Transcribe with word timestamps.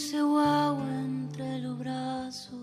dulce 0.00 0.22
guagua 0.22 0.90
entre 1.04 1.58
los 1.58 1.78
brazos. 1.78 2.54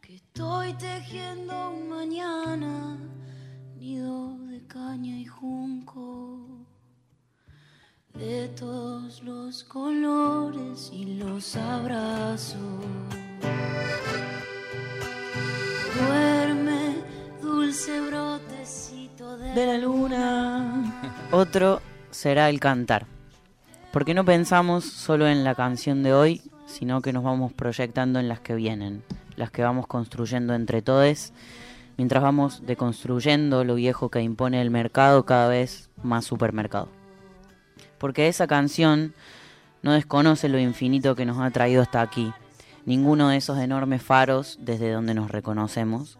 Que 0.00 0.14
estoy 0.14 0.72
tejiendo 0.74 1.52
un 1.72 1.90
mañana, 1.90 2.96
nido 3.76 4.38
de 4.48 4.66
caña 4.66 5.14
y 5.18 5.26
junco. 5.26 6.66
De 8.14 8.48
todos 8.56 9.22
los 9.22 9.62
colores 9.64 10.90
y 10.90 11.16
los 11.16 11.54
abrazos. 11.56 12.56
Duerme, 15.98 16.94
dulce 17.42 18.00
brotecito 18.00 19.36
de, 19.36 19.50
de 19.52 19.66
la 19.66 19.76
luna. 19.76 21.10
Otro 21.30 21.82
será 22.10 22.48
el 22.48 22.58
cantar. 22.58 23.13
Porque 23.94 24.12
no 24.12 24.24
pensamos 24.24 24.82
solo 24.82 25.28
en 25.28 25.44
la 25.44 25.54
canción 25.54 26.02
de 26.02 26.12
hoy, 26.12 26.42
sino 26.66 27.00
que 27.00 27.12
nos 27.12 27.22
vamos 27.22 27.52
proyectando 27.52 28.18
en 28.18 28.26
las 28.26 28.40
que 28.40 28.56
vienen, 28.56 29.04
las 29.36 29.52
que 29.52 29.62
vamos 29.62 29.86
construyendo 29.86 30.52
entre 30.52 30.82
todos, 30.82 31.32
mientras 31.96 32.20
vamos 32.20 32.66
deconstruyendo 32.66 33.62
lo 33.62 33.76
viejo 33.76 34.08
que 34.08 34.20
impone 34.20 34.60
el 34.60 34.72
mercado 34.72 35.24
cada 35.24 35.46
vez 35.46 35.90
más 36.02 36.24
supermercado. 36.24 36.88
Porque 37.98 38.26
esa 38.26 38.48
canción 38.48 39.14
no 39.82 39.92
desconoce 39.92 40.48
lo 40.48 40.58
infinito 40.58 41.14
que 41.14 41.24
nos 41.24 41.38
ha 41.38 41.52
traído 41.52 41.80
hasta 41.80 42.00
aquí, 42.00 42.32
ninguno 42.86 43.28
de 43.28 43.36
esos 43.36 43.60
enormes 43.60 44.02
faros 44.02 44.58
desde 44.60 44.90
donde 44.90 45.14
nos 45.14 45.30
reconocemos, 45.30 46.18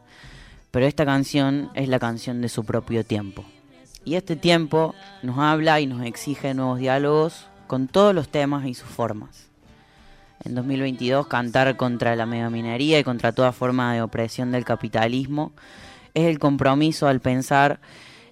pero 0.71 0.87
esta 0.87 1.05
canción 1.05 1.73
es 1.75 1.89
la 1.89 1.99
canción 1.99 2.41
de 2.41 2.49
su 2.49 2.65
propio 2.65 3.05
tiempo. 3.05 3.45
Y 4.05 4.15
este 4.15 4.37
tiempo 4.37 4.95
nos 5.25 5.39
habla 5.39 5.81
y 5.81 5.89
nos 5.89 6.07
exige 6.07 6.55
nuevos 6.55 6.79
diálogos 6.79 7.49
con 7.67 7.89
todos 7.89 8.15
los 8.15 8.29
temas 8.29 8.67
y 8.67 8.75
sus 8.75 8.89
formas. 8.89 9.49
En 10.45 10.55
2022 10.55 11.27
cantar 11.27 11.77
contra 11.77 12.17
la 12.17 12.27
megaminería 12.27 12.99
y 12.99 13.05
contra 13.05 13.33
toda 13.33 13.53
forma 13.53 13.95
de 13.95 14.03
opresión 14.03 14.53
del 14.53 14.65
capitalismo 14.65 15.53
es 16.13 16.27
el 16.27 16.39
compromiso 16.39 17.09
al 17.09 17.21
pensar 17.21 17.81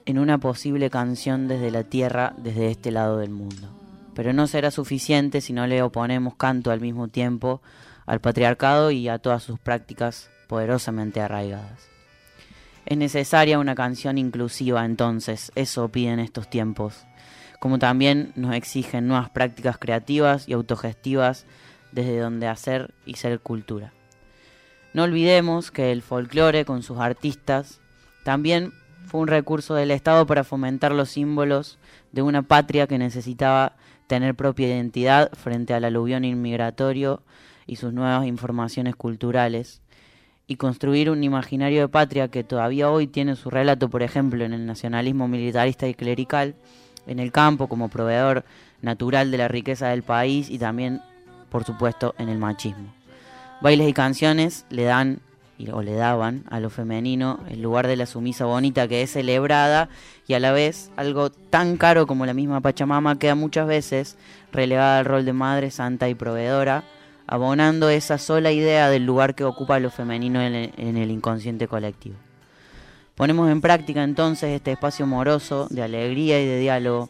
en 0.05 0.19
una 0.19 0.39
posible 0.39 0.91
canción 0.91 1.49
desde 1.49 1.71
la 1.71 1.85
tierra, 1.85 2.35
desde 2.37 2.71
este 2.71 2.91
lado 2.91 3.19
del 3.19 3.31
mundo. 3.31 3.69
Pero 4.15 4.33
no 4.33 4.47
será 4.47 4.71
suficiente 4.71 5.41
si 5.41 5.53
no 5.53 5.67
le 5.67 5.83
oponemos 5.83 6.35
canto 6.35 6.71
al 6.71 6.81
mismo 6.81 7.09
tiempo 7.09 7.63
al 8.07 8.21
patriarcado 8.21 8.91
y 8.91 9.09
a 9.09 9.19
todas 9.19 9.43
sus 9.43 9.59
prácticas 9.59 10.31
poderosamente 10.49 11.21
arraigadas. 11.21 11.89
Es 12.85 12.99
necesaria 12.99 13.59
una 13.59 13.75
canción 13.75 14.19
inclusiva 14.19 14.85
entonces, 14.85 15.53
eso 15.55 15.89
piden 15.89 16.19
estos 16.19 16.51
tiempos, 16.51 17.07
como 17.63 17.79
también 17.79 18.33
nos 18.35 18.57
exigen 18.57 19.07
nuevas 19.07 19.31
prácticas 19.31 19.79
creativas 19.79 20.49
y 20.49 20.53
autogestivas 20.53 21.47
desde 21.93 22.19
donde 22.19 22.49
hacer 22.49 22.93
y 23.07 23.15
ser 23.15 23.39
cultura. 23.39 23.93
No 24.95 25.05
olvidemos 25.05 25.71
que 25.71 25.93
el 25.93 26.03
folclore 26.03 26.65
con 26.65 26.83
sus 26.83 26.99
artistas 26.99 27.81
también 28.25 28.73
fue 29.07 29.21
un 29.21 29.29
recurso 29.29 29.77
del 29.77 29.93
Estado 29.93 30.27
para 30.27 30.43
fomentar 30.43 30.91
los 30.91 31.11
símbolos 31.11 31.79
de 32.11 32.23
una 32.23 32.43
patria 32.43 32.89
que 32.89 32.99
necesitaba 32.99 33.77
tener 34.09 34.35
propia 34.35 34.67
identidad 34.67 35.31
frente 35.33 35.73
al 35.73 35.85
aluvión 35.85 36.25
inmigratorio 36.25 37.23
y 37.69 37.77
sus 37.77 37.93
nuevas 37.93 38.27
informaciones 38.27 38.97
culturales, 38.97 39.83
y 40.49 40.57
construir 40.57 41.11
un 41.11 41.23
imaginario 41.23 41.83
de 41.83 41.89
patria 41.89 42.27
que 42.27 42.43
todavía 42.43 42.91
hoy 42.91 43.07
tiene 43.07 43.37
su 43.37 43.51
relato, 43.51 43.89
por 43.89 44.03
ejemplo, 44.03 44.45
en 44.45 44.53
el 44.53 44.67
nacionalismo 44.67 45.29
militarista 45.29 45.87
y 45.87 45.95
clerical, 45.95 46.57
en 47.07 47.19
el 47.19 47.33
campo 47.33 47.69
como 47.69 47.89
proveedor 47.89 48.45
natural 48.81 49.31
de 49.31 49.39
la 49.39 49.49
riqueza 49.49 49.89
del 49.89 50.03
país 50.03 50.51
y 50.51 50.59
también, 50.59 51.01
por 51.51 51.65
supuesto, 51.65 52.15
en 52.19 52.29
el 52.29 52.39
machismo. 52.39 52.93
Bailes 53.61 53.89
y 53.89 53.93
canciones 53.93 54.67
le 54.71 54.85
dan 54.85 55.21
o 55.73 55.83
le 55.83 55.95
daban 55.95 56.45
a 56.51 56.59
lo 56.59 56.71
femenino 56.71 57.39
el 57.49 57.63
lugar 57.63 57.87
de 57.87 57.97
la 57.97 58.07
sumisa 58.07 58.47
bonita 58.47 58.89
que 58.89 59.03
es 59.03 59.13
celebrada 59.13 59.89
y 60.27 60.35
a 60.35 60.41
la 60.41 60.51
vez 60.51 60.91
algo 60.97 61.31
tan 61.31 61.77
caro 61.77 62.07
como 62.07 62.27
la 62.27 62.35
misma 62.35 62.61
Pachamama 62.61 63.19
queda 63.19 63.35
muchas 63.35 63.67
veces 63.67 64.17
relegada 64.51 64.99
al 64.99 65.05
rol 65.05 65.25
de 65.25 65.33
madre 65.33 65.71
santa 65.71 66.09
y 66.09 66.15
proveedora, 66.15 66.85
abonando 67.27 67.91
esa 67.91 68.19
sola 68.19 68.51
idea 68.51 68.89
del 68.89 69.07
lugar 69.07 69.35
que 69.35 69.45
ocupa 69.45 69.79
lo 69.79 69.91
femenino 69.91 70.41
en 70.43 70.55
el, 70.55 70.73
en 70.77 70.97
el 70.97 71.11
inconsciente 71.11 71.69
colectivo. 71.69 72.17
Ponemos 73.23 73.49
en 73.51 73.61
práctica 73.61 74.03
entonces 74.03 74.51
este 74.51 74.73
espacio 74.73 75.07
moroso 75.07 75.69
de 75.71 75.85
alegría 75.85 76.43
y 76.43 76.45
de 76.45 76.59
diálogo, 76.59 77.09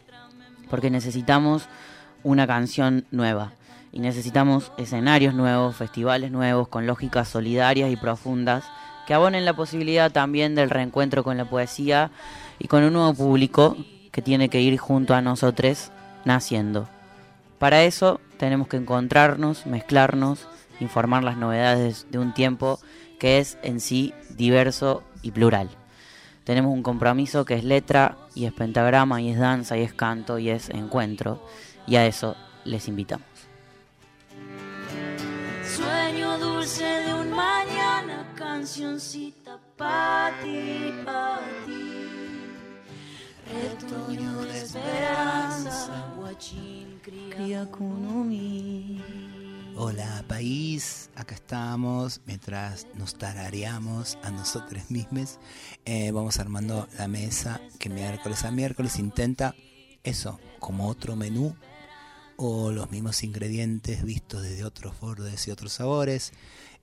porque 0.68 0.90
necesitamos 0.90 1.70
una 2.22 2.46
canción 2.46 3.06
nueva 3.10 3.52
y 3.92 4.00
necesitamos 4.00 4.72
escenarios 4.76 5.32
nuevos, 5.32 5.74
festivales 5.74 6.30
nuevos, 6.30 6.68
con 6.68 6.86
lógicas 6.86 7.28
solidarias 7.28 7.90
y 7.90 7.96
profundas, 7.96 8.62
que 9.06 9.14
abonen 9.14 9.46
la 9.46 9.56
posibilidad 9.56 10.12
también 10.12 10.54
del 10.54 10.68
reencuentro 10.68 11.24
con 11.24 11.38
la 11.38 11.48
poesía 11.48 12.10
y 12.58 12.68
con 12.68 12.84
un 12.84 12.92
nuevo 12.92 13.14
público 13.14 13.74
que 14.10 14.20
tiene 14.20 14.50
que 14.50 14.60
ir 14.60 14.76
junto 14.76 15.14
a 15.14 15.22
nosotros 15.22 15.92
naciendo. 16.26 16.90
Para 17.58 17.84
eso 17.84 18.20
tenemos 18.36 18.68
que 18.68 18.76
encontrarnos, 18.76 19.64
mezclarnos, 19.64 20.46
informar 20.78 21.24
las 21.24 21.38
novedades 21.38 22.06
de 22.10 22.18
un 22.18 22.34
tiempo 22.34 22.80
que 23.18 23.38
es 23.38 23.56
en 23.62 23.80
sí 23.80 24.12
diverso 24.36 25.04
y 25.22 25.30
plural. 25.30 25.70
Tenemos 26.44 26.72
un 26.72 26.82
compromiso 26.82 27.44
que 27.44 27.54
es 27.54 27.64
letra 27.64 28.16
y 28.34 28.46
es 28.46 28.52
pentagrama 28.52 29.20
y 29.20 29.30
es 29.30 29.38
danza 29.38 29.76
y 29.76 29.82
es 29.82 29.94
canto 29.94 30.38
y 30.38 30.50
es 30.50 30.70
encuentro 30.70 31.46
y 31.86 31.96
a 31.96 32.06
eso 32.06 32.36
les 32.64 32.88
invitamos. 32.88 33.26
Sueño 35.64 36.38
dulce 36.38 36.84
de 36.84 37.14
un 37.14 37.30
mañana, 37.30 38.26
cancioncita 38.36 39.58
para 39.76 40.36
ti, 40.42 40.92
para 41.04 41.40
ti. 41.66 42.02
Retoño 43.52 44.42
de 44.42 44.58
esperanza, 44.58 46.12
guachín, 46.16 47.00
cría 47.02 47.68
Hola 49.84 50.24
país, 50.28 51.10
acá 51.16 51.34
estamos 51.34 52.20
mientras 52.24 52.86
nos 52.94 53.18
tarareamos 53.18 54.16
a 54.22 54.30
nosotros 54.30 54.92
mismos. 54.92 55.40
Eh, 55.84 56.12
vamos 56.12 56.38
armando 56.38 56.86
la 56.98 57.08
mesa 57.08 57.60
que 57.80 57.88
miércoles 57.88 58.44
a 58.44 58.52
miércoles 58.52 59.00
intenta 59.00 59.56
eso, 60.04 60.38
como 60.60 60.86
otro 60.86 61.16
menú 61.16 61.56
o 62.36 62.70
los 62.70 62.92
mismos 62.92 63.24
ingredientes 63.24 64.04
vistos 64.04 64.44
desde 64.44 64.62
otros 64.62 65.00
bordes 65.00 65.48
y 65.48 65.50
otros 65.50 65.72
sabores. 65.72 66.30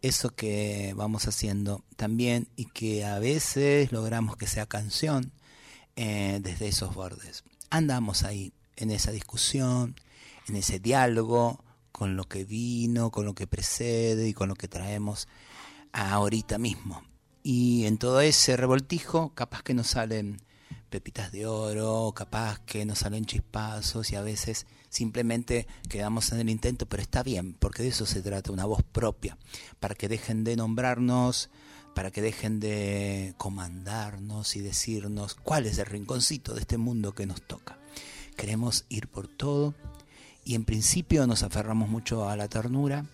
Eso 0.02 0.32
que 0.36 0.92
vamos 0.94 1.26
haciendo 1.26 1.86
también 1.96 2.50
y 2.58 2.66
que 2.66 3.06
a 3.06 3.18
veces 3.18 3.94
logramos 3.94 4.36
que 4.36 4.46
sea 4.46 4.66
canción 4.66 5.32
eh, 5.96 6.40
desde 6.42 6.68
esos 6.68 6.94
bordes. 6.94 7.46
Andamos 7.70 8.24
ahí 8.24 8.52
en 8.76 8.92
esa 8.92 9.12
discusión, 9.12 9.96
en 10.50 10.58
ese 10.58 10.80
diálogo 10.80 11.64
con 11.92 12.16
lo 12.16 12.26
que 12.26 12.46
vino, 12.46 13.12
con 13.12 13.26
lo 13.26 13.34
que 13.34 13.48
precede 13.48 14.28
y 14.28 14.34
con 14.34 14.50
lo 14.50 14.56
que 14.56 14.68
traemos 14.68 15.28
ahorita 15.92 16.58
mismo. 16.58 17.04
Y 17.44 17.86
en 17.86 17.98
todo 17.98 18.22
ese 18.22 18.58
revoltijo, 18.58 19.34
capaz 19.34 19.64
que 19.64 19.74
nos 19.74 19.88
salen 19.88 20.42
pepitas 20.90 21.32
de 21.32 21.46
oro, 21.46 22.12
capaz 22.16 22.60
que 22.60 22.86
nos 22.86 23.00
salen 23.00 23.26
chispazos 23.26 24.12
y 24.12 24.16
a 24.16 24.22
veces 24.22 24.66
simplemente 24.90 25.68
quedamos 25.88 26.32
en 26.32 26.40
el 26.40 26.50
intento, 26.50 26.88
pero 26.88 27.02
está 27.02 27.24
bien, 27.24 27.54
porque 27.54 27.84
de 27.84 27.90
eso 27.90 28.06
se 28.06 28.22
trata, 28.22 28.52
una 28.52 28.66
voz 28.66 28.84
propia, 28.84 29.38
para 29.80 29.96
que 29.96 30.08
dejen 30.10 30.44
de 30.44 30.56
nombrarnos, 30.56 31.50
para 31.96 32.12
que 32.12 32.22
dejen 32.22 32.60
de 32.60 33.34
comandarnos 33.38 34.56
y 34.56 34.62
decirnos 34.62 35.36
cuál 35.36 35.66
es 35.66 35.78
el 35.78 35.86
rinconcito 35.86 36.54
de 36.54 36.62
este 36.62 36.78
mundo 36.78 37.14
que 37.14 37.26
nos 37.26 37.42
toca. 37.42 37.78
Queremos 38.36 38.86
ir 38.90 39.08
por 39.10 39.28
todo 39.28 39.76
y 40.50 40.56
en 40.56 40.66
principio 40.66 41.28
nos 41.28 41.44
aferramos 41.44 41.90
mucho 41.90 42.28
a 42.28 42.36
la 42.36 42.48
ternura, 42.48 43.06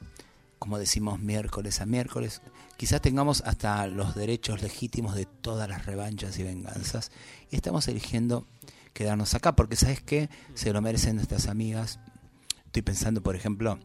como 0.58 0.80
decimos 0.80 1.20
miércoles 1.20 1.82
a 1.82 1.86
miércoles. 1.86 2.42
Quizás 2.78 3.02
tengamos 3.02 3.42
hasta 3.42 3.86
los 3.88 4.16
derechos 4.16 4.62
legítimos 4.62 5.16
de 5.16 5.26
todas 5.26 5.68
las 5.68 5.86
revanchas 5.86 6.40
y 6.40 6.44
venganzas 6.44 7.12
y 7.52 7.58
estamos 7.58 7.90
eligiendo 7.90 8.48
quedarnos 8.94 9.34
acá 9.34 9.54
porque 9.54 9.76
sabes 9.76 10.00
que 10.00 10.30
se 10.54 10.72
lo 10.72 10.82
merecen 10.82 11.18
nuestras 11.18 11.48
amigas. 11.48 12.00
Estoy 12.68 12.84
pensando, 12.84 13.22
por 13.22 13.36
ejemplo, 13.36 13.80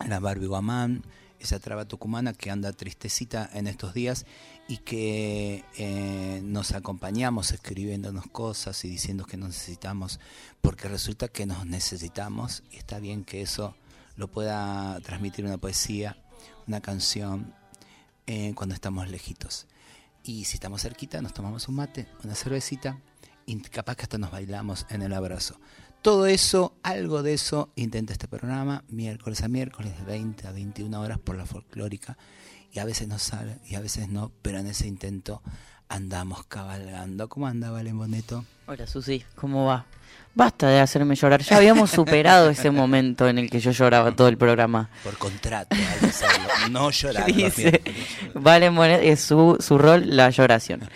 en 0.00 0.10
la 0.10 0.18
Barbie 0.18 0.48
Guamán, 0.48 1.04
esa 1.38 1.60
traba 1.60 1.84
tucumana 1.84 2.32
que 2.32 2.50
anda 2.50 2.72
tristecita 2.72 3.48
en 3.52 3.68
estos 3.68 3.94
días 3.94 4.26
y 4.68 4.78
que 4.78 5.64
eh, 5.76 6.40
nos 6.44 6.72
acompañamos 6.72 7.52
escribiéndonos 7.52 8.26
cosas 8.26 8.84
y 8.84 8.88
diciendo 8.88 9.24
que 9.24 9.36
nos 9.36 9.48
necesitamos, 9.50 10.20
porque 10.60 10.88
resulta 10.88 11.28
que 11.28 11.46
nos 11.46 11.66
necesitamos 11.66 12.62
y 12.70 12.76
está 12.76 12.98
bien 12.98 13.24
que 13.24 13.42
eso 13.42 13.74
lo 14.16 14.28
pueda 14.28 15.00
transmitir 15.00 15.44
una 15.44 15.58
poesía, 15.58 16.16
una 16.66 16.80
canción, 16.80 17.54
eh, 18.26 18.52
cuando 18.54 18.74
estamos 18.74 19.10
lejitos. 19.10 19.66
Y 20.22 20.44
si 20.44 20.54
estamos 20.54 20.82
cerquita, 20.82 21.20
nos 21.20 21.34
tomamos 21.34 21.66
un 21.68 21.74
mate, 21.74 22.06
una 22.22 22.36
cervecita 22.36 23.00
y 23.46 23.60
capaz 23.62 23.96
que 23.96 24.02
hasta 24.04 24.18
nos 24.18 24.30
bailamos 24.30 24.86
en 24.90 25.02
el 25.02 25.12
abrazo. 25.12 25.58
todo 26.02 26.26
eso, 26.26 26.74
algo 26.82 27.22
de 27.22 27.34
eso, 27.34 27.70
intenta 27.76 28.12
este 28.12 28.26
programa, 28.26 28.84
miércoles 28.88 29.42
a 29.42 29.48
miércoles, 29.48 29.96
de 29.98 30.04
20 30.04 30.48
a 30.48 30.52
21 30.52 31.00
horas 31.00 31.18
por 31.18 31.36
la 31.36 31.46
folclórica. 31.46 32.16
Y 32.74 32.78
a 32.78 32.86
veces 32.86 33.06
nos 33.06 33.22
sale 33.22 33.58
y 33.68 33.74
a 33.74 33.80
veces 33.80 34.08
no, 34.08 34.32
pero 34.40 34.58
en 34.58 34.66
ese 34.66 34.88
intento 34.88 35.42
andamos 35.90 36.46
cabalgando. 36.46 37.28
¿Cómo 37.28 37.46
anda, 37.46 37.70
Valen 37.70 37.98
Boneto? 37.98 38.46
Hola, 38.66 38.86
Susi, 38.86 39.22
¿cómo 39.34 39.66
va? 39.66 39.84
Basta 40.34 40.68
de 40.68 40.80
hacerme 40.80 41.14
llorar. 41.14 41.42
Ya 41.42 41.56
habíamos 41.58 41.90
superado 41.90 42.48
ese 42.48 42.70
momento 42.70 43.28
en 43.28 43.36
el 43.36 43.50
que 43.50 43.60
yo 43.60 43.72
lloraba 43.72 44.12
todo 44.16 44.28
el 44.28 44.38
programa. 44.38 44.88
Por 45.04 45.18
contrato, 45.18 45.76
hacerlo. 46.02 46.48
no 46.70 46.90
llorar. 46.90 47.26
Dice, 47.26 47.82
es 49.02 49.20
su, 49.20 49.58
su 49.60 49.76
rol 49.76 50.16
la 50.16 50.30
lloración. 50.30 50.80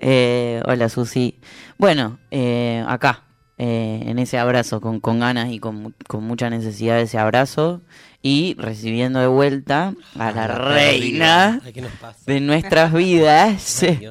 Eh, 0.00 0.62
hola, 0.64 0.88
Susi. 0.88 1.40
Bueno, 1.76 2.20
eh, 2.30 2.84
acá, 2.86 3.24
eh, 3.58 4.04
en 4.06 4.18
ese 4.18 4.38
abrazo, 4.38 4.80
con, 4.80 5.00
con 5.00 5.20
ganas 5.20 5.50
y 5.50 5.58
con, 5.58 5.94
con 6.06 6.24
mucha 6.24 6.48
necesidad 6.48 6.96
de 6.96 7.02
ese 7.02 7.18
abrazo, 7.18 7.80
y 8.22 8.54
recibiendo 8.58 9.20
de 9.20 9.26
vuelta 9.26 9.94
a 10.18 10.32
la 10.32 10.46
la 10.46 10.46
reina 10.48 11.60
de 12.26 12.40
nuestras 12.40 12.92
vidas. 12.92 13.82
Ay. 13.82 14.08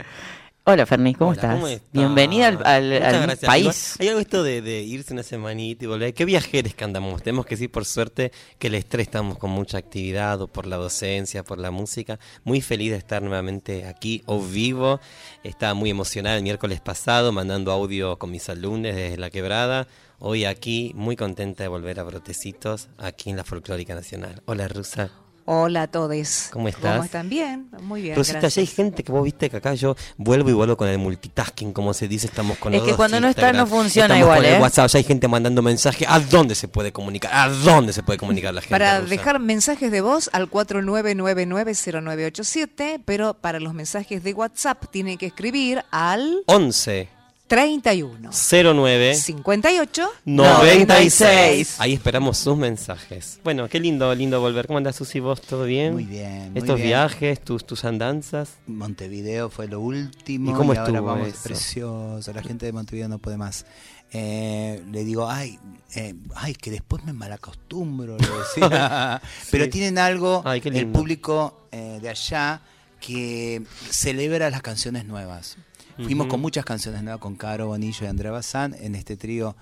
Hola, 0.69 0.85
Ferni, 0.85 1.13
¿cómo 1.13 1.29
Hola, 1.29 1.35
estás? 1.39 1.55
¿cómo 1.55 1.67
estás? 1.69 1.91
Bienvenida 1.93 2.47
al, 2.47 3.37
país. 3.37 3.95
Hay 4.01 4.09
algo 4.09 4.19
esto 4.19 4.43
de, 4.43 4.61
de 4.61 4.81
irse 4.81 5.13
una 5.13 5.23
semanita 5.23 5.85
y 5.85 5.87
volver. 5.87 6.13
Qué 6.13 6.25
viajeres 6.25 6.75
que 6.75 6.83
andamos. 6.83 7.23
Tenemos 7.23 7.45
que 7.45 7.55
decir, 7.55 7.71
por 7.71 7.85
suerte, 7.85 8.33
que 8.59 8.67
el 8.67 8.75
estrés 8.75 9.07
estamos 9.07 9.37
con 9.37 9.49
mucha 9.49 9.77
actividad, 9.77 10.41
o 10.41 10.49
por 10.49 10.67
la 10.67 10.75
docencia, 10.75 11.45
por 11.45 11.57
la 11.57 11.71
música. 11.71 12.19
Muy 12.43 12.59
feliz 12.59 12.91
de 12.91 12.97
estar 12.97 13.21
nuevamente 13.21 13.85
aquí, 13.85 14.23
o 14.25 14.41
vivo. 14.41 14.99
Estaba 15.41 15.73
muy 15.73 15.89
emocionada 15.89 16.35
el 16.35 16.43
miércoles 16.43 16.81
pasado, 16.81 17.31
mandando 17.31 17.71
audio 17.71 18.19
con 18.19 18.31
mis 18.31 18.49
alumnos 18.49 18.93
desde 18.93 19.15
La 19.15 19.29
Quebrada. 19.29 19.87
Hoy 20.19 20.43
aquí, 20.43 20.91
muy 20.95 21.15
contenta 21.15 21.63
de 21.63 21.69
volver 21.69 21.97
a 22.01 22.03
Brotecitos, 22.03 22.89
aquí 22.97 23.29
en 23.29 23.37
la 23.37 23.45
Folclórica 23.45 23.95
Nacional. 23.95 24.41
Hola, 24.43 24.67
Rusa. 24.67 25.11
Hola 25.49 25.83
a 25.83 25.87
todos. 25.87 26.49
¿Cómo 26.51 26.67
estás? 26.67 26.91
¿Cómo 26.91 27.05
están? 27.05 27.29
Bien, 27.29 27.69
muy 27.81 28.01
bien. 28.01 28.17
Rosita, 28.17 28.33
ya 28.33 28.41
gracias. 28.41 28.67
hay 28.67 28.75
gente 28.75 29.01
que 29.01 29.13
vos 29.13 29.23
viste 29.23 29.49
que 29.49 29.55
acá 29.55 29.75
yo 29.75 29.95
vuelvo 30.17 30.49
y 30.49 30.53
vuelvo 30.53 30.75
con 30.75 30.89
el 30.89 30.97
multitasking, 30.97 31.71
como 31.71 31.93
se 31.93 32.09
dice, 32.09 32.27
estamos 32.27 32.57
con 32.57 32.73
Es 32.73 32.81
los 32.81 32.89
que 32.89 32.95
cuando 32.95 33.21
no 33.21 33.29
está, 33.29 33.53
no 33.53 33.65
funciona 33.65 34.15
estamos 34.15 34.19
igual, 34.19 34.39
con 34.39 34.45
el 34.45 34.55
¿eh? 34.55 34.59
WhatsApp, 34.59 34.89
ya 34.89 34.97
hay 34.97 35.05
gente 35.05 35.29
mandando 35.29 35.61
mensajes. 35.61 36.05
¿A 36.09 36.19
dónde 36.19 36.53
se 36.53 36.67
puede 36.67 36.91
comunicar? 36.91 37.31
¿A 37.33 37.47
dónde 37.47 37.93
se 37.93 38.03
puede 38.03 38.19
comunicar 38.19 38.53
la 38.53 38.59
gente? 38.59 38.75
Para 38.75 38.99
Rosa? 38.99 39.09
dejar 39.09 39.39
mensajes 39.39 39.89
de 39.89 40.01
voz 40.01 40.29
al 40.33 40.51
49990987, 40.51 43.01
pero 43.05 43.33
para 43.35 43.61
los 43.61 43.73
mensajes 43.73 44.25
de 44.25 44.33
WhatsApp 44.33 44.83
tienen 44.91 45.17
que 45.17 45.27
escribir 45.27 45.81
al 45.91 46.43
11 46.47 47.07
31 47.47 48.29
09 48.31 49.15
58 49.15 50.09
96. 50.25 51.75
Ahí 51.79 51.93
esperamos 51.93 52.37
sus 52.37 52.57
mensajes. 52.57 53.39
Bueno, 53.43 53.69
qué 53.69 53.79
lindo, 53.79 54.13
lindo 54.13 54.41
volver. 54.41 54.67
¿Cómo 54.67 54.77
andas, 54.77 54.95
Susi? 54.97 55.19
¿Vos 55.19 55.41
todo 55.41 55.63
bien? 55.63 55.93
Muy 55.93 56.03
bien, 56.03 56.51
muy 56.51 56.59
Estos 56.59 56.75
bien. 56.75 56.89
viajes, 56.89 57.41
tus, 57.41 57.65
tus 57.65 57.85
andanzas. 57.85 58.57
Montevideo 58.67 59.49
fue 59.49 59.67
lo 59.67 59.79
último 59.79 60.51
¿Y 60.51 60.53
cómo 60.53 60.73
estuvo 60.73 61.01
vamos 61.01 61.29
eso? 61.29 61.43
precioso 61.43 62.33
la 62.33 62.43
gente 62.43 62.65
de 62.65 62.73
Montevideo 62.73 63.07
no 63.07 63.19
puede 63.19 63.37
más 63.37 63.65
Eh, 64.13 64.81
le 64.89 65.03
digo 65.03 65.29
ay 65.29 65.59
eh, 65.95 66.15
ay 66.35 66.55
que 66.55 66.71
después 66.71 67.03
me 67.03 67.11
malacostumbro 67.11 68.17
le 68.17 68.25
decía 68.25 69.21
pero 69.51 69.67
tienen 69.67 69.97
algo 69.97 70.41
Ay, 70.45 70.61
el 70.63 70.87
público 70.87 71.67
eh, 71.73 71.99
de 72.01 72.07
allá 72.07 72.61
que 73.01 73.63
celebra 73.89 74.49
las 74.49 74.61
canciones 74.61 75.03
nuevas 75.05 75.57
fuimos 75.97 76.27
con 76.27 76.39
muchas 76.41 76.65
canciones 76.65 77.03
nuevas 77.03 77.21
con 77.21 77.35
Caro 77.35 77.67
Bonillo 77.67 78.05
y 78.05 78.07
Andrea 78.07 78.31
Bazán 78.31 78.75
en 78.79 78.95
este 78.95 79.17
trío 79.17 79.55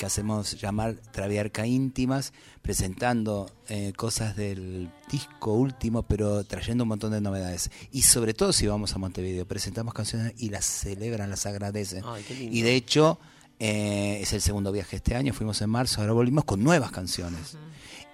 que 0.00 0.06
hacemos 0.06 0.58
llamar 0.58 0.94
Traviarca 1.12 1.66
Íntimas, 1.66 2.32
presentando 2.62 3.50
eh, 3.68 3.92
cosas 3.94 4.34
del 4.34 4.90
disco 5.10 5.52
último, 5.52 6.04
pero 6.04 6.42
trayendo 6.44 6.84
un 6.84 6.88
montón 6.88 7.12
de 7.12 7.20
novedades. 7.20 7.70
Y 7.92 8.00
sobre 8.00 8.32
todo 8.32 8.54
si 8.54 8.66
vamos 8.66 8.94
a 8.94 8.98
Montevideo, 8.98 9.46
presentamos 9.46 9.92
canciones 9.92 10.32
y 10.38 10.48
las 10.48 10.64
celebran, 10.64 11.28
las 11.28 11.44
agradecen. 11.44 12.02
Ay, 12.06 12.24
qué 12.26 12.34
lindo. 12.34 12.56
Y 12.56 12.62
de 12.62 12.76
hecho, 12.76 13.18
eh, 13.58 14.20
es 14.22 14.32
el 14.32 14.40
segundo 14.40 14.72
viaje 14.72 14.96
este 14.96 15.16
año, 15.16 15.34
fuimos 15.34 15.60
en 15.60 15.68
marzo, 15.68 16.00
ahora 16.00 16.14
volvimos 16.14 16.44
con 16.44 16.64
nuevas 16.64 16.92
canciones. 16.92 17.58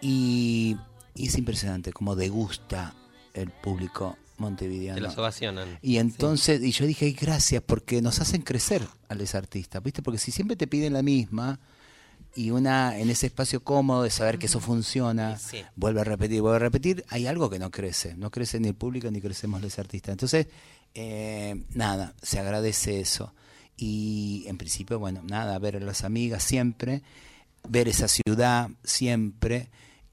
y, 0.00 0.76
y 1.14 1.28
es 1.28 1.38
impresionante 1.38 1.92
cómo 1.92 2.16
degusta 2.16 2.94
el 3.32 3.50
público 3.50 4.16
montevideano. 4.38 4.96
Te 4.96 5.02
los 5.02 5.18
ovacionan. 5.18 5.78
Y 5.82 5.98
entonces, 5.98 6.62
y 6.62 6.72
yo 6.72 6.86
dije, 6.86 7.06
"Ay, 7.06 7.12
gracias, 7.12 7.62
porque 7.64 8.02
nos 8.02 8.20
hacen 8.20 8.42
crecer 8.42 8.86
a 9.08 9.14
los 9.14 9.34
artistas, 9.34 9.82
¿viste? 9.82 10.02
Porque 10.02 10.18
si 10.18 10.30
siempre 10.30 10.56
te 10.56 10.66
piden 10.66 10.92
la 10.92 11.02
misma 11.02 11.58
y 12.34 12.50
una 12.50 12.98
en 12.98 13.08
ese 13.10 13.26
espacio 13.26 13.64
cómodo 13.64 14.02
de 14.02 14.10
saber 14.10 14.38
que 14.38 14.46
eso 14.46 14.60
funciona, 14.60 15.38
sí. 15.38 15.62
vuelve 15.74 16.02
a 16.02 16.04
repetir, 16.04 16.42
vuelve 16.42 16.56
a 16.56 16.60
repetir, 16.60 17.04
hay 17.08 17.26
algo 17.26 17.48
que 17.48 17.58
no 17.58 17.70
crece, 17.70 18.14
no 18.14 18.30
crece 18.30 18.60
ni 18.60 18.68
el 18.68 18.74
público 18.74 19.10
ni 19.10 19.20
crecemos 19.20 19.62
los 19.62 19.78
artistas. 19.78 20.12
Entonces, 20.12 20.46
eh, 20.94 21.62
nada, 21.74 22.14
se 22.22 22.38
agradece 22.38 23.00
eso. 23.00 23.34
Y 23.76 24.44
en 24.46 24.56
principio, 24.58 24.98
bueno, 24.98 25.22
nada, 25.24 25.58
ver 25.58 25.76
a 25.76 25.80
las 25.80 26.04
amigas 26.04 26.42
siempre, 26.42 27.02
ver 27.68 27.88
esa 27.88 28.08
ciudad 28.08 28.70
siempre 28.84 29.68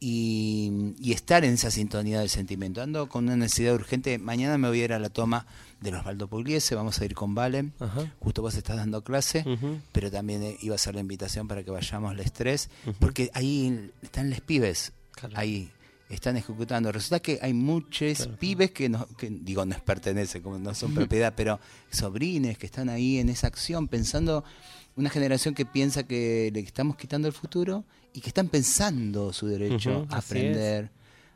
y, 0.07 0.93
y 0.99 1.13
estar 1.13 1.45
en 1.45 1.53
esa 1.53 1.71
sintonía 1.71 2.19
del 2.19 2.29
sentimiento. 2.29 2.81
Ando 2.81 3.07
con 3.07 3.23
una 3.25 3.37
necesidad 3.37 3.73
urgente. 3.73 4.17
Mañana 4.17 4.57
me 4.57 4.67
voy 4.67 4.81
a 4.81 4.85
ir 4.85 4.93
a 4.93 4.99
la 4.99 5.09
toma 5.09 5.45
de 5.79 5.91
los 5.91 6.01
Osvaldo 6.01 6.27
Pugliese, 6.27 6.75
vamos 6.75 6.99
a 6.99 7.05
ir 7.05 7.13
con 7.15 7.33
Valen. 7.35 7.73
Ajá. 7.79 8.11
Justo 8.19 8.41
vos 8.41 8.55
estás 8.55 8.75
dando 8.77 9.01
clase, 9.03 9.45
pero 9.93 10.11
también 10.11 10.43
eh, 10.43 10.57
iba 10.61 10.75
a 10.75 10.77
ser 10.77 10.95
la 10.95 11.01
invitación 11.01 11.47
para 11.47 11.63
que 11.63 11.71
vayamos 11.71 12.15
los 12.17 12.31
tres, 12.33 12.69
Ujú. 12.85 12.95
porque 12.99 13.31
ahí 13.33 13.91
están 14.01 14.29
los 14.29 14.41
pibes, 14.41 14.91
Claro. 15.13 15.35
ahí 15.37 15.69
están 16.09 16.35
ejecutando. 16.37 16.91
Resulta 16.91 17.19
que 17.21 17.39
hay 17.41 17.53
muchos 17.53 18.17
Claro. 18.17 18.37
pibes 18.37 18.71
que, 18.71 18.89
no, 18.89 19.07
que 19.17 19.29
digo, 19.29 19.65
no 19.65 19.77
pertenecen, 19.85 20.41
como 20.41 20.59
no 20.59 20.73
son 20.75 20.93
propiedad, 21.07 21.33
pero 21.35 21.59
sobrines 21.91 22.57
que 22.57 22.65
están 22.65 22.89
ahí 22.89 23.19
en 23.19 23.29
esa 23.29 23.47
acción, 23.47 23.87
pensando, 23.87 24.43
una 24.95 25.09
generación 25.09 25.53
que 25.55 25.65
piensa 25.65 26.03
que 26.03 26.51
le 26.53 26.59
estamos 26.59 26.97
quitando 26.97 27.27
el 27.27 27.33
futuro 27.33 27.83
y 28.13 28.21
que 28.21 28.29
están 28.29 28.47
pensando 28.47 29.33
su 29.33 29.47
derecho 29.47 30.05
a 30.09 30.17
aprender, 30.17 30.91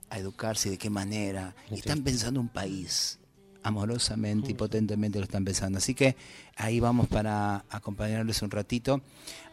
a 0.09 0.19
educarse, 0.19 0.69
de 0.69 0.77
qué 0.77 0.89
manera. 0.89 1.56
Y 1.71 1.75
están 1.75 2.04
pensando 2.04 2.40
un 2.40 2.49
país 2.49 3.19
amorosamente 3.63 4.51
y 4.51 4.54
potentemente 4.54 5.19
lo 5.19 5.25
están 5.25 5.44
pensando. 5.44 5.80
Así 5.80 5.94
que 5.94 6.16
ahí 6.56 6.80
vamos 6.80 7.07
para 7.07 7.66
acompañarles 7.69 8.42
un 8.42 8.51
ratito 8.51 9.01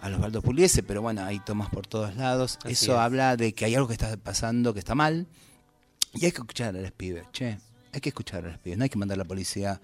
a 0.00 0.08
los 0.08 0.20
Baldos 0.20 0.44
Puliese, 0.44 0.82
pero 0.82 1.02
bueno, 1.02 1.24
hay 1.24 1.40
tomas 1.40 1.70
por 1.70 1.86
todos 1.86 2.14
lados. 2.16 2.58
Así 2.62 2.74
Eso 2.74 2.92
es. 2.92 2.98
habla 2.98 3.36
de 3.36 3.54
que 3.54 3.64
hay 3.64 3.74
algo 3.74 3.88
que 3.88 3.94
está 3.94 4.16
pasando, 4.16 4.72
que 4.72 4.78
está 4.78 4.94
mal, 4.94 5.26
y 6.12 6.26
hay 6.26 6.30
que 6.30 6.38
escuchar 6.38 6.76
a 6.76 6.80
los 6.80 6.92
pibes, 6.92 7.24
che, 7.32 7.58
hay 7.92 8.00
que 8.00 8.10
escuchar 8.10 8.44
a 8.44 8.50
los 8.50 8.58
pibes, 8.58 8.78
no 8.78 8.84
hay 8.84 8.90
que 8.90 8.98
mandar 8.98 9.16
a 9.16 9.22
la 9.22 9.24
policía 9.24 9.80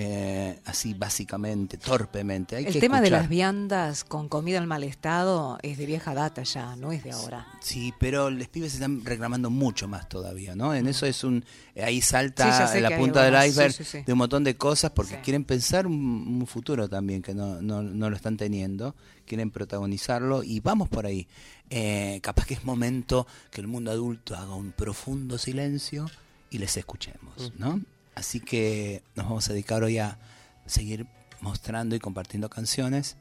eh, 0.00 0.60
así 0.64 0.94
básicamente, 0.94 1.76
torpemente. 1.76 2.54
Hay 2.54 2.66
El 2.66 2.72
que 2.72 2.78
tema 2.78 3.00
de 3.00 3.10
las 3.10 3.28
viandas 3.28 4.04
con 4.04 4.28
comida 4.28 4.58
en 4.58 4.66
mal 4.66 4.84
estado 4.84 5.58
es 5.60 5.76
de 5.76 5.86
vieja 5.86 6.14
data 6.14 6.44
ya, 6.44 6.76
no 6.76 6.92
es 6.92 7.02
de 7.02 7.10
ahora. 7.10 7.48
Sí, 7.60 7.92
pero 7.98 8.30
los 8.30 8.46
pibes 8.46 8.74
están 8.74 9.04
reclamando 9.04 9.50
mucho 9.50 9.88
más 9.88 10.08
todavía, 10.08 10.54
¿no? 10.54 10.72
En 10.72 10.86
eso 10.86 11.04
es 11.04 11.24
un... 11.24 11.44
Ahí 11.76 11.96
Sí, 11.96 12.02
salta 12.02 12.80
la 12.80 12.96
punta 12.96 13.24
del 13.24 13.48
iceberg 13.48 13.72
sí, 13.72 13.82
sí, 13.82 13.98
sí. 13.98 14.04
de 14.06 14.12
un 14.12 14.18
montón 14.18 14.44
de 14.44 14.56
cosas 14.56 14.92
porque 14.92 15.20
quieren 15.20 15.42
pensar 15.42 15.84
un, 15.88 15.94
un 15.94 16.46
futuro 16.46 16.88
también 16.88 17.20
que 17.20 17.34
no, 17.34 17.60
no, 17.60 17.82
no 17.82 18.08
lo 18.08 18.14
están 18.14 18.36
teniendo, 18.36 18.94
quieren 19.26 19.50
protagonizarlo 19.50 20.44
y 20.44 20.60
vamos 20.60 20.88
por 20.88 21.06
ahí. 21.06 21.26
Eh, 21.70 22.20
capaz 22.22 22.46
que 22.46 22.54
es 22.54 22.64
momento 22.64 23.26
que 23.50 23.60
el 23.60 23.66
mundo 23.66 23.90
adulto 23.90 24.36
haga 24.36 24.54
un 24.54 24.70
profundo 24.70 25.38
silencio 25.38 26.08
y 26.50 26.58
les 26.58 26.76
escuchemos, 26.76 27.52
¿no? 27.58 27.80
Así 28.18 28.40
que 28.40 29.04
nos 29.14 29.26
vamos 29.26 29.48
a 29.48 29.52
dedicar 29.52 29.84
hoy 29.84 29.98
a 29.98 30.18
seguir 30.66 31.06
mostrando 31.40 31.94
y 31.94 32.00
compartiendo 32.00 32.50
canciones, 32.50 33.16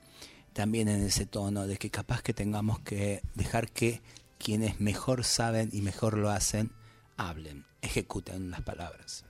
también 0.53 0.87
en 0.87 1.03
ese 1.03 1.27
tono 1.27 1.67
de 1.67 1.77
que 1.77 1.91
capaz 1.91 2.23
que 2.23 2.33
tengamos 2.33 2.79
que 2.79 3.21
dejar 3.35 3.69
que 3.69 4.01
quienes 4.39 4.79
mejor 4.79 5.23
saben 5.23 5.69
y 5.71 5.81
mejor 5.81 6.17
lo 6.17 6.31
hacen, 6.31 6.71
hablen, 7.15 7.65
ejecuten 7.83 8.49
las 8.49 8.61
palabras. 8.61 9.23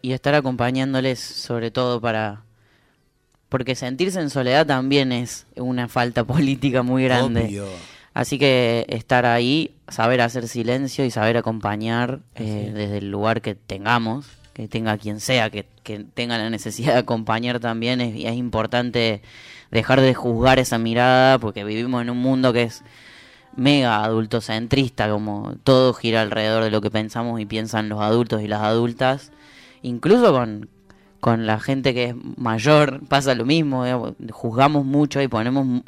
Y 0.00 0.12
estar 0.12 0.34
acompañándoles 0.34 1.20
sobre 1.20 1.70
todo 1.70 2.00
para... 2.00 2.44
Porque 3.50 3.74
sentirse 3.74 4.18
en 4.18 4.30
soledad 4.30 4.66
también 4.66 5.12
es 5.12 5.46
una 5.56 5.88
falta 5.88 6.24
política 6.26 6.82
muy 6.82 7.04
grande. 7.04 7.44
Obvio. 7.44 7.66
Así 8.14 8.38
que 8.38 8.86
estar 8.88 9.26
ahí, 9.26 9.76
saber 9.88 10.22
hacer 10.22 10.48
silencio 10.48 11.04
y 11.04 11.10
saber 11.10 11.36
acompañar 11.36 12.20
eh, 12.34 12.72
desde 12.74 12.98
el 12.98 13.10
lugar 13.10 13.42
que 13.42 13.54
tengamos, 13.54 14.39
que 14.52 14.68
tenga 14.68 14.98
quien 14.98 15.20
sea, 15.20 15.50
que, 15.50 15.66
que 15.82 16.04
tenga 16.14 16.38
la 16.38 16.50
necesidad 16.50 16.94
de 16.94 16.98
acompañar 17.00 17.60
también, 17.60 18.00
es, 18.00 18.14
es 18.16 18.34
importante 18.36 19.22
dejar 19.70 20.00
de 20.00 20.14
juzgar 20.14 20.58
esa 20.58 20.78
mirada 20.78 21.38
porque 21.38 21.64
vivimos 21.64 22.02
en 22.02 22.10
un 22.10 22.18
mundo 22.18 22.52
que 22.52 22.64
es 22.64 22.82
mega 23.56 24.04
adultocentrista, 24.04 25.10
como 25.10 25.54
todo 25.64 25.92
gira 25.92 26.22
alrededor 26.22 26.62
de 26.64 26.70
lo 26.70 26.80
que 26.80 26.90
pensamos 26.90 27.40
y 27.40 27.46
piensan 27.46 27.88
los 27.88 28.00
adultos 28.00 28.42
y 28.42 28.48
las 28.48 28.62
adultas, 28.62 29.32
incluso 29.82 30.32
con, 30.32 30.68
con 31.20 31.46
la 31.46 31.58
gente 31.60 31.92
que 31.94 32.04
es 32.06 32.14
mayor 32.36 33.00
pasa 33.08 33.34
lo 33.34 33.44
mismo, 33.44 33.84
juzgamos 34.30 34.84
mucho 34.84 35.20
y 35.20 35.28
ponemos 35.28 35.66
mu- 35.66 35.82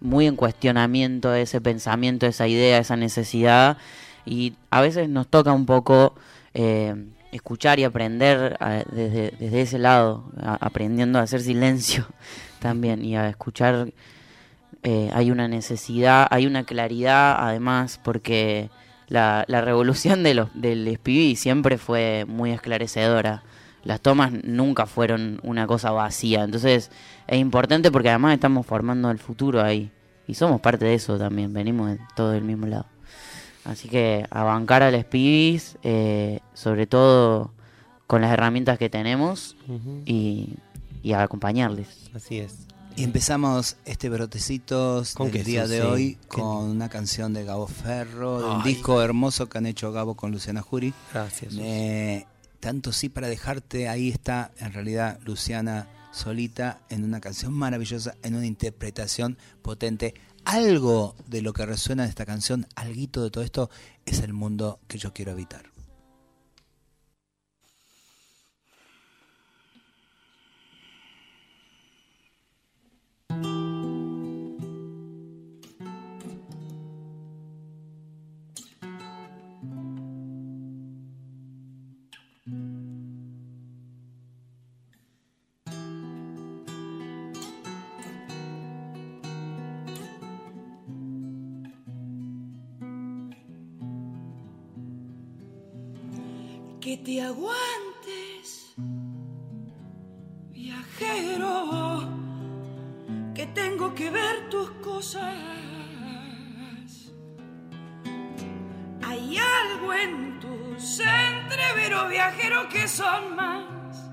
muy 0.00 0.26
en 0.26 0.36
cuestionamiento 0.36 1.34
ese 1.34 1.60
pensamiento, 1.60 2.26
esa 2.26 2.46
idea, 2.46 2.78
esa 2.78 2.96
necesidad 2.96 3.78
y 4.24 4.54
a 4.70 4.80
veces 4.80 5.08
nos 5.08 5.26
toca 5.26 5.52
un 5.52 5.66
poco 5.66 6.14
eh, 6.54 6.94
escuchar 7.32 7.78
y 7.78 7.84
aprender 7.84 8.56
a- 8.60 8.84
desde, 8.90 9.32
desde 9.38 9.60
ese 9.62 9.78
lado, 9.78 10.30
aprendiendo 10.42 11.18
a 11.18 11.22
hacer 11.22 11.40
silencio 11.40 12.06
también 12.60 13.04
y 13.04 13.16
a 13.16 13.28
escuchar. 13.28 13.92
eh, 14.82 15.10
hay 15.12 15.30
una 15.30 15.48
necesidad, 15.48 16.26
hay 16.30 16.46
una 16.46 16.64
claridad 16.64 17.36
además 17.38 17.98
porque 18.02 18.70
la, 19.08 19.44
la 19.48 19.60
revolución 19.60 20.22
de 20.22 20.34
los, 20.34 20.48
del 20.54 20.86
SPV 20.96 21.36
siempre 21.36 21.78
fue 21.78 22.24
muy 22.28 22.52
esclarecedora. 22.52 23.42
Las 23.84 24.00
tomas 24.00 24.32
nunca 24.44 24.86
fueron 24.86 25.40
una 25.42 25.66
cosa 25.66 25.90
vacía. 25.92 26.44
Entonces 26.44 26.90
es 27.26 27.38
importante 27.38 27.90
porque 27.90 28.10
además 28.10 28.34
estamos 28.34 28.66
formando 28.66 29.10
el 29.10 29.18
futuro 29.18 29.62
ahí. 29.62 29.90
Y 30.26 30.34
somos 30.34 30.60
parte 30.60 30.84
de 30.84 30.94
eso 30.94 31.16
también. 31.18 31.52
Venimos 31.54 31.88
de 31.90 31.98
todo 32.14 32.30
del 32.32 32.44
mismo 32.44 32.66
lado. 32.66 32.86
Así 33.68 33.88
que 33.88 34.26
a 34.30 34.42
bancar 34.44 34.82
a 34.82 34.90
los 34.90 35.04
pibis, 35.04 35.76
eh, 35.82 36.40
sobre 36.54 36.86
todo 36.86 37.52
con 38.06 38.22
las 38.22 38.32
herramientas 38.32 38.78
que 38.78 38.88
tenemos 38.88 39.56
y, 40.06 40.54
y 41.02 41.12
a 41.12 41.22
acompañarles. 41.22 42.10
Así 42.14 42.38
es. 42.38 42.54
Y 42.96 43.04
empezamos 43.04 43.76
este 43.84 44.08
brotecitos 44.08 45.14
¿Con 45.14 45.30
del 45.30 45.44
día 45.44 45.68
de 45.68 45.82
hoy 45.82 46.18
¿Qué? 46.22 46.40
con 46.40 46.68
una 46.68 46.88
canción 46.88 47.32
de 47.32 47.44
Gabo 47.44 47.68
Ferro, 47.68 48.40
de 48.40 48.56
un 48.56 48.62
disco 48.64 49.00
hermoso 49.02 49.48
que 49.48 49.58
han 49.58 49.66
hecho 49.66 49.92
Gabo 49.92 50.16
con 50.16 50.32
Luciana 50.32 50.62
Jury. 50.62 50.92
Gracias. 51.12 51.54
Eh, 51.58 52.26
tanto 52.58 52.90
sí 52.92 53.08
para 53.08 53.28
dejarte, 53.28 53.88
ahí 53.88 54.08
está 54.08 54.50
en 54.58 54.72
realidad 54.72 55.20
Luciana 55.24 55.86
solita 56.10 56.82
en 56.88 57.04
una 57.04 57.20
canción 57.20 57.52
maravillosa, 57.52 58.14
en 58.22 58.34
una 58.34 58.46
interpretación 58.46 59.38
potente. 59.62 60.14
Algo 60.44 61.14
de 61.26 61.42
lo 61.42 61.52
que 61.52 61.66
resuena 61.66 62.04
de 62.04 62.08
esta 62.08 62.26
canción, 62.26 62.66
alguito 62.74 63.22
de 63.22 63.30
todo 63.30 63.44
esto, 63.44 63.70
es 64.06 64.20
el 64.20 64.32
mundo 64.32 64.80
que 64.88 64.98
yo 64.98 65.12
quiero 65.12 65.32
habitar. 65.32 65.77
Te 97.08 97.22
aguantes, 97.22 98.74
viajero, 100.50 102.06
que 103.34 103.46
tengo 103.46 103.94
que 103.94 104.10
ver 104.10 104.50
tus 104.50 104.68
cosas. 104.82 105.34
Hay 109.06 109.38
algo 109.38 109.94
en 109.94 110.38
tus 110.38 111.00
entreveros 111.00 112.10
viajero 112.10 112.68
que 112.68 112.86
son 112.86 113.34
más 113.34 114.10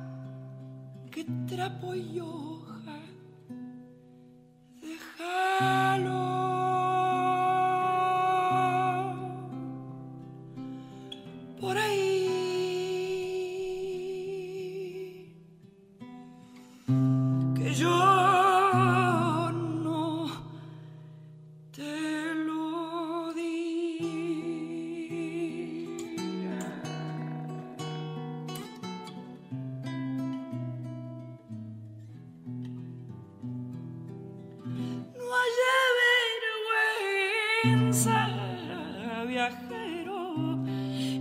que 1.11 1.25
trapo 1.49 1.93
y 1.95 2.21
hoja. 2.21 2.54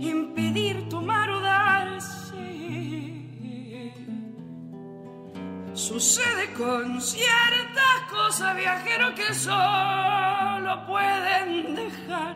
Impedir 0.01 0.87
tomar 0.89 1.29
o 1.29 1.39
darse. 1.39 2.35
Sucede 5.73 6.53
con 6.53 7.01
ciertas 7.01 7.97
cosas, 8.09 8.55
viajero, 8.55 9.13
que 9.15 9.33
solo 9.33 10.85
pueden 10.87 11.75
dejarse. 11.75 12.34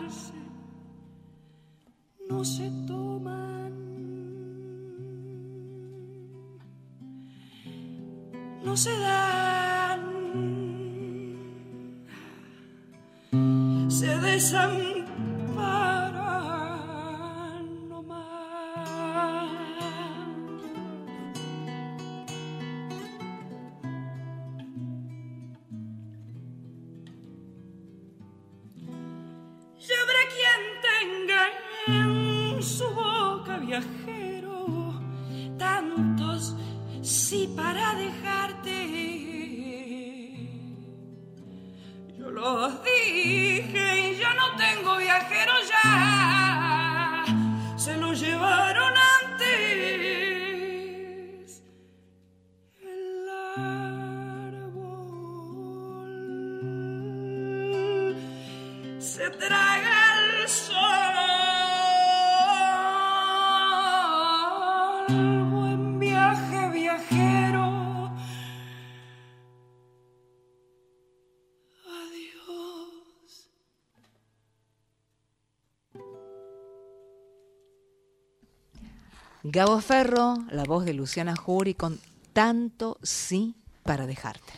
Gabo 79.52 79.82
Ferro, 79.82 80.36
la 80.52 80.64
voz 80.64 80.86
de 80.86 80.94
Luciana 80.94 81.36
Jury 81.36 81.74
con 81.74 82.00
tanto 82.34 83.00
sí 83.02 83.56
para 83.82 84.06
dejarte. 84.06 84.54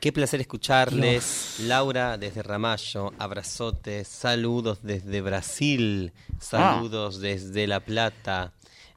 Qué 0.00 0.12
placer 0.12 0.38
escucharles. 0.42 1.60
Laura 1.60 2.18
desde 2.18 2.42
Ramallo, 2.42 3.14
abrazotes, 3.18 4.06
saludos 4.08 4.80
desde 4.82 5.22
Brasil, 5.22 6.12
saludos 6.38 7.22
desde 7.22 7.66
La 7.66 7.80
Plata. 7.80 8.52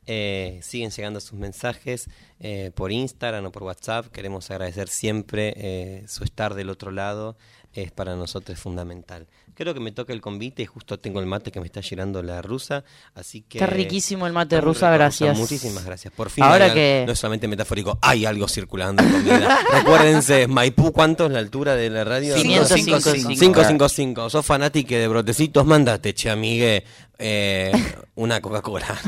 Eh, 0.05 0.59
siguen 0.61 0.91
llegando 0.91 1.21
sus 1.21 1.39
mensajes 1.39 2.09
eh, 2.39 2.71
por 2.75 2.91
Instagram 2.91 3.45
o 3.45 3.51
por 3.51 3.63
WhatsApp. 3.63 4.07
Queremos 4.07 4.49
agradecer 4.51 4.87
siempre 4.89 5.53
eh, 5.57 6.03
su 6.07 6.23
estar 6.23 6.53
del 6.53 6.69
otro 6.69 6.91
lado. 6.91 7.37
Es 7.73 7.91
para 7.91 8.15
nosotros 8.15 8.57
fundamental. 8.57 9.27
Creo 9.53 9.73
que 9.73 9.79
me 9.81 9.91
toca 9.91 10.13
el 10.13 10.21
convite 10.21 10.63
y 10.63 10.65
justo 10.65 10.97
tengo 10.99 11.19
el 11.19 11.25
mate 11.25 11.51
que 11.51 11.59
me 11.59 11.65
está 11.65 11.81
girando 11.81 12.23
la 12.23 12.41
rusa. 12.41 12.85
Así 13.15 13.41
que. 13.41 13.57
Está 13.57 13.67
riquísimo 13.67 14.27
el 14.27 14.33
mate 14.33 14.59
rusa, 14.61 14.89
gracias. 14.91 15.37
Muchísimas 15.37 15.83
gracias. 15.85 16.13
Por 16.13 16.29
fin. 16.29 16.43
Ahora 16.45 16.73
que- 16.73 17.03
No 17.05 17.11
es 17.11 17.19
solamente 17.19 17.47
metafórico, 17.49 17.97
hay 18.01 18.25
algo 18.25 18.47
circulando 18.47 19.03
en 19.03 19.11
comida. 19.11 19.59
Recuérdense, 19.73 20.47
Maipú, 20.47 20.93
¿cuánto 20.93 21.25
es 21.25 21.31
la 21.33 21.39
altura 21.39 21.75
de 21.75 21.89
la 21.89 22.03
radio? 22.05 22.35
555. 22.35 23.27
555. 23.29 24.29
Sos 24.29 24.45
fanática 24.45 24.95
de 24.95 25.07
brotecitos, 25.09 25.65
mándate, 25.65 26.13
che, 26.13 26.29
amigue. 26.29 26.83
Eh, 27.17 27.71
una 28.15 28.41
Coca-Cola. 28.41 28.87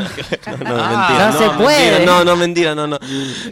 no, 0.47 0.57
no, 0.57 0.75
Ah, 0.77 1.07
mentira, 1.09 1.27
no 1.27 1.33
se 1.33 1.39
mentira, 1.39 1.57
puede. 1.57 2.05
no, 2.05 2.23
no, 2.23 2.35
mentira, 2.37 2.75
no, 2.75 2.87
no. 2.87 2.97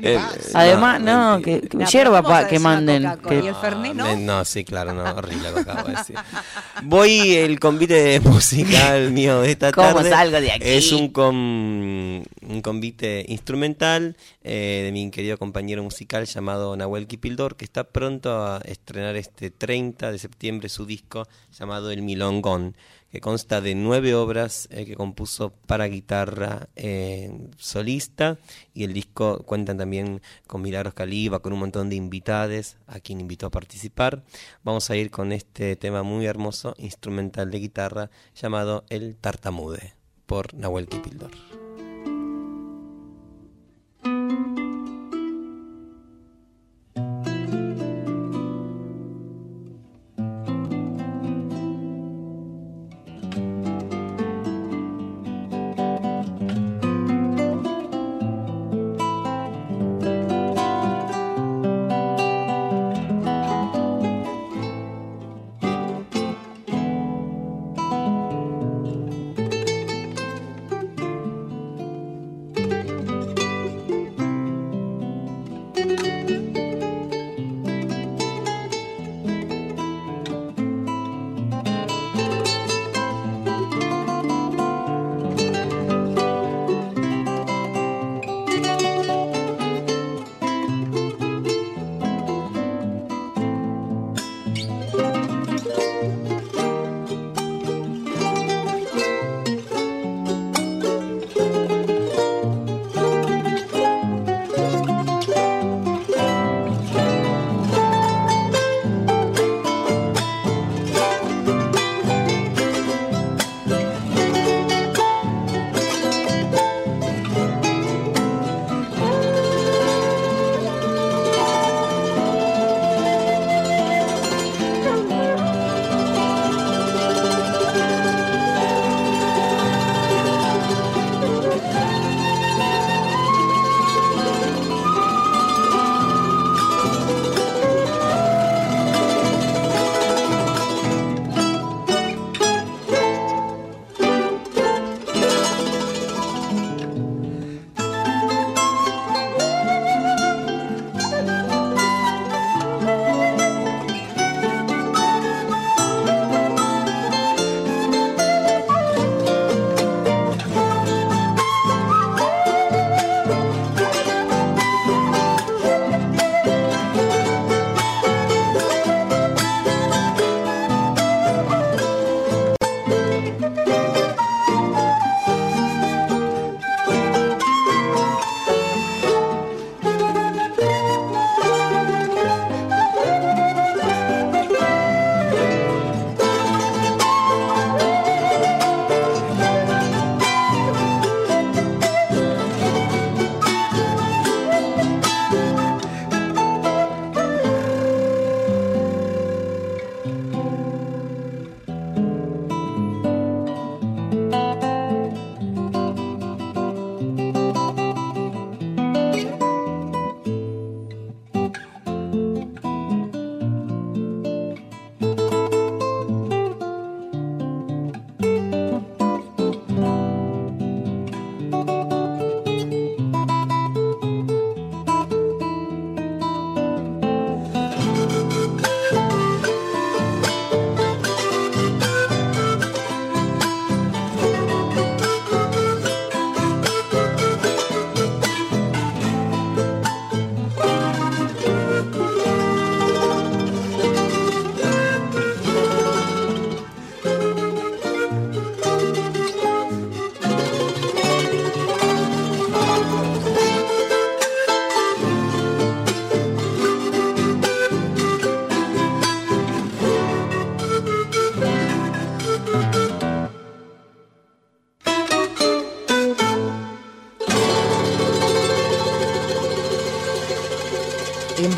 Eh, 0.01 0.19
Además, 0.53 1.01
no, 1.01 1.41
que, 1.41 1.61
que 1.61 1.77
No, 1.77 1.85
yerba 1.87 2.21
pero 2.21 2.23
¿cómo 2.23 2.35
pa- 2.35 2.43
se 2.43 2.47
que 2.49 2.59
manden. 2.59 3.03
Que- 3.27 3.39
¿Y 3.43 3.47
el 3.47 3.55
Fernet 3.55 3.93
no? 3.95 4.45
Sí, 4.45 4.63
claro, 4.63 4.93
no, 4.93 5.03
horrible 5.03 5.49
lo 5.49 5.55
que 5.55 5.61
acabo 5.71 5.87
de 5.89 5.95
decir. 5.95 6.15
Voy, 6.83 7.33
el 7.35 7.59
convite 7.59 8.19
musical 8.23 9.11
mío 9.11 9.41
de 9.41 9.51
esta 9.51 9.71
¿Cómo 9.71 9.93
tarde 9.93 10.09
salgo 10.09 10.41
de 10.41 10.51
aquí? 10.51 10.63
es 10.63 10.91
un, 10.91 11.09
com- 11.09 12.23
un 12.23 12.61
convite 12.61 13.25
instrumental 13.27 14.15
eh, 14.43 14.81
de 14.85 14.91
mi 14.91 15.09
querido 15.11 15.37
compañero 15.37 15.83
musical 15.83 16.25
llamado 16.25 16.75
Nahuel 16.75 17.07
Kipildor, 17.07 17.55
que 17.55 17.65
está 17.65 17.83
pronto 17.85 18.45
a 18.45 18.61
estrenar 18.65 19.15
este 19.15 19.49
30 19.49 20.11
de 20.11 20.19
septiembre 20.19 20.69
su 20.69 20.85
disco 20.85 21.27
llamado 21.57 21.91
El 21.91 22.01
Milongón, 22.01 22.75
que 23.15 23.21
consta 23.21 23.61
de 23.61 23.75
nueve 23.75 24.13
obras 24.13 24.67
eh, 24.71 24.83
que 24.83 24.93
compuso 24.93 25.53
para 25.67 25.85
guitarra 25.85 26.67
eh, 26.75 27.31
solista 27.55 28.37
y 28.73 28.83
el 28.83 28.91
disco 28.91 29.41
cuentan 29.45 29.77
también 29.77 30.21
con 30.47 30.61
Milagros 30.61 30.93
Caliba, 30.93 31.39
con 31.39 31.53
un 31.53 31.59
montón 31.59 31.89
de 31.89 31.95
invitades 31.95 32.75
a 32.87 32.99
quien 32.99 33.21
invitó 33.21 33.45
a 33.45 33.51
participar. 33.51 34.25
Vamos 34.65 34.89
a 34.89 34.97
ir 34.97 35.11
con 35.11 35.31
este 35.31 35.77
tema 35.77 36.03
muy 36.03 36.25
hermoso, 36.25 36.75
instrumental 36.77 37.51
de 37.51 37.59
guitarra, 37.59 38.09
llamado 38.35 38.83
El 38.89 39.15
Tartamude, 39.15 39.93
por 40.25 40.53
Nahuel 40.53 40.89
Kipildor. 40.89 41.31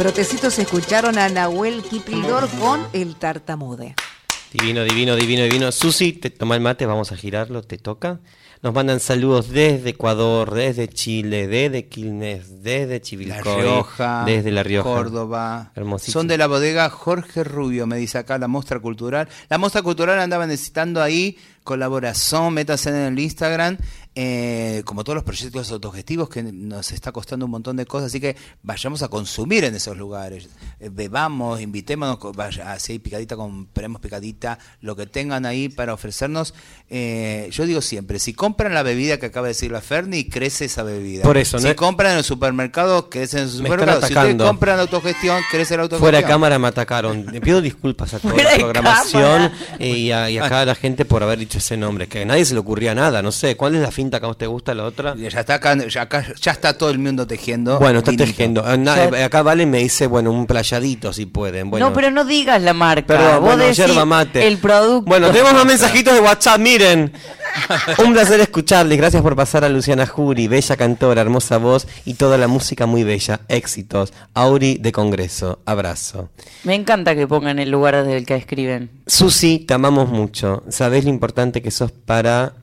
Brotecitos 0.08 0.58
escucharon 0.58 1.18
a 1.18 1.28
Nahuel 1.28 1.84
Kipildor 1.84 2.48
con 2.62 2.88
El 2.94 3.18
Tartamude. 3.18 3.94
Divino, 4.54 4.86
divino, 4.86 5.18
divino, 5.18 5.44
divino. 5.44 5.70
Susi, 5.74 6.14
te 6.14 6.30
toma 6.30 6.56
el 6.56 6.62
mate, 6.62 6.86
vamos 6.86 7.12
a 7.12 7.18
girarlo, 7.18 7.62
te 7.62 7.78
toca. 7.78 8.22
Nos 8.62 8.74
mandan 8.74 9.02
saludos 9.02 9.50
desde 9.50 9.90
Ecuador, 9.90 10.54
desde 10.54 10.88
Chile, 10.88 11.48
desde 11.48 11.90
Quilmes, 11.90 12.64
desde 12.64 12.94
La 12.94 13.02
Chivilcoy, 13.02 13.62
Rioja, 13.62 14.24
desde 14.26 14.52
La 14.52 14.64
Rioja. 14.64 14.90
Córdoba. 14.90 15.72
Hermosísimo. 15.76 16.14
Son 16.14 16.28
de 16.30 16.38
la 16.38 16.48
bodega 16.48 16.90
Jorge 16.90 17.44
Rubio, 17.44 17.86
me 17.86 17.98
dice 17.98 18.18
acá 18.18 18.38
la 18.38 18.48
muestra 18.48 18.80
cultural. 18.80 19.28
La 19.50 19.58
muestra 19.58 19.82
cultural 19.82 20.20
andaba 20.20 20.48
necesitando 20.48 21.04
ahí 21.04 21.38
colaboración, 21.66 22.54
métanse 22.54 22.90
en 22.90 22.96
el 22.96 23.20
Instagram, 23.20 23.78
eh, 24.20 24.82
como 24.84 25.04
todos 25.04 25.14
los 25.16 25.24
proyectos 25.24 25.72
autogestivos 25.72 26.28
que 26.28 26.42
nos 26.42 26.92
está 26.92 27.12
costando 27.12 27.46
un 27.46 27.52
montón 27.52 27.78
de 27.78 27.86
cosas, 27.86 28.08
así 28.08 28.20
que 28.20 28.36
vayamos 28.64 29.04
a 29.04 29.10
consumir 29.10 29.64
en 29.64 29.76
esos 29.76 29.96
lugares, 29.96 30.50
Eh, 30.80 30.90
bebamos, 30.92 31.62
invitémonos, 31.62 32.18
vaya, 32.36 32.72
así 32.72 32.94
hay 32.94 33.00
picadita, 33.00 33.36
compremos 33.36 34.02
picadita, 34.02 34.58
lo 34.82 34.96
que 34.96 35.06
tengan 35.06 35.46
ahí 35.46 35.70
para 35.70 35.94
ofrecernos. 35.94 36.54
Eh, 36.90 37.50
yo 37.52 37.66
digo 37.66 37.82
siempre, 37.82 38.20
si 38.20 38.34
compran 38.34 38.74
la 38.74 38.84
bebida 38.84 39.18
que 39.18 39.28
acaba 39.28 39.48
de 39.48 39.54
decir 39.54 39.72
la 39.72 39.82
Ferni, 39.82 40.26
crece 40.26 40.66
esa 40.66 40.84
bebida. 40.84 41.24
Por 41.24 41.38
eso, 41.38 41.60
si 41.60 41.68
¿no? 41.68 41.76
compran 41.76 42.14
en 42.14 42.18
el 42.20 42.24
supermercado, 42.24 43.10
crece 43.10 43.38
en 43.38 43.44
el 43.44 43.50
supermercado. 43.50 44.02
Si 44.08 44.14
ustedes 44.14 44.36
compran 44.36 44.80
autogestión, 44.80 45.42
crece 45.52 45.76
la 45.78 45.84
autogestión. 45.84 46.00
Fuera 46.00 46.18
de 46.20 46.24
cámara 46.24 46.58
me 46.58 46.68
atacaron. 46.68 47.26
Le 47.32 47.40
pido 47.42 47.62
disculpas 47.62 48.14
a 48.14 48.20
toda 48.20 48.36
la 48.36 48.56
programación 48.56 49.52
y, 49.80 50.12
a, 50.12 50.30
y 50.30 50.38
a 50.38 50.66
la 50.66 50.76
gente 50.76 51.06
por 51.06 51.22
haber 51.24 51.40
dicho 51.40 51.58
ese 51.60 51.78
nombre. 51.78 52.08
Que 52.08 52.22
a 52.22 52.26
nadie 52.26 52.46
se 52.46 52.54
le 52.54 52.60
ocurría 52.60 52.96
nada. 52.96 53.22
No 53.22 53.32
sé, 53.32 53.56
¿cuál 53.56 53.76
es 53.76 53.82
la 53.82 53.92
finta 54.08 54.20
que 54.22 54.26
a 54.26 54.30
vos 54.30 54.38
te 54.38 54.48
gusta, 54.48 54.74
la 54.74 54.86
otra? 54.86 55.16
Ya 55.16 55.28
está 55.42 55.56
acá, 55.56 55.76
ya 55.88 56.02
acá, 56.04 56.26
ya 56.42 56.52
está 56.52 56.78
todo 56.78 56.90
el 56.90 56.98
mundo 57.00 57.28
tejiendo. 57.28 57.78
Bueno, 57.80 58.00
está 58.00 58.12
vinito. 58.12 58.26
tejiendo. 58.26 58.64
Ah, 58.66 58.78
na- 58.78 59.10
Ya- 59.10 59.26
Acá 59.26 59.42
Vale 59.42 59.66
me 59.66 59.80
dice, 59.80 60.08
bueno, 60.08 60.32
un 60.32 60.46
playadito 60.48 61.12
si 61.12 61.26
pueden. 61.26 61.70
Bueno, 61.70 61.90
no, 61.90 61.94
pero 61.94 62.10
no 62.12 62.24
digas 62.24 62.62
la 62.62 62.74
marca. 62.74 63.08
Perdón, 63.08 63.32
Vos 63.42 63.42
bueno, 63.42 63.64
decís 63.64 63.78
yerba 63.78 64.06
mate. 64.06 64.48
el 64.48 64.58
producto. 64.60 65.10
Bueno, 65.10 65.30
tenemos 65.32 65.54
más 65.54 65.66
mensajitos 65.66 66.14
de 66.14 66.22
WhatsApp, 66.22 66.60
miren. 66.60 67.12
Un 68.06 68.14
placer 68.14 68.40
escucharles. 68.40 68.98
Gracias 68.98 69.22
por 69.22 69.36
pasar 69.36 69.64
a 69.64 69.70
Luciana 69.70 70.06
Jury, 70.06 70.48
bella 70.48 70.76
cantora, 70.78 71.22
hermosa 71.22 71.58
voz 71.58 71.88
y 72.06 72.14
toda 72.14 72.38
la 72.38 72.48
música 72.48 72.86
muy 72.86 73.04
bella. 73.04 73.42
Éxitos. 73.48 74.14
Auri 74.34 74.76
de 74.78 74.92
Congreso. 74.92 75.60
Abrazo. 75.66 76.30
Me 76.64 76.76
encanta 76.76 77.16
que 77.16 77.26
pongan 77.28 77.58
el 77.60 77.72
lugar 77.72 77.96
desde 77.96 78.16
el 78.18 78.26
que 78.26 78.36
escriben. 78.36 78.92
Susi, 79.08 79.60
te 79.60 79.74
amamos 79.74 80.10
mucho. 80.10 80.64
Sabés 80.70 81.04
lo 81.04 81.10
importante 81.10 81.62
que 81.62 81.72
sos 81.72 81.92
para. 81.92 82.54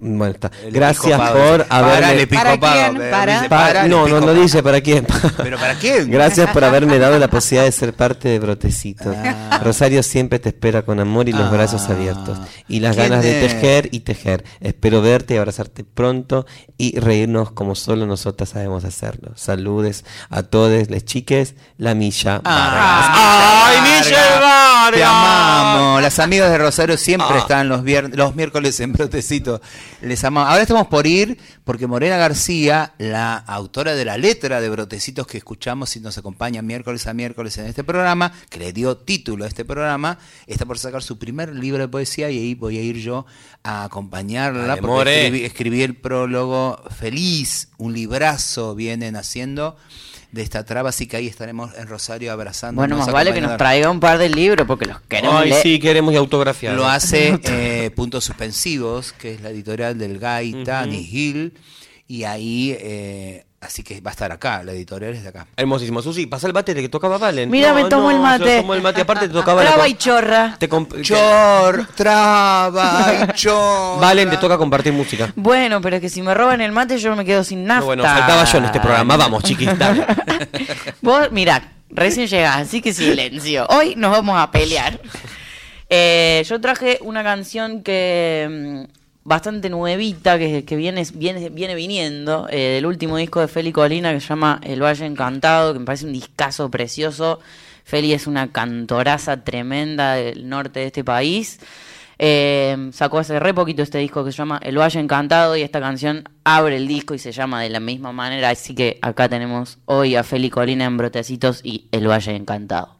Bueno, 0.00 0.32
está. 0.34 0.50
El 0.64 0.72
Gracias 0.72 1.18
por 1.20 1.66
Para 1.66 1.98
el 1.98 2.04
haberme. 2.04 2.22
episcopado. 2.22 2.60
¿Para 2.60 2.88
quién? 2.92 3.10
Para- 3.10 3.48
para 3.48 3.88
no, 3.88 4.06
no, 4.06 4.20
no 4.20 4.32
dice 4.32 4.62
para 4.62 4.80
quién. 4.80 5.04
¿Pero 5.38 5.58
para 5.58 5.74
quién? 5.74 6.08
Gracias 6.10 6.50
por 6.52 6.62
haberme 6.64 6.98
dado 7.00 7.18
la 7.18 7.28
posibilidad 7.28 7.64
de 7.64 7.72
ser 7.72 7.92
parte 7.94 8.28
de 8.28 8.38
Brotecitos. 8.38 9.16
Ah. 9.16 9.60
Rosario 9.62 10.02
siempre 10.04 10.38
te 10.38 10.50
espera 10.50 10.82
con 10.82 11.00
amor 11.00 11.28
y 11.28 11.32
los 11.32 11.46
Ah. 11.46 11.50
brazos 11.50 11.88
abiertos. 11.90 12.38
Y 12.68 12.78
las 12.80 12.94
¿Quién 12.94 13.08
ganas 13.10 13.24
de 13.24 13.40
tejer 13.40 13.88
y 13.90 14.00
tejer. 14.00 14.44
Espero 14.60 15.02
verte 15.02 15.34
y 15.34 15.36
abrazarte 15.38 15.82
pronto 15.84 16.46
y 16.76 16.98
reírnos 17.00 17.50
como 17.50 17.74
solo 17.74 18.06
nosotras 18.06 18.50
sabemos 18.50 18.84
hacerlo. 18.84 19.32
Saludes 19.34 20.04
a 20.30 20.44
todos 20.44 20.88
les 20.90 21.04
chiques, 21.04 21.54
la 21.76 21.94
Milla 21.94 22.40
Ah, 22.44 23.68
Vargas. 23.74 23.84
¡Ay, 23.84 24.04
Milla! 24.04 24.67
Te 24.92 25.04
amamos. 25.04 26.02
Las 26.02 26.18
amigas 26.18 26.50
de 26.50 26.58
Rosario 26.58 26.96
siempre 26.96 27.28
Ah. 27.36 27.38
están 27.38 27.68
los, 27.68 27.82
vier- 27.82 28.14
los 28.14 28.34
miércoles 28.34 28.78
en 28.80 28.92
Brotecito. 28.92 29.60
Les 30.00 30.22
amamos. 30.24 30.50
Ahora 30.50 30.62
estamos 30.62 30.86
por 30.86 31.06
ir 31.06 31.38
porque 31.64 31.86
Morena 31.86 32.16
García, 32.16 32.94
la 32.98 33.36
autora 33.36 33.94
de 33.94 34.04
la 34.04 34.16
letra 34.16 34.60
de 34.60 34.68
Brotecitos 34.70 35.26
que 35.26 35.38
escuchamos 35.38 35.94
y 35.96 36.00
nos 36.00 36.16
acompaña 36.18 36.62
miércoles 36.62 37.06
a 37.06 37.14
miércoles 37.14 37.56
en 37.58 37.66
este 37.66 37.84
programa, 37.84 38.32
que 38.48 38.58
le 38.58 38.72
dio 38.72 38.96
título 38.96 39.44
a 39.44 39.48
este 39.48 39.64
programa, 39.64 40.18
está 40.46 40.64
por 40.64 40.78
sacar 40.78 41.02
su 41.02 41.18
primer 41.18 41.54
libro 41.54 41.82
de 41.82 41.88
poesía 41.88 42.30
y 42.30 42.38
ahí 42.38 42.54
voy 42.54 42.78
a 42.78 42.82
ir 42.82 42.96
yo 42.98 43.26
a 43.62 43.84
acompañarla 43.84 44.76
porque 44.78 45.44
escribí 45.46 45.82
el 45.82 45.96
prólogo 45.96 46.82
feliz, 46.98 47.68
un 47.78 47.92
librazo 47.92 48.74
vienen 48.74 49.16
haciendo 49.16 49.76
de 50.32 50.42
esta 50.42 50.64
traba, 50.64 50.90
así 50.90 51.06
que 51.06 51.16
ahí 51.16 51.26
estaremos 51.26 51.74
en 51.76 51.86
Rosario 51.86 52.32
abrazando. 52.32 52.80
Bueno, 52.80 52.98
más 52.98 53.10
vale 53.10 53.32
que 53.32 53.40
nos 53.40 53.56
traiga 53.56 53.90
un 53.90 54.00
par 54.00 54.18
de 54.18 54.28
libros 54.28 54.66
porque 54.66 54.86
los 54.86 55.00
queremos 55.02 55.40
Ay, 55.42 55.50
leer. 55.50 55.62
sí, 55.62 55.78
queremos 55.78 56.12
y 56.12 56.16
autografiar. 56.16 56.74
Lo 56.74 56.86
hace 56.86 57.38
eh, 57.44 57.90
Puntos 57.96 58.24
Suspensivos, 58.24 59.12
que 59.12 59.34
es 59.34 59.40
la 59.40 59.50
editorial 59.50 59.96
del 59.96 60.18
Gaita, 60.18 60.84
Nihil, 60.84 61.54
y 62.06 62.24
ahí, 62.24 62.76
eh, 62.78 63.44
así 63.60 63.82
que 63.82 64.00
va 64.00 64.10
a 64.10 64.12
estar 64.12 64.30
acá, 64.32 64.62
la 64.62 64.72
editorial 64.72 65.14
es 65.14 65.22
de 65.22 65.28
acá. 65.30 65.46
Hermosísimo. 65.56 66.00
Susi, 66.02 66.26
pasa 66.26 66.46
el 66.46 66.52
mate 66.52 66.74
que 66.74 66.88
tocaba 66.88 67.18
Valen. 67.18 67.50
Mira, 67.50 67.72
me 67.74 67.84
tomo 67.86 68.10
el 68.10 68.18
mate. 68.20 68.44
Yo 68.56 68.60
tomo 68.60 68.74
el 68.74 68.82
mate. 68.82 69.00
Aparte 69.00 69.26
te 69.28 69.34
tocaba 69.34 69.62
la 69.64 69.68
Traba 69.70 69.84
co- 69.84 69.90
y 69.90 69.94
chorra. 69.94 70.56
Te 70.58 70.68
comp- 70.68 71.02
Chor, 71.02 71.86
traba, 71.94 73.12
y 73.30 73.32
chor. 73.34 74.00
Valen, 74.00 74.30
te 74.30 74.36
toca 74.36 74.56
compartir 74.58 74.92
música. 74.92 75.32
Bueno, 75.36 75.80
pero 75.80 75.96
es 75.96 76.02
que 76.02 76.08
si 76.08 76.22
me 76.22 76.34
roban 76.34 76.60
el 76.60 76.72
mate 76.72 76.98
yo 76.98 77.14
me 77.16 77.24
quedo 77.24 77.42
sin 77.44 77.64
nafta. 77.64 77.80
No, 77.80 77.86
bueno, 77.86 78.02
faltaba 78.04 78.44
yo 78.44 78.58
en 78.58 78.64
este 78.64 78.80
programa. 78.80 79.16
Vamos, 79.16 79.42
chiquita. 79.42 79.94
Vos, 81.02 81.30
mirá, 81.32 81.72
recién 81.90 82.26
llegás, 82.26 82.56
así 82.58 82.80
que 82.80 82.92
silencio. 82.92 83.66
Hoy 83.70 83.94
nos 83.96 84.10
vamos 84.12 84.38
a 84.38 84.50
pelear. 84.50 85.00
Eh, 85.90 86.44
yo 86.46 86.60
traje 86.60 86.98
una 87.00 87.22
canción 87.24 87.82
que 87.82 88.84
mm, 88.86 88.97
bastante 89.28 89.68
nuevita, 89.68 90.38
que, 90.38 90.64
viene, 90.76 91.04
viene, 91.14 91.50
viene 91.50 91.74
viniendo, 91.74 92.48
eh, 92.50 92.74
del 92.74 92.86
último 92.86 93.18
disco 93.18 93.40
de 93.40 93.48
Feli 93.48 93.72
Colina, 93.72 94.12
que 94.12 94.20
se 94.20 94.28
llama 94.28 94.58
El 94.64 94.82
Valle 94.82 95.04
Encantado, 95.04 95.74
que 95.74 95.78
me 95.78 95.84
parece 95.84 96.06
un 96.06 96.12
discazo 96.14 96.70
precioso. 96.70 97.38
Feli 97.84 98.12
es 98.12 98.26
una 98.26 98.50
cantoraza 98.50 99.44
tremenda 99.44 100.14
del 100.14 100.48
norte 100.48 100.80
de 100.80 100.86
este 100.86 101.04
país. 101.04 101.60
Eh, 102.18 102.90
sacó 102.92 103.18
hace 103.18 103.38
re 103.38 103.54
poquito 103.54 103.82
este 103.82 103.98
disco 103.98 104.24
que 104.24 104.32
se 104.32 104.38
llama 104.38 104.58
El 104.62 104.76
Valle 104.76 104.98
Encantado 104.98 105.56
y 105.56 105.62
esta 105.62 105.80
canción 105.80 106.24
abre 106.42 106.76
el 106.76 106.88
disco 106.88 107.14
y 107.14 107.18
se 107.18 107.30
llama 107.30 107.62
de 107.62 107.68
la 107.68 107.80
misma 107.80 108.12
manera. 108.12 108.50
Así 108.50 108.74
que 108.74 108.98
acá 109.02 109.28
tenemos 109.28 109.78
hoy 109.84 110.16
a 110.16 110.24
Feli 110.24 110.50
Colina 110.50 110.86
en 110.86 110.96
Brotecitos 110.96 111.60
y 111.62 111.86
El 111.92 112.08
Valle 112.08 112.34
Encantado. 112.34 112.96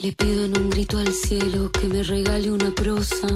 Le 0.00 0.12
pido 0.12 0.44
en 0.44 0.56
un 0.56 0.70
grito 0.70 0.96
al 0.98 1.12
cielo 1.12 1.72
que 1.72 1.88
me 1.88 2.04
regale 2.04 2.52
una 2.52 2.70
prosa, 2.70 3.26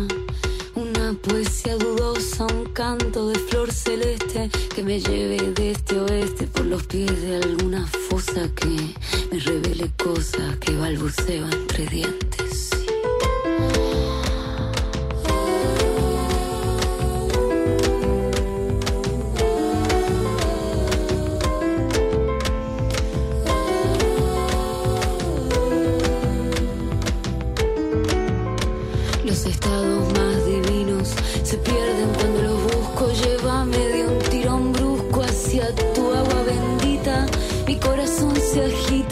poesía 1.22 1.76
dudosa, 1.76 2.46
un 2.46 2.64
canto 2.72 3.28
de 3.28 3.38
flor 3.38 3.72
celeste 3.72 4.50
que 4.74 4.82
me 4.82 5.00
lleve 5.00 5.52
de 5.52 5.70
este 5.72 6.00
oeste 6.00 6.46
por 6.46 6.66
los 6.66 6.82
pies 6.84 7.22
de 7.22 7.36
alguna 7.36 7.86
fosa 7.86 8.48
que 8.54 8.94
me 9.30 9.38
revele 9.38 9.90
cosas 10.02 10.56
que 10.58 10.72
balbuceo 10.76 11.46
entre 11.50 11.86
dientes. 11.86 12.70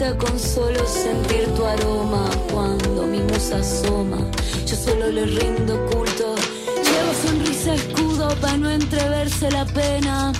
Con 0.09 0.39
solo 0.39 0.83
sentir 0.87 1.45
tu 1.55 1.63
aroma. 1.63 2.27
Cuando 2.51 3.05
mi 3.05 3.19
musa 3.19 3.57
asoma, 3.57 4.17
yo 4.65 4.75
solo 4.75 5.11
le 5.11 5.25
rindo 5.25 5.85
culto. 5.91 6.35
Llevo 6.75 7.13
sonrisa 7.23 7.75
escudo 7.75 8.29
para 8.41 8.57
no 8.57 8.71
entreverse 8.71 9.51
la 9.51 9.65
pena. 9.65 10.33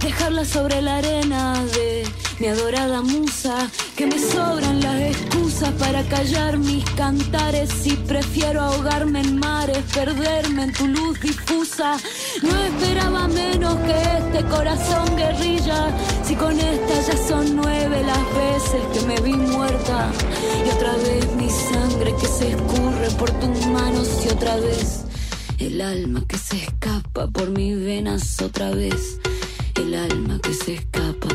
Dejarla 0.00 0.44
sobre 0.44 0.82
la 0.82 0.96
arena 0.96 1.54
de 1.74 2.04
mi 2.38 2.48
adorada 2.48 3.02
musa. 3.02 3.70
Que 3.96 4.06
me 4.06 4.18
sobran 4.18 4.80
las 4.80 5.00
excusas 5.00 5.70
para 5.78 6.02
callar 6.04 6.58
mis 6.58 6.84
cantares. 6.90 7.86
Y 7.86 7.96
prefiero 7.96 8.62
ahogarme 8.62 9.20
en 9.20 9.38
mares, 9.38 9.78
perderme 9.94 10.64
en 10.64 10.72
tu 10.72 10.86
luz 10.86 11.20
difusa. 11.20 11.96
No 12.42 12.56
esperaba 12.64 13.28
menos 13.28 13.74
que 13.86 13.96
este 14.18 14.44
corazón 14.48 15.16
guerrilla. 15.16 15.88
Si 16.24 16.34
con 16.34 16.58
esta 16.58 17.12
ya 17.12 17.28
son 17.28 17.56
nueve 17.56 18.02
las 18.04 18.24
veces 18.34 18.82
que 18.92 19.06
me 19.06 19.20
vi 19.20 19.34
muerta. 19.34 20.10
Y 20.64 20.68
otra 20.70 20.92
vez 20.96 21.26
mi 21.36 21.48
sangre 21.48 22.14
que 22.20 22.26
se 22.26 22.50
escurre 22.50 23.10
por 23.18 23.30
tus 23.32 23.66
manos. 23.66 24.08
Y 24.24 24.28
otra 24.28 24.56
vez 24.56 25.04
el 25.58 25.80
alma 25.80 26.22
que 26.28 26.38
se 26.38 26.56
escapa 26.58 27.26
por 27.28 27.50
mis 27.50 27.78
venas. 27.78 28.40
Otra 28.42 28.70
vez 28.70 29.18
el 29.76 29.94
alma 29.94 30.38
que 30.42 30.52
se 30.52 30.74
escapa 30.74 31.28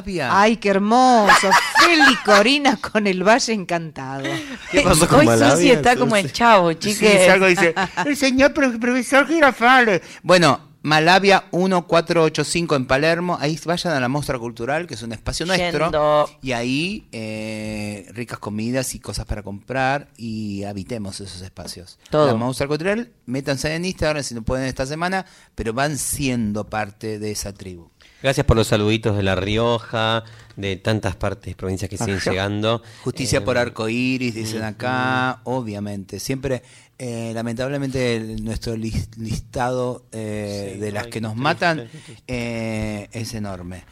Malavia. 0.00 0.40
Ay, 0.40 0.56
qué 0.56 0.70
hermoso. 0.70 1.48
Feli 1.84 2.16
Corina 2.24 2.76
con 2.76 3.06
el 3.06 3.22
Valle 3.26 3.52
Encantado. 3.52 4.24
¿Qué 4.70 4.80
pasó 4.82 5.06
con 5.08 5.20
Hoy 5.20 5.26
Malavia? 5.26 5.54
Susi 5.56 5.70
está 5.70 5.96
como 5.96 6.16
el 6.16 6.32
chavo, 6.32 6.70
Sí, 6.72 6.78
chique. 6.78 7.24
es 7.24 7.30
algo 7.30 7.46
dice, 7.46 7.74
el 8.06 8.16
señor 8.16 8.52
pro- 8.52 8.78
profesor 8.78 9.26
Girafales. 9.26 10.00
Bueno, 10.22 10.68
Malavia 10.82 11.44
1485 11.52 12.74
en 12.74 12.86
Palermo, 12.86 13.36
ahí 13.38 13.58
vayan 13.66 13.92
a 13.92 14.00
la 14.00 14.08
muestra 14.08 14.38
cultural, 14.38 14.86
que 14.86 14.94
es 14.94 15.02
un 15.02 15.12
espacio 15.12 15.44
nuestro. 15.44 16.26
Y 16.40 16.52
ahí 16.52 17.06
eh, 17.12 18.06
ricas 18.14 18.38
comidas 18.38 18.94
y 18.94 18.98
cosas 19.00 19.26
para 19.26 19.42
comprar 19.42 20.08
y 20.16 20.64
habitemos 20.64 21.20
esos 21.20 21.42
espacios. 21.42 21.98
Todo. 22.08 22.28
La 22.28 22.34
muestra 22.34 22.66
cultural, 22.66 23.10
métanse 23.26 23.74
en 23.74 23.84
Instagram 23.84 24.22
si 24.22 24.34
no 24.34 24.40
pueden 24.42 24.66
esta 24.66 24.86
semana, 24.86 25.26
pero 25.54 25.74
van 25.74 25.98
siendo 25.98 26.64
parte 26.68 27.18
de 27.18 27.30
esa 27.30 27.52
tribu. 27.52 27.90
Gracias 28.22 28.44
por 28.46 28.56
los 28.56 28.66
saluditos 28.66 29.16
de 29.16 29.22
La 29.22 29.34
Rioja, 29.34 30.24
de 30.56 30.76
tantas 30.76 31.16
partes, 31.16 31.54
provincias 31.54 31.88
que 31.88 31.96
siguen 31.96 32.16
Rioja. 32.16 32.30
llegando. 32.30 32.82
Justicia 33.02 33.38
Eh, 33.38 33.42
por 33.42 33.56
arco 33.56 33.88
iris, 33.88 34.34
dicen 34.34 34.62
acá, 34.62 35.40
obviamente. 35.44 36.20
Siempre, 36.20 36.62
eh, 36.98 37.32
lamentablemente, 37.34 38.16
el- 38.16 38.44
nuestro 38.44 38.76
lis- 38.76 39.08
listado 39.16 40.04
eh, 40.12 40.72
Sí, 40.74 40.80
de 40.80 40.92
las 40.92 41.04
ay, 41.04 41.10
que 41.10 41.20
nos 41.22 41.32
triste, 41.32 41.42
matan 41.42 41.88
triste. 41.88 42.22
eh, 42.26 43.08
es 43.12 43.32
enorme. 43.32 43.84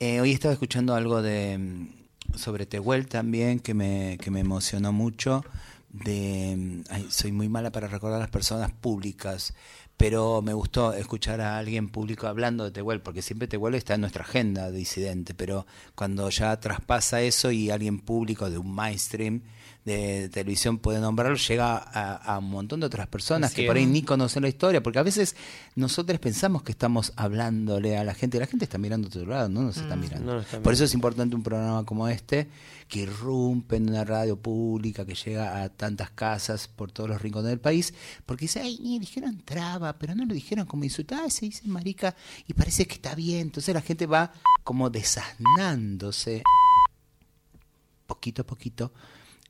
Eh, 0.00 0.20
hoy 0.20 0.32
estaba 0.32 0.52
escuchando 0.52 0.94
algo 0.94 1.22
de 1.22 1.56
mm, 1.56 2.36
sobre 2.36 2.66
Tehuel 2.66 3.06
también 3.06 3.60
que 3.60 3.72
me, 3.72 4.18
que 4.20 4.32
me 4.32 4.40
emocionó 4.40 4.92
mucho. 4.92 5.44
De, 5.90 6.54
mm, 6.58 6.80
ay, 6.90 7.06
soy 7.08 7.30
muy 7.30 7.48
mala 7.48 7.70
para 7.70 7.86
recordar 7.86 8.16
a 8.18 8.20
las 8.22 8.30
personas 8.30 8.72
públicas, 8.72 9.54
pero 9.96 10.42
me 10.42 10.52
gustó 10.52 10.92
escuchar 10.92 11.40
a 11.40 11.56
alguien 11.58 11.88
público 11.88 12.26
hablando 12.26 12.64
de 12.64 12.70
Tehuel, 12.70 13.00
porque 13.00 13.22
siempre 13.22 13.48
Tehuel 13.48 13.74
está 13.74 13.94
en 13.94 14.02
nuestra 14.02 14.24
agenda 14.24 14.70
de 14.70 14.78
disidente, 14.78 15.34
pero 15.34 15.66
cuando 15.94 16.28
ya 16.28 16.58
traspasa 16.60 17.22
eso 17.22 17.50
y 17.50 17.70
alguien 17.70 18.00
público 18.00 18.50
de 18.50 18.58
un 18.58 18.74
mainstream 18.74 19.42
de 19.86 20.28
televisión 20.28 20.78
puede 20.78 21.00
nombrarlo, 21.00 21.36
llega 21.36 21.76
a, 21.76 22.16
a 22.16 22.38
un 22.38 22.50
montón 22.50 22.80
de 22.80 22.86
otras 22.86 23.06
personas 23.06 23.52
Así 23.52 23.62
que 23.62 23.68
por 23.68 23.76
ahí 23.76 23.86
ni 23.86 24.02
conocen 24.02 24.42
la 24.42 24.48
historia, 24.48 24.82
porque 24.82 24.98
a 24.98 25.04
veces 25.04 25.36
nosotros 25.76 26.18
pensamos 26.18 26.64
que 26.64 26.72
estamos 26.72 27.12
hablándole 27.14 27.96
a 27.96 28.02
la 28.02 28.12
gente, 28.12 28.40
la 28.40 28.48
gente 28.48 28.64
está 28.64 28.78
mirando 28.78 29.06
a 29.06 29.10
otro 29.10 29.26
lado, 29.26 29.48
no 29.48 29.62
nos 29.62 29.76
está 29.76 29.94
mirando. 29.94 30.26
no 30.26 30.34
nos 30.38 30.44
está 30.44 30.60
por 30.60 30.72
eso 30.72 30.84
es 30.84 30.92
importante 30.92 31.36
un 31.36 31.44
programa 31.44 31.84
como 31.84 32.08
este, 32.08 32.48
que 32.88 33.00
irrumpe 33.00 33.76
en 33.76 33.88
una 33.88 34.04
radio 34.04 34.36
pública, 34.36 35.06
que 35.06 35.14
llega 35.14 35.62
a 35.62 35.68
tantas 35.68 36.10
casas 36.10 36.66
por 36.66 36.90
todos 36.90 37.08
los 37.08 37.22
rincones 37.22 37.50
del 37.50 37.60
país, 37.60 37.94
porque 38.26 38.46
dice, 38.46 38.60
ay, 38.60 38.80
ni 38.82 38.98
dijeron 38.98 39.40
traba, 39.44 39.92
pero 39.92 40.16
no 40.16 40.26
lo 40.26 40.34
dijeron 40.34 40.66
como 40.66 40.82
insultar, 40.82 41.22
ah, 41.26 41.30
se 41.30 41.46
dice 41.46 41.62
marica, 41.68 42.16
y 42.48 42.54
parece 42.54 42.88
que 42.88 42.94
está 42.94 43.14
bien, 43.14 43.42
entonces 43.42 43.72
la 43.72 43.82
gente 43.82 44.06
va 44.06 44.32
como 44.64 44.90
desasnándose 44.90 46.42
poquito 48.06 48.42
a 48.42 48.46
poquito, 48.46 48.92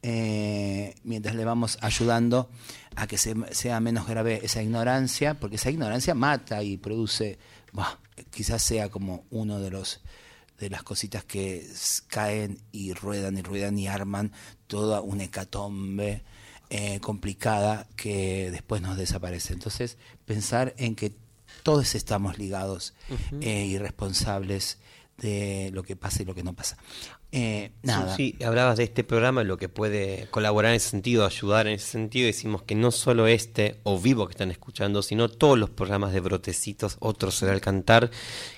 eh, 0.09 0.95
mientras 1.03 1.35
le 1.35 1.45
vamos 1.45 1.79
ayudando 1.81 2.49
a 2.95 3.09
que 3.09 3.19
se- 3.19 3.35
sea 3.53 3.81
menos 3.81 4.07
grave 4.07 4.39
esa 4.45 4.63
ignorancia, 4.63 5.35
porque 5.41 5.57
esa 5.57 5.69
ignorancia 5.71 6.15
mata 6.15 6.63
y 6.63 6.77
produce, 6.77 7.39
bah, 7.73 7.99
quizás 8.31 8.63
sea 8.63 8.89
como 8.89 9.25
uno 9.31 9.59
de 9.61 9.71
los 9.71 10.01
de 10.59 10.71
las 10.71 10.83
cositas 10.85 11.23
que 11.25 11.67
caen 12.07 12.59
y 12.73 12.95
ruedan 12.95 13.37
y 13.37 13.43
ruedan 13.43 13.79
y 13.79 13.89
arman 13.89 14.33
toda 14.69 15.03
una 15.03 15.25
hecatombe 15.25 16.23
eh, 16.71 16.99
complicada 17.01 17.87
que 17.95 18.51
después 18.51 18.81
nos 18.81 18.97
desaparece. 18.97 19.53
Entonces, 19.53 19.99
pensar 20.25 20.73
en 20.79 20.95
que 20.95 21.13
todos 21.63 21.95
estamos 21.95 22.39
ligados 22.39 22.95
eh, 23.43 23.67
y 23.67 23.77
responsables 23.77 24.79
de 25.19 25.71
lo 25.75 25.83
que 25.83 25.95
pasa 25.97 26.23
y 26.23 26.25
lo 26.25 26.35
que 26.35 26.43
no 26.43 26.55
pasa. 26.55 26.79
Eh, 27.39 27.71
nada. 27.83 28.17
Sí, 28.17 28.35
hablabas 28.43 28.79
de 28.79 28.85
este 28.85 29.05
programa, 29.05 29.45
lo 29.45 29.59
que 29.59 29.69
puede 29.69 30.27
colaborar 30.31 30.71
en 30.71 30.77
ese 30.77 30.89
sentido, 30.89 31.27
ayudar 31.27 31.67
en 31.67 31.75
ese 31.75 31.87
sentido. 31.87 32.27
Decimos 32.27 32.63
que 32.63 32.75
no 32.75 32.91
solo 32.91 33.27
este 33.27 33.77
o 33.83 33.99
vivo 33.99 34.27
que 34.27 34.33
están 34.33 34.51
escuchando, 34.51 35.03
sino 35.03 35.29
todos 35.29 35.59
los 35.59 35.69
programas 35.69 36.15
de 36.15 36.21
brotecitos, 36.21 36.97
otro 36.99 37.31
será 37.31 37.53
el 37.53 37.61
cantar, 37.61 38.11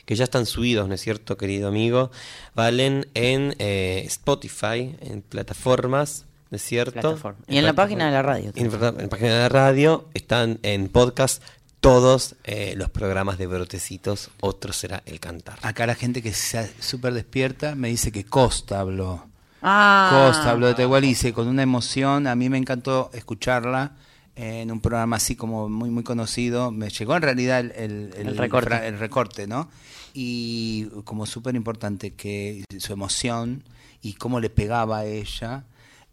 que 0.05 0.15
ya 0.15 0.23
están 0.23 0.47
subidos, 0.47 0.87
¿no 0.87 0.95
es 0.95 1.01
cierto, 1.01 1.37
querido 1.37 1.67
amigo? 1.67 2.13
Valen 2.55 3.09
en 3.15 3.57
eh, 3.59 4.05
Spotify, 4.07 4.95
en 5.01 5.23
plataformas, 5.23 6.27
¿no 6.51 6.57
es 6.57 6.63
cierto? 6.63 7.01
Plataforma. 7.01 7.41
Y 7.49 7.59
en 7.59 7.65
la 7.65 7.73
página 7.73 8.07
de 8.07 8.13
la 8.13 8.23
radio 8.23 8.53
En, 8.55 8.67
en 8.67 8.81
la 8.81 9.09
página 9.09 9.35
de 9.35 9.39
la 9.41 9.49
radio 9.49 10.09
están 10.15 10.61
en 10.63 10.89
podcast 10.89 11.43
todos 11.81 12.35
eh, 12.45 12.75
los 12.77 12.91
programas 12.91 13.39
de 13.39 13.47
brotecitos, 13.47 14.31
otro 14.41 14.73
será 14.73 15.03
el 15.07 15.21
cantar. 15.21 15.59
Acá 15.63 15.87
la 15.87 15.95
gente 15.95 16.23
que 16.23 16.33
se 16.33 16.69
súper 16.81 17.15
despierta 17.15 17.75
me 17.75 17.89
dice 17.89 18.11
que 18.13 18.25
Costa 18.25 18.81
habló. 18.81 19.27
Ah, 19.63 20.09
Costa 20.11 20.51
habló 20.51 20.67
de 20.69 20.75
Tehuel 20.75 21.05
y 21.05 21.09
dice 21.09 21.33
con 21.33 21.49
una 21.49 21.63
emoción, 21.63 22.27
a 22.27 22.35
mí 22.35 22.49
me 22.49 22.59
encantó 22.59 23.11
escucharla 23.13 23.97
en 24.37 24.71
un 24.71 24.81
programa 24.81 25.17
así 25.17 25.35
como 25.37 25.69
muy 25.69 25.91
muy 25.91 26.05
conocido. 26.05 26.71
Me 26.71 26.91
llegó 26.91 27.17
en 27.17 27.23
realidad 27.23 27.61
el, 27.61 27.73
el- 28.17 28.29
El 28.29 28.37
recorte. 28.37 28.67
fra- 28.69 28.87
el 28.87 28.99
recorte, 28.99 29.47
¿no? 29.47 29.69
Y 30.15 30.87
como 31.05 31.27
súper 31.27 31.55
importante 31.57 32.13
que 32.15 32.65
su 32.79 32.93
emoción 32.93 33.63
y 34.03 34.15
cómo 34.15 34.41
le 34.41 34.51
pegaba 34.51 34.99
a 34.99 35.05
ella. 35.07 35.65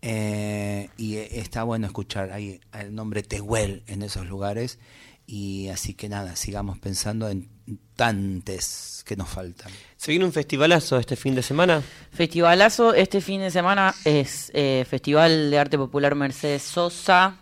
eh, 0.02 0.90
y 0.98 1.16
eh, 1.16 1.40
está 1.40 1.64
bueno 1.64 1.88
escuchar 1.88 2.32
ahí 2.32 2.60
el 2.74 2.94
nombre 2.94 3.24
Tehuel 3.24 3.82
en 3.88 4.04
esos 4.04 4.28
lugares. 4.28 4.78
Y 5.28 5.70
así 5.70 5.94
que 5.94 6.08
nada, 6.10 6.36
sigamos 6.36 6.78
pensando 6.78 7.30
en 7.30 7.50
tantes 7.96 9.04
que 9.06 9.16
nos 9.16 9.30
faltan. 9.30 9.72
¿Se 9.98 10.12
viene 10.12 10.26
un 10.26 10.34
festivalazo 10.34 11.00
este 11.00 11.16
fin 11.16 11.36
de 11.36 11.42
semana? 11.42 11.82
Festivalazo, 12.12 12.94
este 12.94 13.22
fin 13.22 13.42
de 13.42 13.52
semana 13.52 13.94
es 14.04 14.52
eh, 14.54 14.86
Festival 14.88 15.50
de 15.50 15.60
Arte 15.60 15.78
Popular 15.78 16.16
Mercedes 16.16 16.64
Sosa. 16.64 17.38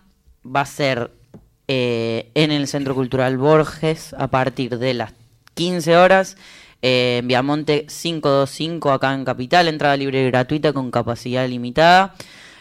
Va 0.46 0.62
a 0.62 0.66
ser 0.66 1.12
eh, 1.68 2.32
en 2.36 2.52
el 2.52 2.68
Centro 2.68 2.96
Cultural 2.96 3.38
Borges 3.38 4.14
a 4.18 4.28
partir 4.28 4.78
de 4.78 4.94
las 4.94 5.14
15 5.54 5.98
horas. 5.98 6.38
eh, 6.82 7.20
en 7.20 7.28
Viamonte 7.28 7.86
525 7.88 8.92
acá 8.92 9.14
en 9.14 9.24
Capital, 9.24 9.68
entrada 9.70 9.96
libre 9.96 10.22
y 10.22 10.26
gratuita 10.28 10.74
con 10.74 10.92
capacidad 10.92 11.48
limitada. 11.48 12.14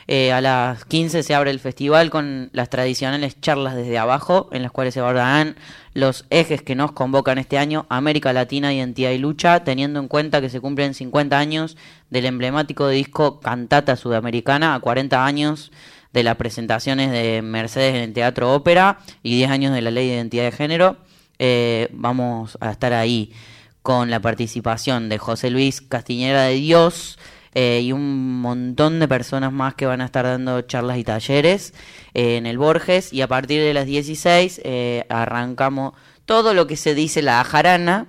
Eh, 0.08 0.32
a 0.32 0.40
las 0.40 0.84
15 0.84 1.22
se 1.22 1.34
abre 1.34 1.50
el 1.50 1.60
festival 1.60 2.10
con 2.10 2.50
las 2.52 2.70
tradicionales 2.70 3.40
charlas 3.40 3.76
desde 3.76 3.98
abajo, 3.98 4.48
en 4.52 4.62
las 4.62 4.72
cuales 4.72 4.94
se 4.94 5.00
abordarán 5.00 5.56
los 5.94 6.24
ejes 6.30 6.62
que 6.62 6.74
nos 6.74 6.92
convocan 6.92 7.38
este 7.38 7.58
año, 7.58 7.86
América 7.88 8.32
Latina, 8.32 8.72
Identidad 8.72 9.10
y 9.10 9.18
Lucha, 9.18 9.64
teniendo 9.64 10.00
en 10.00 10.08
cuenta 10.08 10.40
que 10.40 10.48
se 10.48 10.60
cumplen 10.60 10.94
50 10.94 11.38
años 11.38 11.76
del 12.10 12.26
emblemático 12.26 12.88
disco 12.88 13.40
Cantata 13.40 13.96
Sudamericana, 13.96 14.74
a 14.74 14.80
40 14.80 15.24
años 15.24 15.70
de 16.12 16.22
las 16.22 16.36
presentaciones 16.36 17.10
de 17.10 17.42
Mercedes 17.42 17.94
en 17.94 18.02
el 18.02 18.12
Teatro 18.12 18.54
Ópera 18.54 18.98
y 19.22 19.36
10 19.36 19.50
años 19.50 19.74
de 19.74 19.80
la 19.80 19.90
Ley 19.90 20.08
de 20.08 20.14
Identidad 20.14 20.44
de 20.44 20.52
Género. 20.52 20.96
Eh, 21.38 21.88
vamos 21.92 22.58
a 22.60 22.70
estar 22.70 22.92
ahí 22.92 23.32
con 23.82 24.10
la 24.10 24.20
participación 24.20 25.08
de 25.08 25.18
José 25.18 25.50
Luis 25.50 25.80
Castiñera 25.80 26.42
de 26.44 26.54
Dios, 26.54 27.18
eh, 27.54 27.80
y 27.82 27.92
un 27.92 28.40
montón 28.40 28.98
de 28.98 29.08
personas 29.08 29.52
más 29.52 29.74
que 29.74 29.86
van 29.86 30.00
a 30.00 30.06
estar 30.06 30.24
dando 30.24 30.62
charlas 30.62 30.98
y 30.98 31.04
talleres 31.04 31.74
eh, 32.14 32.36
en 32.36 32.46
el 32.46 32.58
Borges 32.58 33.12
y 33.12 33.20
a 33.20 33.28
partir 33.28 33.62
de 33.62 33.74
las 33.74 33.86
16 33.86 34.60
eh, 34.64 35.04
arrancamos 35.08 35.92
todo 36.24 36.54
lo 36.54 36.66
que 36.66 36.76
se 36.76 36.94
dice 36.94 37.22
la 37.22 37.42
jarana. 37.44 38.06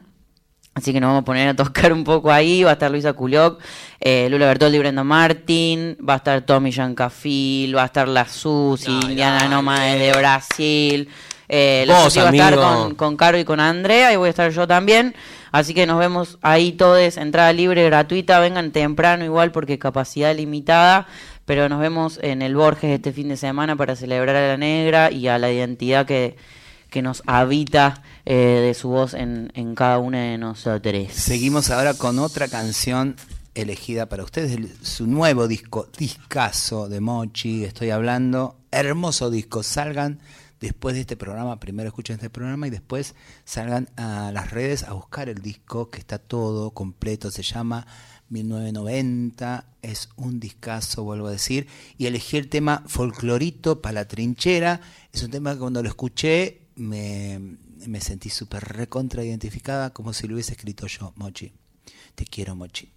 Así 0.75 0.91
que 0.91 0.99
nos 0.99 1.09
vamos 1.09 1.21
a 1.21 1.25
poner 1.25 1.49
a 1.49 1.55
tocar 1.55 1.93
un 1.93 2.03
poco 2.03 2.31
ahí. 2.31 2.63
Va 2.63 2.71
a 2.71 2.73
estar 2.73 2.89
Luisa 2.89 3.13
Culioc, 3.13 3.61
eh, 3.99 4.27
Lula 4.29 4.47
Bertoldi, 4.47 4.79
Brenda 4.79 5.03
Martin, 5.03 5.97
va 5.97 6.13
a 6.13 6.17
estar 6.17 6.41
Tommy 6.41 6.71
Yancafil, 6.71 7.75
va 7.75 7.83
a 7.83 7.85
estar 7.85 8.07
la 8.07 8.25
Susi, 8.25 8.91
Indiana 8.91 9.35
dale. 9.35 9.49
Noma 9.49 9.83
desde 9.83 10.17
Brasil. 10.17 11.09
Eh, 11.49 11.83
la 11.87 11.99
Vos, 11.99 12.17
va 12.17 12.29
a 12.29 12.31
estar 12.31 12.55
con, 12.55 12.95
con 12.95 13.17
Caro 13.17 13.37
y 13.37 13.45
con 13.45 13.59
Andrea 13.59 14.13
y 14.13 14.15
voy 14.15 14.27
a 14.27 14.29
estar 14.29 14.51
yo 14.51 14.67
también. 14.67 15.15
Así 15.51 15.73
que 15.73 15.85
nos 15.85 15.99
vemos 15.99 16.39
ahí 16.41 16.71
todos, 16.71 17.17
entrada 17.17 17.53
libre, 17.53 17.83
gratuita, 17.83 18.39
vengan 18.39 18.71
temprano 18.71 19.23
igual 19.23 19.51
porque 19.51 19.77
capacidad 19.77 20.35
limitada, 20.35 21.07
pero 21.45 21.69
nos 21.69 21.79
vemos 21.79 22.19
en 22.23 22.41
el 22.41 22.55
Borges 22.55 22.89
este 22.89 23.13
fin 23.13 23.29
de 23.29 23.37
semana 23.37 23.75
para 23.75 23.95
celebrar 23.95 24.35
a 24.35 24.47
la 24.47 24.57
negra 24.57 25.11
y 25.11 25.27
a 25.27 25.37
la 25.37 25.51
identidad 25.51 26.07
que, 26.07 26.37
que 26.89 27.01
nos 27.01 27.21
habita 27.27 28.01
eh, 28.25 28.35
de 28.65 28.73
su 28.73 28.89
voz 28.89 29.13
en, 29.13 29.51
en 29.53 29.75
cada 29.75 29.99
uno 29.99 30.17
de 30.17 30.37
nosotros. 30.37 31.11
Seguimos 31.11 31.69
ahora 31.69 31.93
con 31.93 32.17
otra 32.17 32.47
canción 32.47 33.15
elegida 33.53 34.07
para 34.07 34.23
ustedes, 34.23 34.57
su 34.81 35.05
nuevo 35.05 35.47
disco, 35.47 35.87
discazo 35.97 36.89
de 36.89 36.99
Mochi, 36.99 37.63
estoy 37.63 37.91
hablando, 37.91 38.55
hermoso 38.71 39.29
disco, 39.29 39.61
salgan 39.61 40.19
después 40.63 40.95
de 40.95 41.01
este 41.01 41.17
programa, 41.17 41.59
primero 41.59 41.89
escuchen 41.89 42.15
este 42.15 42.29
programa 42.29 42.67
y 42.67 42.69
después 42.69 43.15
salgan 43.43 43.89
a 43.97 44.31
las 44.31 44.51
redes 44.51 44.83
a 44.83 44.93
buscar 44.93 45.27
el 45.27 45.41
disco 45.41 45.89
que 45.89 45.99
está 45.99 46.19
todo 46.19 46.71
completo, 46.71 47.31
se 47.31 47.43
llama 47.43 47.85
1990, 48.29 49.65
es 49.81 50.07
un 50.15 50.39
discazo, 50.39 51.03
vuelvo 51.03 51.27
a 51.27 51.31
decir, 51.31 51.67
y 51.97 52.05
elegí 52.05 52.37
el 52.37 52.47
tema 52.47 52.83
Folclorito 52.87 53.81
para 53.81 53.93
la 53.93 54.07
trinchera, 54.07 54.79
es 55.11 55.21
un 55.21 55.31
tema 55.31 55.53
que 55.53 55.59
cuando 55.59 55.83
lo 55.83 55.89
escuché 55.89 56.61
me, 56.75 57.57
me 57.85 57.99
sentí 57.99 58.29
súper 58.29 58.63
recontra 58.63 59.23
identificada, 59.23 59.91
como 59.91 60.13
si 60.13 60.27
lo 60.27 60.35
hubiese 60.35 60.53
escrito 60.53 60.87
yo, 60.87 61.11
Mochi. 61.17 61.51
Te 62.15 62.25
quiero, 62.25 62.55
Mochi. 62.55 62.89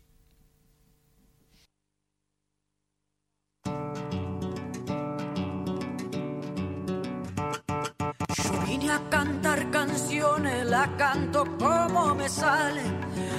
Vine 8.67 8.91
a 8.91 9.01
cantar 9.09 9.71
canciones, 9.71 10.67
la 10.67 10.89
canto 10.97 11.45
como 11.59 12.15
me 12.15 12.29
sale. 12.29 12.83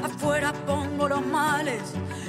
Afuera 0.04 0.54
pongo 0.66 1.08
los 1.10 1.26
males 1.26 1.82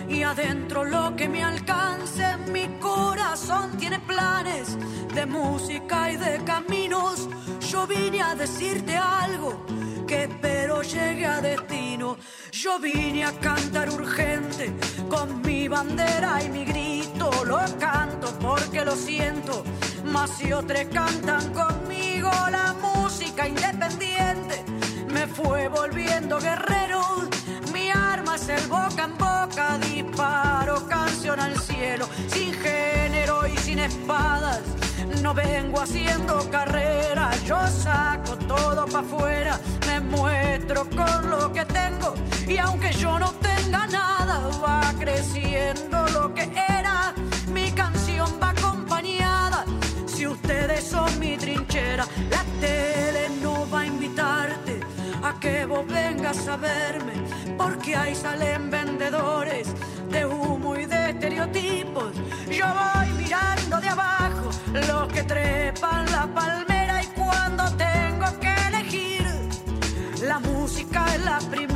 y 0.09 0.23
adentro 0.23 0.85
lo 0.85 1.15
que 1.15 1.29
me 1.29 1.45
alcance. 1.45 2.37
Mi 2.53 2.67
corazón 2.81 3.77
tiene 3.79 4.01
planes 4.01 4.77
de 5.15 5.27
música 5.27 6.11
y 6.13 6.17
de 6.17 6.43
caminos. 6.45 7.29
Yo 7.71 7.87
vine 7.87 8.21
a 8.21 8.35
decirte 8.35 8.97
algo 8.97 9.65
que 10.09 10.25
espero 10.25 10.83
llegue 10.83 11.27
a 11.27 11.41
destino. 11.41 12.17
Yo 12.51 12.79
vine 12.79 13.25
a 13.25 13.33
cantar 13.33 13.91
urgente 13.91 14.73
con 15.09 15.43
mi 15.43 15.69
bandera 15.69 16.43
y 16.43 16.49
mi 16.49 16.65
grito. 16.65 17.31
Lo 17.45 17.61
canto 17.79 18.37
porque 18.41 18.85
lo 18.85 18.97
siento, 18.97 19.63
más 20.05 20.31
si 20.31 20.53
otros 20.53 20.87
cantan 20.93 21.53
conmigo 21.53 22.31
la 22.51 22.75
música 22.81 23.47
independiente. 23.47 24.65
Me 25.13 25.27
fue 25.27 25.69
volviendo 25.69 26.41
guerrero, 26.41 27.03
mi 27.73 27.91
arma 27.91 28.37
es 28.37 28.49
el 28.49 28.67
boca 28.67 29.05
en 29.05 29.13
boca, 29.19 29.79
disparo 29.79 30.87
canción 30.89 31.39
al 31.39 31.59
cielo, 31.61 32.09
sin 32.29 32.55
género 32.55 33.47
y 33.47 33.57
sin 33.59 33.79
espadas. 33.79 34.63
No 35.23 35.35
vengo 35.35 35.81
haciendo 35.81 36.49
carrera, 36.51 37.31
yo 37.45 37.59
saco 37.67 38.37
todo 38.37 38.87
para 38.87 39.01
afuera, 39.01 39.61
me 39.87 40.01
muestro 40.01 40.89
con 40.91 41.31
lo 41.31 41.53
que 41.53 41.65
tengo. 41.67 42.15
Y 42.47 42.57
aunque 42.59 42.93
yo 42.93 43.19
no 43.19 43.33
tenga 43.33 43.87
nada, 43.89 44.49
va 44.63 44.95
creciendo 44.99 46.07
lo 46.09 46.33
que 46.33 46.51
era. 46.69 47.15
Mi 47.53 47.71
canción 47.73 48.39
va 48.43 48.51
acompañada, 48.51 49.65
si 50.07 50.27
ustedes 50.27 50.85
son 50.85 51.19
mi 51.19 51.37
trinchera, 51.37 52.07
la 52.31 52.45
vos 55.79 55.87
vengas 55.87 56.49
a 56.49 56.57
verme, 56.57 57.13
porque 57.57 57.95
ahí 57.95 58.15
salen 58.15 58.71
vendedores 58.71 59.69
de 60.11 60.27
humo 60.27 60.77
y 60.77 60.87
de 60.87 61.11
estereotipos. 61.11 62.13
Yo 62.51 62.67
voy 62.67 63.09
mirando 63.23 63.81
de 63.81 63.89
abajo 63.89 64.51
los 64.73 65.13
que 65.13 65.23
trepan 65.23 66.11
la 66.11 66.27
palmera 66.35 67.03
y 67.03 67.07
cuando 67.09 67.65
tengo 67.77 68.27
que 68.41 68.55
elegir, 68.69 69.27
la 70.23 70.39
música 70.41 71.15
es 71.15 71.25
la 71.25 71.39
primera. 71.39 71.68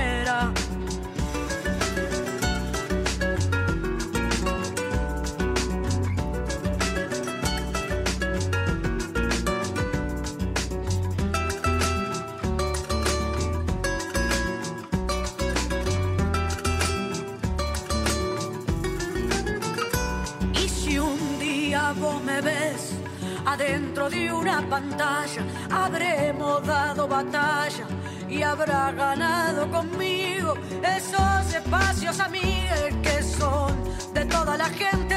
Adentro 23.62 24.10
de 24.10 24.32
una 24.32 24.60
pantalla, 24.68 25.42
habremos 25.70 26.66
dado 26.66 27.06
batalla 27.06 27.86
y 28.28 28.42
habrá 28.42 28.90
ganado 28.92 29.70
conmigo 29.70 30.54
esos 30.82 31.54
espacios 31.54 32.18
amigos 32.18 32.90
que 33.02 33.22
son 33.22 33.72
de 34.14 34.24
toda 34.24 34.56
la 34.56 34.68
gente. 34.68 35.16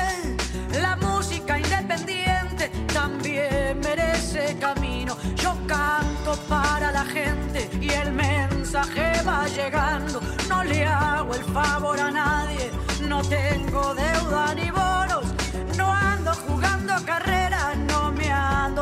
La 0.80 0.96
música 0.96 1.58
independiente 1.58 2.70
también 2.94 3.80
merece 3.80 4.58
camino. 4.60 5.18
Yo 5.38 5.56
canto 5.68 6.36
para 6.48 6.92
la 6.92 7.06
gente 7.06 7.70
y 7.82 7.90
el 7.90 8.12
mensaje 8.12 9.22
va 9.28 9.48
llegando. 9.48 10.22
No 10.50 10.64
le 10.64 10.86
hago 10.86 11.34
el 11.34 11.44
favor 11.46 12.00
a 12.00 12.12
nadie, 12.12 12.70
no 13.08 13.22
tengo 13.24 13.96
deuda 13.96 14.54
ni 14.54 14.70
bonos. 14.70 15.35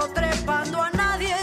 Ando 0.04 0.14
trepando 0.14 0.82
a 0.82 0.90
nadie. 0.92 1.36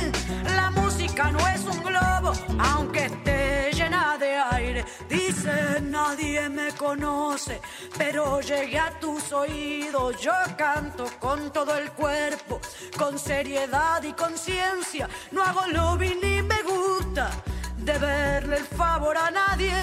La 0.55 0.71
música 0.71 1.31
no 1.31 1.39
es 1.49 1.65
un 1.65 1.83
globo, 1.83 2.33
aunque 2.59 3.07
esté 3.07 3.71
llena 3.73 4.17
de 4.19 4.37
aire. 4.37 4.85
Dice 5.09 5.81
nadie 5.83 6.49
me 6.49 6.73
conoce, 6.73 7.61
pero 7.97 8.41
llegué 8.41 8.79
a 8.79 8.91
tus 9.01 9.33
oídos. 9.33 10.21
Yo 10.21 10.33
canto 10.57 11.07
con 11.19 11.51
todo 11.53 11.77
el 11.77 11.91
cuerpo, 11.93 12.61
con 12.97 13.19
seriedad 13.19 14.03
y 14.03 14.13
conciencia. 14.13 15.09
No 15.31 15.43
hago 15.43 15.67
lobby 15.67 16.19
ni 16.23 16.43
me 16.43 16.63
gusta 16.63 17.31
de 17.79 17.99
verle 17.99 18.59
el 18.59 18.65
favor 18.65 19.17
a 19.17 19.31
nadie. 19.31 19.75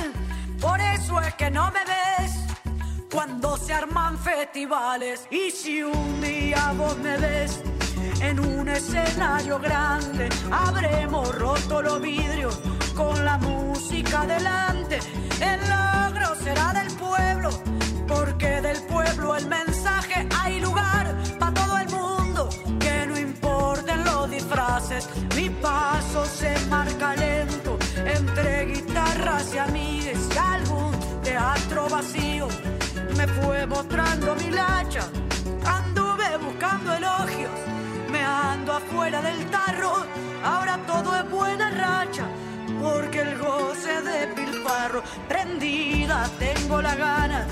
Por 0.59 0.79
eso 0.79 1.19
es 1.21 1.33
que 1.35 1.51
no 1.51 1.71
me 1.71 1.83
ves 1.85 2.33
cuando 3.11 3.57
se 3.57 3.73
arman 3.73 4.17
festivales. 4.17 5.27
Y 5.29 5.51
si 5.51 5.83
un 5.83 6.21
día 6.21 6.73
vos 6.75 6.97
me 6.97 7.17
ves 7.17 7.61
en 8.21 8.39
un 8.39 8.67
escenario 8.69 9.59
grande, 9.59 10.29
habremos 10.51 11.33
roto 11.35 11.81
los 11.81 12.01
vidrios 12.01 12.59
con 12.95 13.23
la 13.23 13.37
música 13.37 14.25
delante. 14.25 14.99
El 15.41 15.59
logro 15.69 16.35
será 16.43 16.73
del 16.73 16.91
pueblo, 16.93 17.49
porque 18.07 18.61
del 18.61 18.81
pueblo 18.83 19.35
el 19.35 19.47
mensaje 19.47 20.27
hay 20.41 20.59
lugar 20.59 21.15
para 21.39 21.53
todo 21.53 21.77
el 21.77 21.89
mundo. 21.89 22.49
Que 22.79 23.05
no 23.07 23.17
importen 23.19 24.03
los 24.03 24.29
disfraces, 24.29 25.09
mi 25.35 25.49
paso 25.49 26.25
se 26.25 26.57
marca 26.69 27.15
lento 27.15 27.77
entre 28.05 28.65
guitarras 28.65 29.53
y 29.53 29.57
amigues 29.57 30.17
y 30.33 30.37
algún 30.37 30.91
teatro 31.23 31.87
vacío 31.89 32.47
me 33.15 33.27
fue 33.27 33.65
mostrando 33.65 34.35
mi 34.35 34.49
lacha. 34.51 35.07
Anduve 35.65 36.37
buscando 36.37 36.93
elogios, 36.93 37.51
afuera 38.65 39.21
del 39.21 39.45
tarro. 39.49 40.05
Ahora 40.43 40.79
todo 40.85 41.15
es 41.15 41.29
buena 41.29 41.69
racha, 41.71 42.25
porque 42.81 43.21
el 43.21 43.37
goce 43.37 44.01
de 44.01 44.27
pilfarro. 44.27 45.03
Prendida 45.27 46.29
tengo 46.39 46.81
la 46.81 46.95
gana 46.95 47.47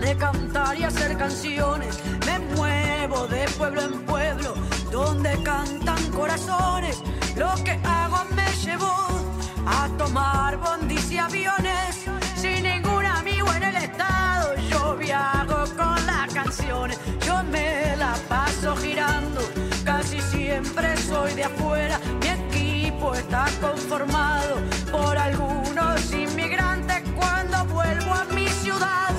de 0.00 0.16
cantar 0.16 0.78
y 0.78 0.84
hacer 0.84 1.16
canciones. 1.16 1.98
Me 2.26 2.38
muevo 2.38 3.26
de 3.28 3.46
pueblo 3.56 3.82
en 3.82 4.00
pueblo, 4.02 4.54
donde 4.90 5.42
cantan 5.42 6.02
corazones. 6.12 7.02
Lo 7.36 7.52
que 7.64 7.78
hago 7.84 8.24
me 8.34 8.50
llevó 8.64 9.08
a 9.66 9.88
tomar 9.96 10.56
bondis 10.58 11.10
y 11.10 11.18
aviones. 11.18 12.04
Sin 12.36 12.62
ningún 12.62 13.04
amigo 13.04 13.52
en 13.54 13.62
el 13.64 13.76
estado, 13.76 14.54
yo 14.70 14.96
viajo 14.96 15.64
con 15.76 16.06
las 16.06 16.32
canciones. 16.32 16.98
Yo 17.26 17.42
me 17.44 17.96
la 17.96 18.14
paso 18.28 18.76
girando, 18.76 19.40
siempre 20.62 20.96
soy 20.96 21.34
de 21.34 21.44
afuera. 21.44 22.00
Mi 22.20 22.28
equipo 22.28 23.14
está 23.14 23.46
conformado 23.60 24.56
por 24.90 25.16
algunos 25.16 26.12
inmigrantes. 26.12 27.02
Cuando 27.16 27.64
vuelvo 27.66 28.12
a 28.12 28.24
mi 28.34 28.48
ciudad, 28.48 29.10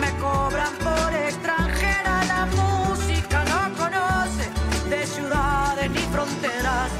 me 0.00 0.10
cobran 0.18 0.74
por 0.78 1.14
extranjera. 1.14 2.24
La 2.24 2.46
música 2.46 3.44
no 3.44 3.76
conoce 3.76 4.90
de 4.90 5.06
ciudades 5.06 5.90
ni 5.90 6.00
fronteras. 6.14 6.90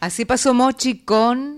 Así 0.00 0.24
pasó 0.24 0.54
Mochi 0.54 1.04
con 1.04 1.57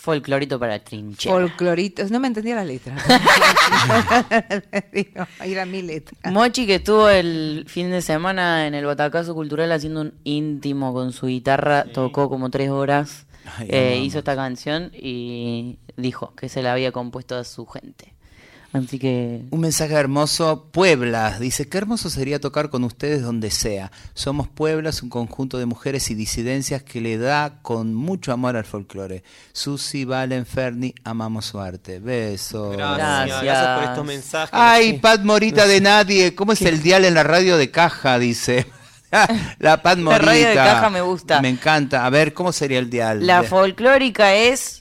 Folclorito 0.00 0.58
para 0.58 0.78
trinchera. 0.78 1.34
folcloritos. 1.34 2.10
No 2.10 2.20
me 2.20 2.28
entendía 2.28 2.54
la 2.54 2.64
letra. 2.64 2.96
Digo, 4.94 5.26
Era 5.44 5.66
mi 5.66 5.82
letra. 5.82 6.30
Mochi 6.30 6.66
que 6.66 6.76
estuvo 6.76 7.10
el 7.10 7.66
fin 7.68 7.90
de 7.90 8.00
semana 8.00 8.66
en 8.66 8.74
el 8.74 8.86
Batacazo 8.86 9.34
Cultural 9.34 9.70
haciendo 9.72 10.00
un 10.00 10.14
íntimo 10.24 10.94
con 10.94 11.12
su 11.12 11.26
guitarra, 11.26 11.84
tocó 11.84 12.30
como 12.30 12.48
tres 12.48 12.70
horas, 12.70 13.26
Ay, 13.58 13.68
eh, 13.70 14.00
hizo 14.02 14.20
esta 14.20 14.34
canción 14.34 14.90
y 14.94 15.78
dijo 15.98 16.34
que 16.34 16.48
se 16.48 16.62
la 16.62 16.72
había 16.72 16.92
compuesto 16.92 17.36
a 17.36 17.44
su 17.44 17.66
gente. 17.66 18.14
Así 18.72 19.00
que 19.00 19.42
Un 19.50 19.60
mensaje 19.60 19.94
hermoso. 19.94 20.68
Puebla 20.70 21.38
dice: 21.40 21.68
Qué 21.68 21.78
hermoso 21.78 22.08
sería 22.08 22.38
tocar 22.40 22.70
con 22.70 22.84
ustedes 22.84 23.20
donde 23.22 23.50
sea. 23.50 23.90
Somos 24.14 24.46
Pueblas, 24.48 25.02
un 25.02 25.08
conjunto 25.10 25.58
de 25.58 25.66
mujeres 25.66 26.08
y 26.10 26.14
disidencias 26.14 26.82
que 26.84 27.00
le 27.00 27.18
da 27.18 27.58
con 27.62 27.94
mucho 27.94 28.32
amor 28.32 28.56
al 28.56 28.64
folclore. 28.64 29.24
Susi, 29.52 30.04
Valen, 30.04 30.46
Ferni, 30.46 30.94
amamos 31.02 31.46
su 31.46 31.58
arte. 31.58 31.98
Besos. 31.98 32.76
Gracias, 32.76 32.98
Gracias. 32.98 33.42
gracias 33.42 33.78
por 33.80 33.90
estos 33.90 34.06
mensajes. 34.06 34.50
Ay, 34.52 34.90
Sí. 34.92 34.98
Pat 34.98 35.22
Morita 35.22 35.66
de 35.66 35.80
nadie. 35.80 36.34
¿Cómo 36.36 36.52
es 36.52 36.62
el 36.62 36.80
dial 36.80 37.04
en 37.04 37.14
la 37.14 37.24
radio 37.24 37.56
de 37.56 37.70
caja? 37.72 38.18
Dice. 38.20 38.66
la 39.58 39.82
Pat 39.82 39.98
La 39.98 40.04
Morita. 40.04 40.24
radio 40.26 40.48
de 40.48 40.54
caja 40.54 40.90
me 40.90 41.00
gusta. 41.00 41.42
Me 41.42 41.48
encanta. 41.48 42.06
A 42.06 42.10
ver, 42.10 42.32
¿cómo 42.34 42.52
sería 42.52 42.78
el 42.78 42.88
dial? 42.88 43.26
la 43.26 43.42
folclórica 43.42 44.34
es 44.34 44.79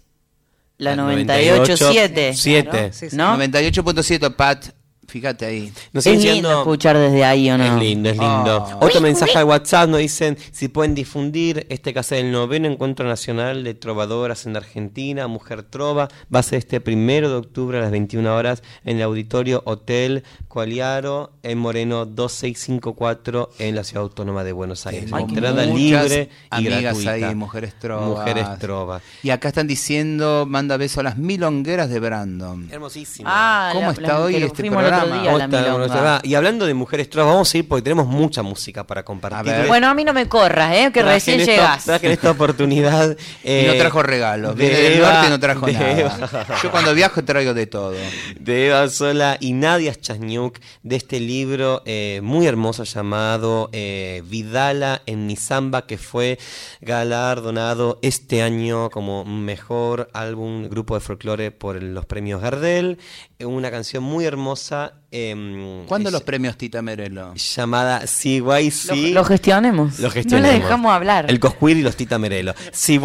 la 0.80 0.96
La 0.96 1.04
98.7. 1.04 2.34
98.7. 2.34 2.92
Sí, 2.92 3.10
sí. 3.12 3.16
¿No? 3.16 3.38
98.7, 3.38 4.36
Pat. 4.36 4.66
Fíjate 5.10 5.46
ahí. 5.46 5.74
Nos 5.92 6.06
Es 6.06 6.24
lindo 6.24 6.60
escuchar 6.60 6.98
desde 6.98 7.26
ahí 7.26 7.50
o 7.50 7.58
no. 7.58 7.66
Es 7.66 7.74
lindo, 7.84 8.10
es 8.10 8.18
lindo. 8.18 8.66
Ah. 8.70 8.78
Otro 8.82 9.02
mensaje 9.02 9.38
al 9.38 9.46
WhatsApp 9.46 9.90
nos 9.90 10.00
dicen 10.00 10.38
si 10.52 10.68
pueden 10.68 10.96
difundir 10.96 11.66
este 11.70 11.94
que 11.94 12.00
hace 12.00 12.20
el 12.20 12.32
noveno 12.32 12.68
encuentro 12.68 13.08
nacional 13.08 13.64
de 13.64 13.74
trovadoras 13.74 14.46
en 14.46 14.56
Argentina, 14.56 15.28
Mujer 15.28 15.64
Trova, 15.64 16.08
va 16.34 16.40
a 16.40 16.44
ser 16.44 16.60
este 16.60 16.80
primero 16.82 17.30
de 17.30 17.36
octubre 17.36 17.78
a 17.78 17.82
las 17.82 17.92
21 17.92 18.36
horas 18.36 18.64
en 18.86 18.98
el 18.98 19.04
auditorio 19.04 19.64
Hotel 19.66 20.24
Cualiaro 20.48 21.32
en 21.44 21.58
Moreno 21.58 22.06
2654 22.06 23.50
en 23.60 23.76
la 23.76 23.84
Ciudad 23.84 24.04
Autónoma 24.04 24.44
de 24.44 24.52
Buenos 24.52 24.86
Aires. 24.86 25.12
Entrada 25.12 25.66
libre 25.66 26.30
y 26.52 26.56
amigas 26.56 26.82
gratuita. 26.82 27.12
ahí, 27.14 27.36
mujeres 27.36 27.74
trovas. 27.80 28.08
Mujeres 28.10 28.46
Trova. 28.60 29.02
Y 29.24 29.30
acá 29.30 29.48
están 29.50 29.68
diciendo, 29.68 30.46
manda 30.48 30.78
beso 30.78 31.00
a 31.00 31.04
las 31.04 31.18
milongueras 31.18 31.90
de 31.90 32.00
Brandon. 32.00 32.68
Hermosísimo. 32.72 33.28
Ah, 33.32 33.72
¿Cómo 33.74 33.88
la- 33.88 33.92
está 33.94 34.08
la- 34.08 34.22
hoy 34.22 34.36
este 34.36 34.46
el 34.46 34.72
Y 36.24 36.36
hablando 36.36 36.66
de 36.66 36.74
mujeres 36.74 37.10
trovas, 37.10 37.34
vamos 37.34 37.54
a 37.54 37.58
ir 37.58 37.68
porque 37.68 37.82
tenemos 37.84 38.08
mucha 38.08 38.42
música 38.42 38.86
para 38.86 39.04
compartir. 39.04 39.54
Bueno, 39.68 39.88
a 39.88 39.94
mí 39.94 40.04
no 40.04 40.14
me 40.14 40.28
corras, 40.28 40.76
¿eh? 40.76 40.92
que 40.94 41.02
recién 41.04 41.40
llegas. 41.40 41.86
traje 41.86 42.08
en 42.08 42.14
esta 42.14 42.32
oportunidad. 42.32 43.12
Y 43.44 43.66
no 43.66 43.74
eh, 43.74 43.76
trajo 43.80 44.04
regalos. 44.04 44.56
de 44.56 44.98
Eva- 44.98 45.14
norte 45.14 45.30
no 45.30 45.40
trajo 45.40 45.66
de 45.66 45.74
nada. 45.74 45.92
Eva- 46.00 46.48
Yo 46.64 46.72
cuando 46.72 46.94
viajo 46.94 47.24
traigo 47.24 47.54
de 47.54 47.68
todo. 47.68 47.94
de 48.40 48.68
Eva 48.68 48.88
Sola 48.90 49.38
y 49.40 49.54
Nadia 49.54 49.94
Chasniuk 49.96 50.60
de 50.84 50.96
este 50.96 51.20
libro 51.20 51.82
eh, 51.86 52.20
muy 52.24 52.48
hermoso 52.48 52.84
llamado 52.84 53.70
eh, 53.72 54.24
Vidala 54.26 55.02
en 55.06 55.26
mi 55.28 55.36
samba 55.36 55.86
que 55.86 55.98
fue 55.98 56.38
galardonado 56.82 58.00
este 58.02 58.42
año 58.42 58.90
como 58.90 59.26
mejor 59.26 60.10
álbum 60.14 60.68
grupo 60.70 60.96
de 60.96 61.02
folclore 61.02 61.52
por 61.52 61.82
los 61.82 62.06
premios 62.06 62.42
Gardel 62.42 62.98
una 63.40 63.72
canción 63.72 64.04
muy 64.04 64.26
hermosa 64.26 64.89
em, 65.12 65.86
¿Cuándo 65.86 66.10
es 66.10 66.14
los 66.14 66.24
premios 66.24 66.58
Tita 66.58 66.82
Merelo? 66.82 67.34
llamada 67.34 68.02
CYC 68.06 68.88
Lo, 68.90 68.96
lo 69.14 69.24
gestionemos. 69.26 70.00
lo 70.00 70.08
No 70.08 70.12
gestionemos. 70.12 70.52
le 70.54 70.60
dejamos 70.60 70.92
hablar. 70.92 71.26
El 71.30 71.40
Cosquir 71.40 71.78
y 71.78 71.82
los 71.82 71.96
Tita 71.96 72.18
Merelo. 72.20 72.54
Sí, 72.72 73.00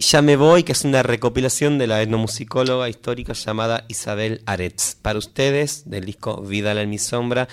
ya 0.00 0.22
me 0.22 0.36
voy, 0.36 0.62
que 0.62 0.72
es 0.72 0.84
una 0.84 1.02
recopilación 1.02 1.78
de 1.78 1.86
la 1.86 2.02
etnomusicóloga 2.02 2.88
histórica 2.88 3.32
llamada 3.32 3.84
Isabel 3.88 4.42
Aretz. 4.46 4.96
Para 4.96 5.18
ustedes, 5.18 5.88
del 5.88 6.04
disco 6.04 6.42
Vidal 6.42 6.78
en 6.78 6.90
mi 6.90 6.98
sombra, 6.98 7.48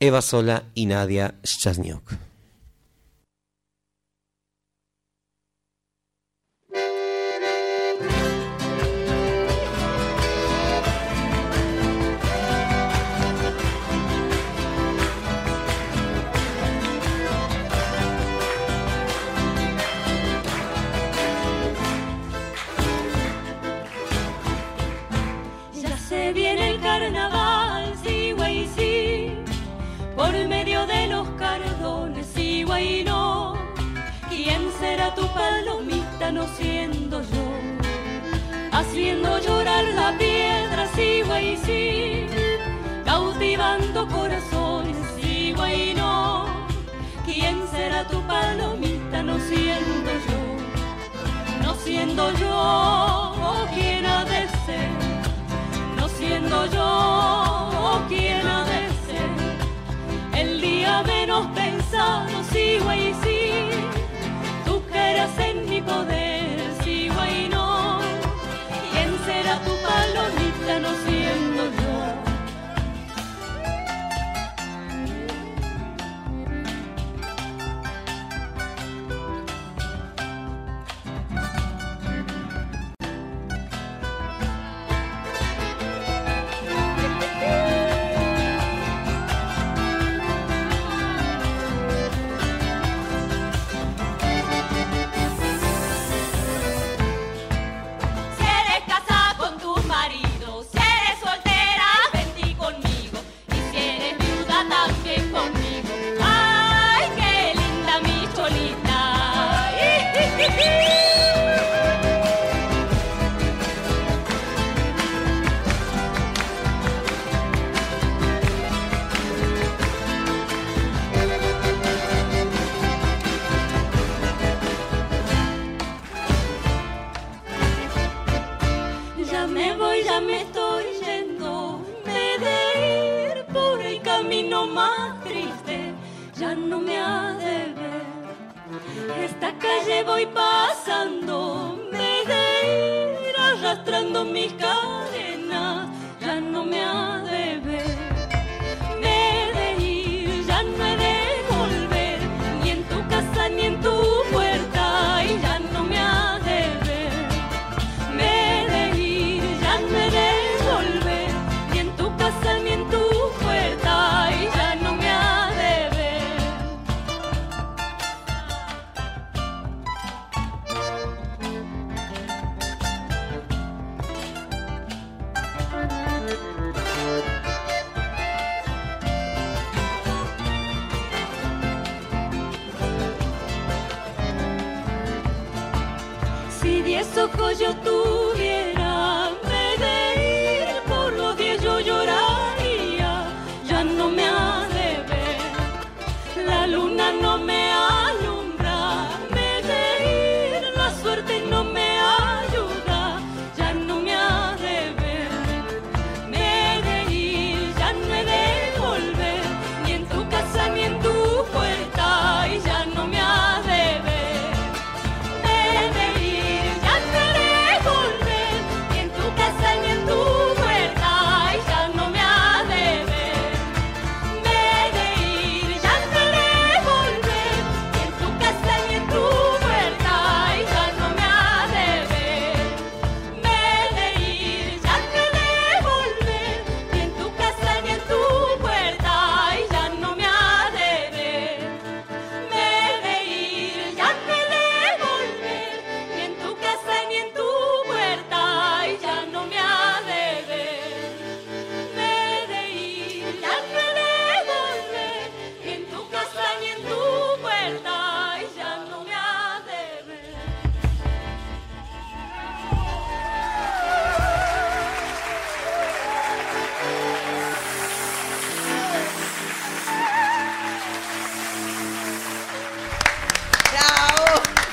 Eva 0.00 0.22
Sola 0.22 0.64
y 0.74 0.86
Nadia 0.86 1.34
Chasniuk. 1.42 2.02
¿Quién 35.14 35.26
tu 35.26 35.34
palomita, 35.34 36.32
no 36.32 36.46
siendo 36.56 37.20
yo? 37.22 37.44
Haciendo 38.70 39.38
llorar 39.38 39.84
la 39.94 40.16
piedra, 40.16 40.86
sí, 40.94 41.22
güey, 41.26 41.56
sí, 41.56 42.26
cautivando 43.04 44.06
corazones, 44.08 44.96
sí, 45.16 45.52
güey, 45.56 45.94
no. 45.94 46.46
¿Quién 47.24 47.62
será 47.70 48.06
tu 48.06 48.20
palomita, 48.22 49.22
no 49.22 49.38
siendo 49.38 50.10
yo? 50.28 51.62
No 51.62 51.74
siendo 51.74 52.32
yo, 52.34 53.66
¿quién 53.74 54.06
ha 54.06 54.24
de 54.24 54.48
ser? 54.66 54.88
no 55.96 56.08
siendo 56.08 56.66
yo 56.66 58.02
quien 58.08 58.46
ha 58.46 58.64
de 58.64 58.88
ser 59.06 60.40
el 60.40 60.60
día 60.60 61.02
menos 61.02 61.46
pensado, 61.48 62.28
sí, 62.52 62.78
güey, 62.82 63.14
sí, 63.22 63.52
eras 64.94 65.38
en 65.38 65.68
mi 65.68 65.80
poder, 65.80 66.31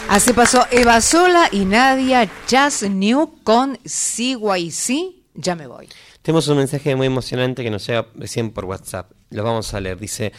Así 0.10 0.34
pasó 0.34 0.66
Eva 0.72 1.02
Sola 1.02 1.50
y 1.52 1.66
Nadia 1.66 2.28
Jazz 2.48 2.82
New 2.82 3.44
con 3.44 3.78
CYC. 3.84 5.14
Ya 5.36 5.56
me 5.56 5.68
voy. 5.68 5.88
Tenemos 6.24 6.48
un 6.48 6.58
mensaje 6.58 6.96
muy 6.96 7.06
emocionante 7.06 7.64
que 7.64 7.70
nos 7.70 7.86
llega 7.86 8.08
recién 8.16 8.50
por 8.50 8.66
WhatsApp. 8.66 9.12
Lo 9.30 9.44
vamos 9.44 9.72
a 9.76 9.80
leer. 9.80 10.00
Dice: 10.00 10.34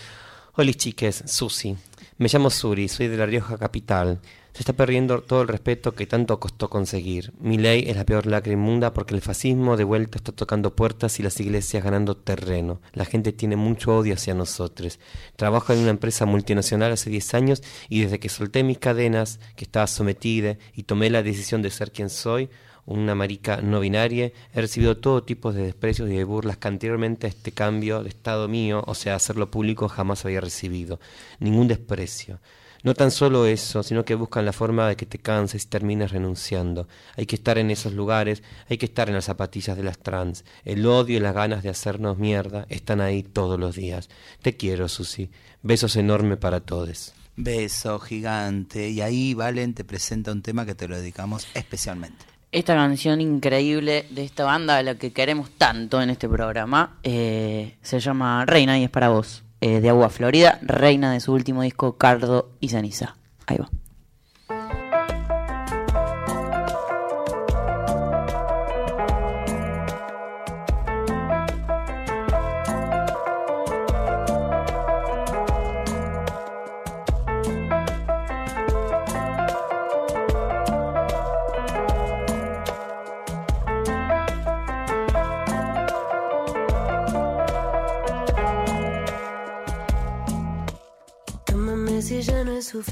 Hola 0.55 0.73
chiques, 0.73 1.23
Susi. 1.25 1.77
Me 2.21 2.29
llamo 2.29 2.51
Suri, 2.51 2.87
soy 2.89 3.09
de 3.09 3.16
La 3.16 3.25
Rioja 3.25 3.57
Capital. 3.57 4.21
Se 4.53 4.59
está 4.59 4.75
perdiendo 4.75 5.23
todo 5.23 5.41
el 5.41 5.49
respeto 5.49 5.95
que 5.95 6.07
tanto 6.07 6.39
costó 6.39 6.68
conseguir. 6.68 7.33
Mi 7.41 7.57
ley 7.57 7.85
es 7.87 7.97
la 7.97 8.05
peor 8.05 8.27
lacra 8.27 8.53
inmunda 8.53 8.93
porque 8.93 9.14
el 9.14 9.23
fascismo 9.23 9.79
de 9.79 9.85
vuelta 9.85 10.18
está 10.18 10.31
tocando 10.31 10.77
puertas 10.77 11.18
y 11.18 11.23
las 11.23 11.41
iglesias 11.41 11.83
ganando 11.83 12.18
terreno. 12.18 12.83
La 12.93 13.07
gente 13.07 13.33
tiene 13.33 13.57
mucho 13.57 13.97
odio 13.97 14.12
hacia 14.12 14.35
nosotros. 14.35 15.01
Trabajo 15.37 15.73
en 15.73 15.79
una 15.79 15.93
empresa 15.93 16.27
multinacional 16.27 16.93
hace 16.93 17.09
10 17.09 17.33
años 17.33 17.62
y 17.89 18.03
desde 18.03 18.21
que 18.21 18.29
solté 18.29 18.64
mis 18.64 18.77
cadenas, 18.77 19.41
que 19.57 19.64
estaba 19.64 19.87
sometida 19.87 20.59
y 20.75 20.83
tomé 20.83 21.09
la 21.09 21.23
decisión 21.23 21.62
de 21.62 21.71
ser 21.71 21.91
quien 21.91 22.11
soy, 22.11 22.51
una 22.91 23.14
marica 23.14 23.61
no 23.62 23.80
binaria, 23.80 24.32
he 24.53 24.61
recibido 24.61 24.97
todo 24.97 25.22
tipo 25.22 25.53
de 25.53 25.62
desprecios 25.62 26.11
y 26.11 26.16
de 26.16 26.24
burlas 26.24 26.57
que 26.57 26.68
anteriormente 26.68 27.26
a 27.26 27.30
este 27.30 27.53
cambio 27.53 28.03
de 28.03 28.09
estado 28.09 28.49
mío, 28.49 28.82
o 28.86 28.95
sea, 28.95 29.14
hacerlo 29.14 29.51
público, 29.51 29.88
jamás 29.88 30.24
había 30.24 30.41
recibido. 30.41 30.99
Ningún 31.38 31.68
desprecio. 31.68 32.41
No 32.82 32.95
tan 32.95 33.11
solo 33.11 33.47
eso, 33.47 33.82
sino 33.82 34.05
que 34.05 34.14
buscan 34.14 34.47
la 34.47 34.53
forma 34.53 34.88
de 34.88 34.97
que 34.97 35.07
te 35.07 35.18
canses 35.18 35.64
y 35.64 35.68
termines 35.68 36.11
renunciando. 36.11 36.88
Hay 37.16 37.26
que 37.26 37.36
estar 37.36 37.59
en 37.59 37.70
esos 37.70 37.93
lugares, 37.93 38.43
hay 38.68 38.78
que 38.78 38.86
estar 38.86 39.09
en 39.09 39.14
las 39.14 39.26
zapatillas 39.26 39.76
de 39.76 39.82
las 39.82 39.99
trans. 39.99 40.45
El 40.64 40.84
odio 40.86 41.18
y 41.18 41.20
las 41.20 41.34
ganas 41.34 41.62
de 41.62 41.68
hacernos 41.68 42.18
mierda 42.18 42.66
están 42.70 43.01
ahí 43.01 43.22
todos 43.22 43.61
los 43.61 43.76
días. 43.76 44.09
Te 44.43 44.57
quiero, 44.57 44.88
Susi. 44.88 45.30
Besos 45.62 45.95
enormes 45.97 46.38
para 46.38 46.61
todos. 46.61 47.12
Beso 47.36 48.01
gigante. 48.01 48.88
Y 48.88 49.03
ahí 49.03 49.34
Valen 49.34 49.74
te 49.74 49.84
presenta 49.84 50.32
un 50.32 50.43
tema 50.43 50.64
que 50.64 50.74
te 50.74 50.88
lo 50.88 50.97
dedicamos 50.97 51.47
especialmente. 51.55 52.39
Esta 52.53 52.74
canción 52.74 53.20
increíble 53.20 54.07
de 54.11 54.24
esta 54.24 54.44
banda, 54.44 54.78
a 54.78 54.82
la 54.82 54.96
que 54.96 55.12
queremos 55.12 55.51
tanto 55.51 56.03
en 56.03 56.11
este 56.11 56.28
programa, 56.28 56.98
eh, 57.05 57.76
se 57.80 58.01
llama 58.01 58.44
Reina 58.44 58.76
y 58.76 58.84
es 58.84 58.90
para 58.90 59.09
vos. 59.09 59.44
Eh, 59.61 59.80
de 59.80 59.90
Agua 59.90 60.09
Florida, 60.09 60.59
reina 60.62 61.12
de 61.12 61.20
su 61.20 61.34
último 61.34 61.62
disco 61.62 61.98
Cardo 61.98 62.51
y 62.61 62.70
Ceniza. 62.70 63.16
Ahí 63.46 63.59
va. 63.59 63.68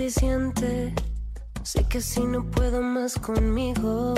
Suficiente. 0.09 0.95
Sé 1.63 1.85
que 1.85 2.01
si 2.01 2.21
no 2.21 2.43
puedo 2.51 2.81
más 2.81 3.19
conmigo. 3.19 4.15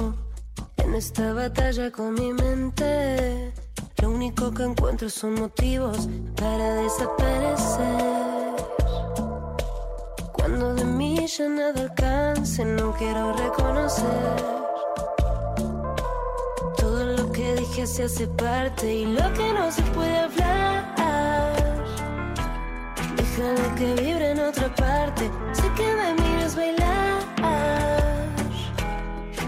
En 0.77 0.95
esta 0.95 1.33
batalla 1.33 1.91
con 1.91 2.15
mi 2.15 2.33
mente, 2.33 3.53
lo 4.01 4.11
único 4.11 4.53
que 4.53 4.63
encuentro 4.63 5.11
son 5.11 5.35
motivos 5.35 6.09
para 6.37 6.75
desaparecer. 6.75 8.55
Cuando 10.33 10.75
de 10.75 10.85
mí 10.85 11.27
ya 11.27 11.49
nada 11.49 11.83
alcance, 11.83 12.65
no 12.65 12.93
quiero 12.95 13.33
reconocer. 13.33 14.37
Todo 16.77 17.05
lo 17.17 17.33
que 17.33 17.55
dije 17.57 17.87
se 17.87 18.05
hace 18.05 18.29
parte 18.29 18.95
y 18.95 19.07
lo 19.07 19.33
que 19.33 19.53
no 19.53 19.73
se 19.73 19.83
puede 19.95 20.19
hablar. 20.19 21.85
Déjalo 23.17 23.75
que 23.75 23.95
vibre 24.03 24.31
en 24.31 24.41
otra 24.41 24.60
Sé 25.53 25.69
que 25.77 25.95
me 25.95 26.15
miras 26.23 26.55
bailar. 26.55 27.21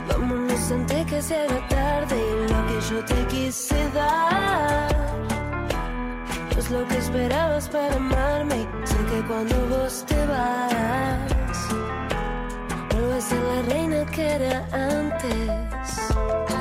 Vámonos 0.09 0.73
antes 0.73 1.07
que 1.07 1.23
se 1.23 1.37
haga 1.37 1.69
tarde. 1.69 2.17
Y 2.17 2.53
lo 2.53 2.67
que 2.67 2.81
yo 2.91 3.05
te 3.05 3.27
quise 3.27 3.91
dar. 3.91 4.89
Es 6.57 6.71
lo 6.71 6.87
que 6.89 6.97
esperabas 6.99 7.69
para 7.69 7.95
amarme. 7.97 8.67
Sé 8.85 8.97
que 9.11 9.23
cuando 9.29 9.55
vos 9.69 10.05
te 10.07 10.27
vas, 10.27 11.69
vuelvo 12.91 13.13
a 13.13 13.55
la 13.55 13.63
reina 13.69 14.07
que 14.07 14.27
era 14.37 14.67
antes. 14.73 16.52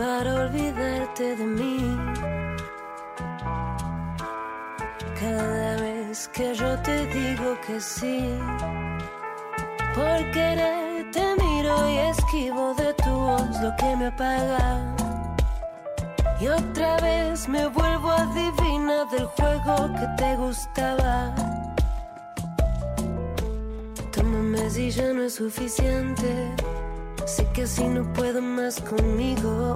Para 0.00 0.34
olvidarte 0.44 1.36
de 1.36 1.44
mí. 1.44 1.78
Cada 5.20 5.76
vez 5.76 6.26
que 6.28 6.54
yo 6.54 6.70
te 6.86 7.06
digo 7.18 7.48
que 7.66 7.78
sí, 7.78 8.18
por 9.94 10.18
querer 10.36 11.10
te 11.10 11.26
miro 11.42 11.74
y 11.90 11.96
esquivo 12.12 12.74
de 12.82 12.94
tu 12.94 13.10
voz 13.10 13.60
lo 13.60 13.70
que 13.76 13.96
me 13.96 14.06
apaga. 14.06 14.96
Y 16.40 16.48
otra 16.48 16.96
vez 17.00 17.46
me 17.46 17.66
vuelvo 17.66 18.10
adivina 18.10 19.04
del 19.12 19.26
juego 19.36 19.74
que 19.98 20.06
te 20.16 20.36
gustaba. 20.36 21.34
Tómame 24.14 24.70
si 24.70 24.90
ya 24.90 25.12
no 25.12 25.24
es 25.24 25.34
suficiente. 25.34 26.30
Sé 27.36 27.46
que 27.54 27.62
así 27.62 27.84
no 27.84 28.02
puedo 28.12 28.42
más 28.42 28.80
conmigo. 28.80 29.74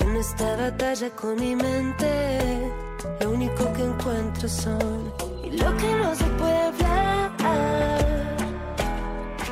En 0.00 0.16
esta 0.16 0.56
batalla 0.56 1.10
con 1.10 1.36
mi 1.36 1.54
mente, 1.54 2.72
lo 3.20 3.30
único 3.30 3.70
que 3.74 3.82
encuentro 3.82 4.48
son 4.48 5.12
y 5.44 5.50
lo 5.50 5.76
que 5.76 5.90
no 6.00 6.14
se 6.14 6.24
puede 6.40 6.62
hablar. 6.68 7.30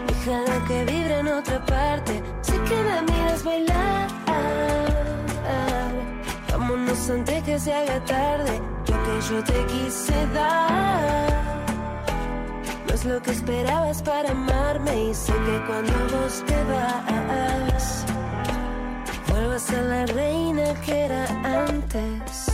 Déjalo 0.07 0.64
que 0.66 0.85
vibre 0.87 1.18
en 1.18 1.29
otra 1.29 1.66
parte. 1.66 2.23
Sé 2.41 2.53
que 2.53 2.77
me 2.89 3.03
miras 3.12 3.45
bailar. 3.45 4.09
Vámonos 6.53 7.11
antes 7.11 7.43
que 7.43 7.59
se 7.59 7.75
haga 7.75 8.03
tarde. 8.07 8.62
Lo 8.89 8.97
que 9.05 9.21
yo 9.29 9.45
te 9.45 9.66
quise 9.66 10.27
dar. 10.33 11.49
Es 13.01 13.07
lo 13.07 13.22
que 13.22 13.30
esperabas 13.30 14.03
para 14.03 14.30
amarme 14.30 15.05
y 15.05 15.14
sé 15.14 15.32
que 15.32 15.64
cuando 15.66 15.92
vos 16.18 16.44
te 16.46 16.64
vas, 16.64 18.05
vuelvo 19.26 19.55
a 19.55 19.82
la 19.84 20.05
reina 20.05 20.74
que 20.84 21.07
era 21.07 21.24
antes. 21.64 22.51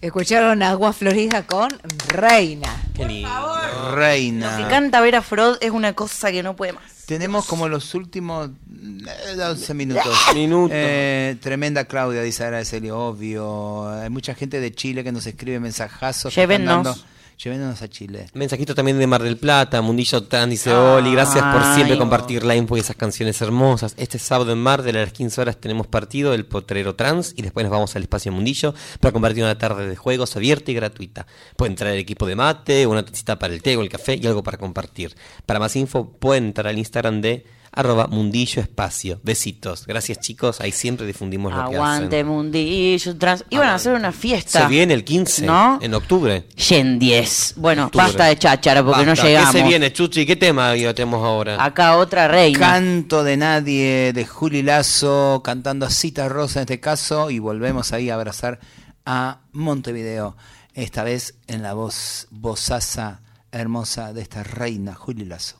Escucharon 0.00 0.62
Agua 0.62 0.94
Florida 0.94 1.42
con 1.46 1.68
Reina. 2.08 2.74
Qué 2.94 3.04
lindo. 3.04 3.28
Lo 3.28 3.90
que 3.90 3.96
Reina. 3.96 4.66
canta 4.70 5.02
Vera 5.02 5.20
Frod 5.20 5.58
es 5.60 5.70
una 5.70 5.92
cosa 5.92 6.32
que 6.32 6.42
no 6.42 6.56
puede 6.56 6.72
más. 6.72 6.84
Tenemos 7.04 7.44
como 7.44 7.68
los 7.68 7.94
últimos 7.94 8.48
eh, 8.48 9.42
11 9.42 9.74
minutos. 9.74 10.16
Minutos. 10.34 10.70
Eh, 10.72 11.36
tremenda 11.40 11.84
Claudia, 11.84 12.22
dice 12.22 12.44
Araceli, 12.44 12.88
obvio. 12.90 13.88
Hay 13.90 14.08
mucha 14.08 14.34
gente 14.34 14.58
de 14.60 14.72
Chile 14.72 15.04
que 15.04 15.12
nos 15.12 15.26
escribe 15.26 15.60
mensajazos. 15.60 16.34
Llévennos. 16.34 17.04
Llévenos 17.42 17.80
a 17.80 17.88
Chile. 17.88 18.26
Mensajito 18.34 18.74
también 18.74 18.98
de 18.98 19.06
Mar 19.06 19.22
del 19.22 19.38
Plata, 19.38 19.80
Mundillo 19.80 20.24
Tan 20.24 20.50
dice, 20.50 20.74
Oli, 20.74 21.12
gracias 21.12 21.42
por 21.42 21.74
siempre 21.74 21.96
compartir 21.96 22.44
la 22.44 22.54
info 22.54 22.76
y 22.76 22.80
esas 22.80 22.96
canciones 22.96 23.40
hermosas. 23.40 23.94
Este 23.96 24.18
sábado 24.18 24.52
en 24.52 24.58
Mar 24.58 24.82
de 24.82 24.92
las 24.92 25.10
15 25.10 25.40
horas 25.40 25.56
tenemos 25.58 25.86
partido 25.86 26.32
del 26.32 26.44
Potrero 26.44 26.96
Trans 26.96 27.32
y 27.34 27.40
después 27.40 27.64
nos 27.64 27.70
vamos 27.70 27.96
al 27.96 28.02
espacio 28.02 28.30
Mundillo 28.30 28.74
para 29.00 29.12
compartir 29.12 29.42
una 29.42 29.56
tarde 29.56 29.88
de 29.88 29.96
juegos 29.96 30.36
abierta 30.36 30.70
y 30.70 30.74
gratuita. 30.74 31.26
Puede 31.56 31.70
entrar 31.70 31.94
el 31.94 32.00
equipo 32.00 32.26
de 32.26 32.36
mate, 32.36 32.86
una 32.86 33.06
tacita 33.06 33.38
para 33.38 33.54
el 33.54 33.62
té 33.62 33.74
o 33.74 33.80
el 33.80 33.88
café 33.88 34.16
y 34.16 34.26
algo 34.26 34.42
para 34.42 34.58
compartir. 34.58 35.16
Para 35.46 35.60
más 35.60 35.74
info 35.76 36.10
pueden 36.10 36.44
entrar 36.44 36.66
al 36.66 36.76
Instagram 36.76 37.22
de 37.22 37.46
arroba 37.72 38.06
mundillo 38.08 38.60
espacio. 38.62 39.20
Besitos. 39.22 39.86
Gracias 39.86 40.18
chicos, 40.20 40.60
ahí 40.60 40.72
siempre 40.72 41.06
difundimos 41.06 41.52
lo 41.52 41.58
que 41.70 41.76
Aguante 41.76 42.16
hacen. 42.16 42.26
mundillo. 42.26 43.16
Trans... 43.16 43.44
Iban 43.50 43.68
a 43.68 43.74
hacer 43.74 43.94
una 43.94 44.12
fiesta. 44.12 44.62
Se 44.62 44.66
viene 44.68 44.94
el 44.94 45.04
15, 45.04 45.46
¿No? 45.46 45.78
en 45.80 45.94
octubre. 45.94 46.46
Yen 46.56 46.98
10. 46.98 47.54
Bueno, 47.56 47.86
Octubre. 47.86 48.06
basta 48.06 48.24
de 48.26 48.36
cháchara 48.38 48.82
porque 48.84 49.04
Basta. 49.04 49.22
no 49.22 49.28
llegamos. 49.28 49.52
¿Qué 49.52 49.58
se 49.60 49.64
viene, 49.66 49.92
Chuchi? 49.92 50.26
¿Qué 50.26 50.36
tema 50.36 50.72
tenemos 50.94 51.24
ahora? 51.24 51.62
Acá 51.64 51.96
otra 51.96 52.26
reina. 52.28 52.58
Canto 52.58 53.22
de 53.24 53.36
nadie 53.36 54.12
de 54.12 54.26
Juli 54.26 54.62
Lazo 54.62 55.40
cantando 55.44 55.86
a 55.86 55.90
Cita 55.90 56.28
Rosa 56.28 56.60
en 56.60 56.62
este 56.64 56.80
caso 56.80 57.30
y 57.30 57.38
volvemos 57.38 57.92
ahí 57.92 58.10
a 58.10 58.14
abrazar 58.14 58.58
a 59.06 59.40
Montevideo, 59.52 60.36
esta 60.74 61.02
vez 61.04 61.34
en 61.46 61.62
la 61.62 61.72
voz 61.74 62.26
vozaza 62.30 63.20
hermosa 63.52 64.12
de 64.12 64.22
esta 64.22 64.42
reina 64.42 64.94
Juli 64.94 65.24
Lazo. 65.24 65.59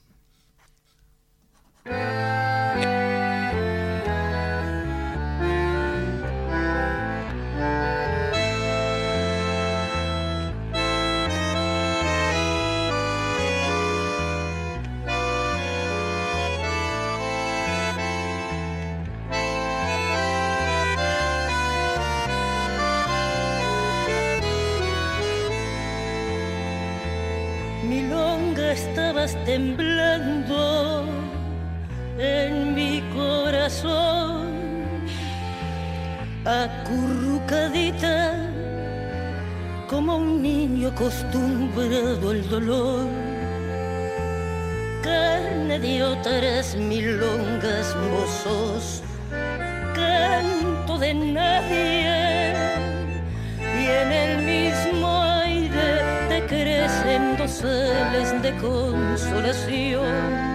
Estabas 28.72 29.34
temblando 29.44 30.89
en 32.20 32.74
mi 32.74 33.00
corazón, 33.14 34.50
acurrucadita 36.44 38.34
como 39.88 40.16
un 40.16 40.42
niño 40.42 40.88
acostumbrado 40.88 42.30
al 42.30 42.48
dolor. 42.50 43.06
Carne 45.02 45.78
de 45.78 46.02
otras 46.02 46.76
milongas 46.76 47.96
mozos, 48.10 49.02
canto 49.94 50.98
de 50.98 51.14
nadie 51.14 52.54
y 53.80 53.86
en 53.86 54.12
el 54.12 54.42
mismo 54.42 55.22
aire 55.22 56.02
te 56.28 56.44
crecen 56.46 57.38
doseles 57.38 58.42
de 58.42 58.54
consolación. 58.58 60.49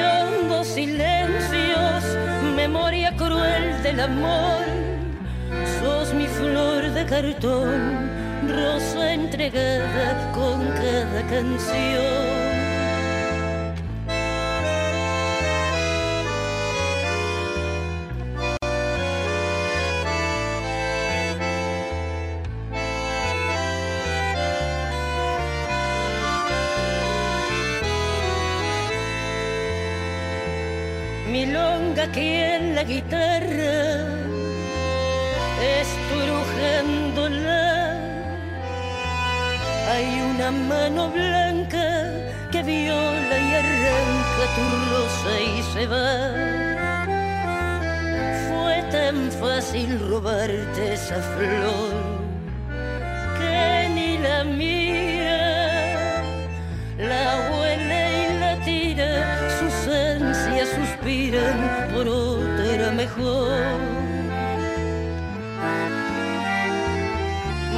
Hondos 0.00 0.66
silencios, 0.68 2.04
memoria 2.56 3.14
cruel 3.16 3.82
del 3.82 4.00
amor, 4.00 4.64
sos 5.80 6.12
mi 6.14 6.26
flor 6.26 6.90
de 6.90 7.04
cartón, 7.06 8.10
rosa 8.48 9.12
entregada 9.12 10.32
con 10.32 10.66
cada 10.68 11.22
canción. 11.28 12.39
Guitarra 33.00 33.80
estrujándola 35.80 37.62
hay 39.90 40.08
una 40.34 40.50
mano 40.50 41.10
blanca 41.10 41.88
que 42.52 42.62
viola 42.62 43.36
y 43.38 43.54
arranca 43.62 44.44
tu 44.56 44.64
rosa 44.90 45.32
y 45.40 45.62
se 45.72 45.86
va. 45.86 46.12
Fue 48.48 48.76
tan 48.90 49.30
fácil 49.32 49.88
robarte 50.08 50.94
esa 50.94 51.20
flor 51.22 52.09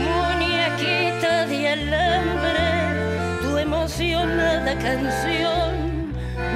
Muñequita 0.05 1.47
de 1.47 1.69
alambre, 1.69 2.71
tu 3.43 3.59
emocionada 3.59 4.73
canción 4.79 6.13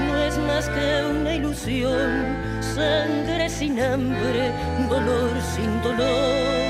no 0.07 0.16
es 0.22 0.39
más 0.39 0.68
que 0.68 1.05
una 1.11 1.34
ilusión, 1.34 2.37
sangre 2.61 3.49
sin 3.49 3.80
hambre, 3.80 4.53
dolor 4.89 5.32
sin 5.55 5.82
dolor. 5.82 6.65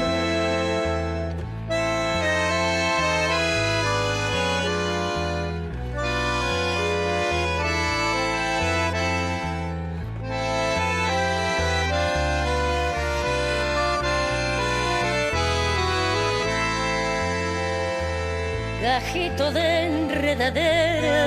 Gajito 18.97 19.53
de 19.53 19.67
enredadera, 19.89 21.23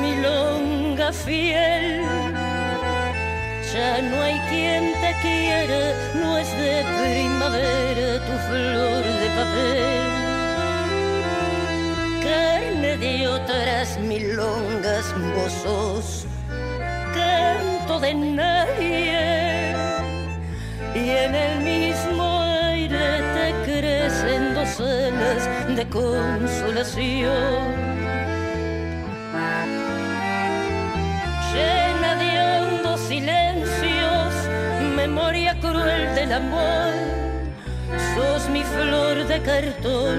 milonga 0.00 1.12
fiel. 1.12 2.00
Ya 3.72 4.00
no 4.08 4.16
hay 4.22 4.38
quien 4.50 4.82
te 5.02 5.12
quiera, 5.24 5.82
no 6.20 6.38
es 6.38 6.50
de 6.62 6.76
primavera 7.00 8.08
tu 8.26 8.34
flor 8.46 9.02
de 9.20 9.28
papel. 9.38 10.08
Carne 12.26 12.92
de 13.04 13.28
otras 13.28 13.98
milongas, 13.98 15.06
vos 15.34 15.52
sos 15.64 16.26
canto 17.14 18.00
de 18.00 18.14
nadie 18.14 19.74
y 20.94 21.10
en 21.24 21.34
el 21.34 21.54
mismo 21.60 22.29
de 25.76 25.86
consolación. 25.88 27.74
Llena 31.52 32.14
de 32.16 32.30
hondos 32.40 33.00
silencios, 33.00 34.32
memoria 34.96 35.58
cruel 35.60 36.14
del 36.14 36.32
amor, 36.32 36.94
sos 38.14 38.48
mi 38.48 38.62
flor 38.62 39.26
de 39.26 39.42
cartón, 39.42 40.18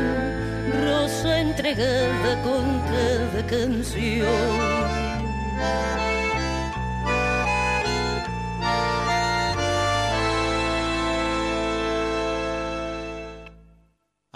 rosa 0.86 1.39
entregada 1.39 2.41
con 2.43 2.80
cada 2.91 3.47
canción. 3.47 4.71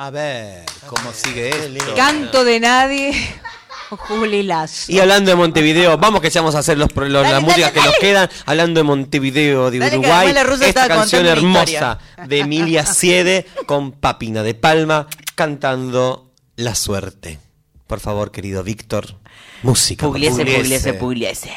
A 0.06 0.12
ver, 0.12 0.66
¿cómo 0.86 1.12
sigue 1.14 1.49
esto? 1.49 1.95
Canto 1.95 2.45
de 2.45 2.60
nadie, 2.60 3.12
Juli 3.89 4.43
Lazo. 4.43 4.91
Y 4.91 4.99
hablando 4.99 5.32
de 5.32 5.36
Montevideo, 5.36 5.97
vamos 5.97 6.22
que 6.22 6.30
ya 6.30 6.41
vamos 6.41 6.53
a 6.53 6.60
hacer 6.60 6.78
los, 6.78 6.89
los- 6.95 6.95
Dale, 6.95 7.10
las 7.24 7.32
dale, 7.32 7.39
músicas 7.43 7.72
que 7.72 7.80
dale. 7.80 7.89
nos 7.89 7.99
quedan. 7.99 8.30
Hablando 8.45 8.80
de 8.82 8.84
Montevideo, 8.84 9.72
de 9.72 9.80
Dale, 9.80 9.97
Uruguay, 9.97 10.32
la 10.32 10.41
esta 10.41 10.88
canción 10.88 11.26
hermosa 11.26 11.97
de 12.28 12.39
Emilia 12.39 12.86
Siede 12.93 13.47
con 13.66 13.93
Papina 13.93 14.43
de 14.43 14.53
Palma 14.53 15.08
cantando 15.34 16.30
La 16.56 16.76
Suerte. 16.76 17.39
Por 17.88 17.99
favor, 17.99 18.30
querido 18.30 18.62
Víctor, 18.62 19.16
música. 19.64 20.06
Pugliese, 20.06 20.45
favor. 20.45 20.62
pugliese, 20.62 20.93
pugliese. 20.93 21.51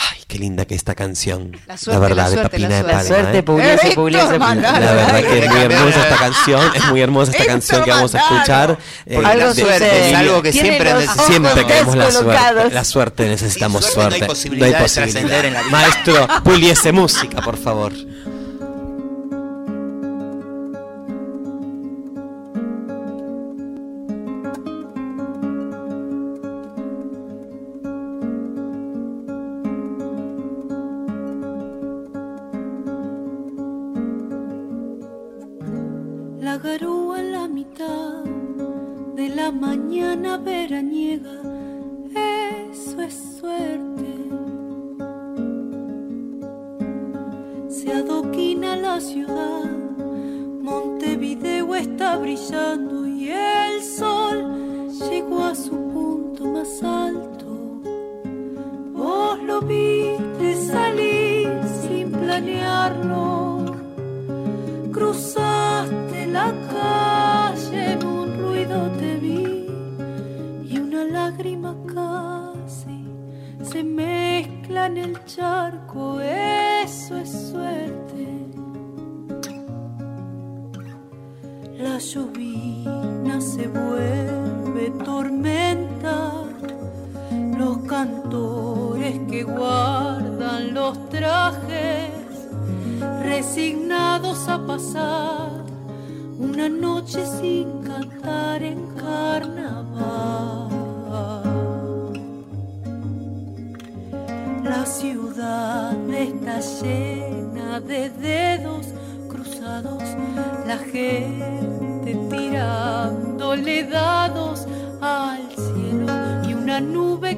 Ay, 0.00 0.22
qué 0.28 0.38
linda 0.38 0.64
que 0.64 0.76
esta 0.76 0.94
canción. 0.94 1.52
La 1.66 1.74
La, 1.74 1.78
suerte, 1.78 2.00
verdad, 2.00 2.16
la 2.16 2.24
de 2.30 2.34
suerte, 2.36 2.50
Papina 2.50 2.68
la 2.68 2.76
de. 2.76 2.82
Palma. 2.84 3.02
Suerte, 3.04 3.36
¿eh? 3.36 3.38
Héctor 3.38 3.94
pugliese. 3.94 4.38
La 4.38 4.92
verdad 4.94 5.20
que 5.22 5.38
es 5.38 5.50
muy 5.50 5.60
hermosa 5.60 6.00
esta 6.02 6.16
canción, 6.16 6.72
es 6.74 6.84
muy 6.86 7.00
hermosa 7.00 7.30
esta 7.32 7.42
Héctor 7.42 7.54
canción 7.54 7.84
que 7.84 7.90
vamos 7.90 8.14
a 8.14 8.18
escuchar. 8.18 8.78
eh, 9.06 9.16
Algo 9.16 9.46
la 9.46 9.54
suerte 9.54 9.72
sucede. 9.72 10.10
es 10.10 10.16
algo 10.16 10.42
que 10.42 10.52
siempre 10.52 10.94
Siempre 11.26 11.66
queremos 11.66 11.96
la 11.96 12.10
suerte. 12.12 12.70
La 12.74 12.84
suerte, 12.84 13.26
necesitamos 13.28 13.84
suerte 13.84 14.18
suerte. 14.18 14.18
no 14.18 14.24
hay 14.24 14.72
posibilidad 14.74 14.86
de 14.86 15.46
en 15.46 15.54
la 15.54 15.62
vida. 15.62 15.70
Maestro, 15.70 16.28
puliese 16.44 16.92
música, 16.92 17.42
por 17.42 17.56
favor. 17.56 17.92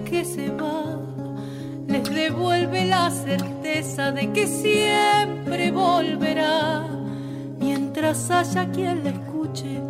Que 0.04 0.24
se 0.24 0.50
va 0.50 1.00
les 1.86 2.04
devuelve 2.04 2.84
la 2.86 3.10
certeza 3.10 4.12
de 4.12 4.32
que 4.32 4.46
siempre 4.46 5.72
volverá 5.72 6.86
mientras 7.58 8.30
haya 8.30 8.70
quien 8.70 9.02
la 9.02 9.10
escuche 9.10 9.80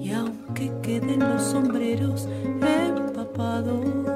y 0.00 0.12
aunque 0.12 0.72
queden 0.82 1.20
los 1.20 1.42
sombreros 1.42 2.26
empapados. 2.86 4.11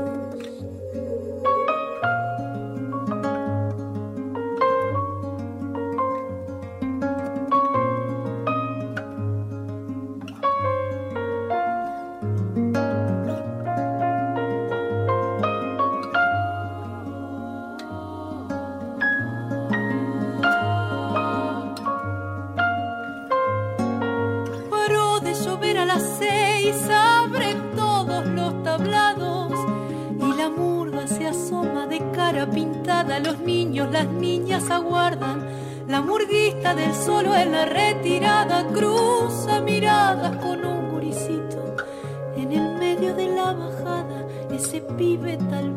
Pibe 44.97 45.37
tal 45.51 45.76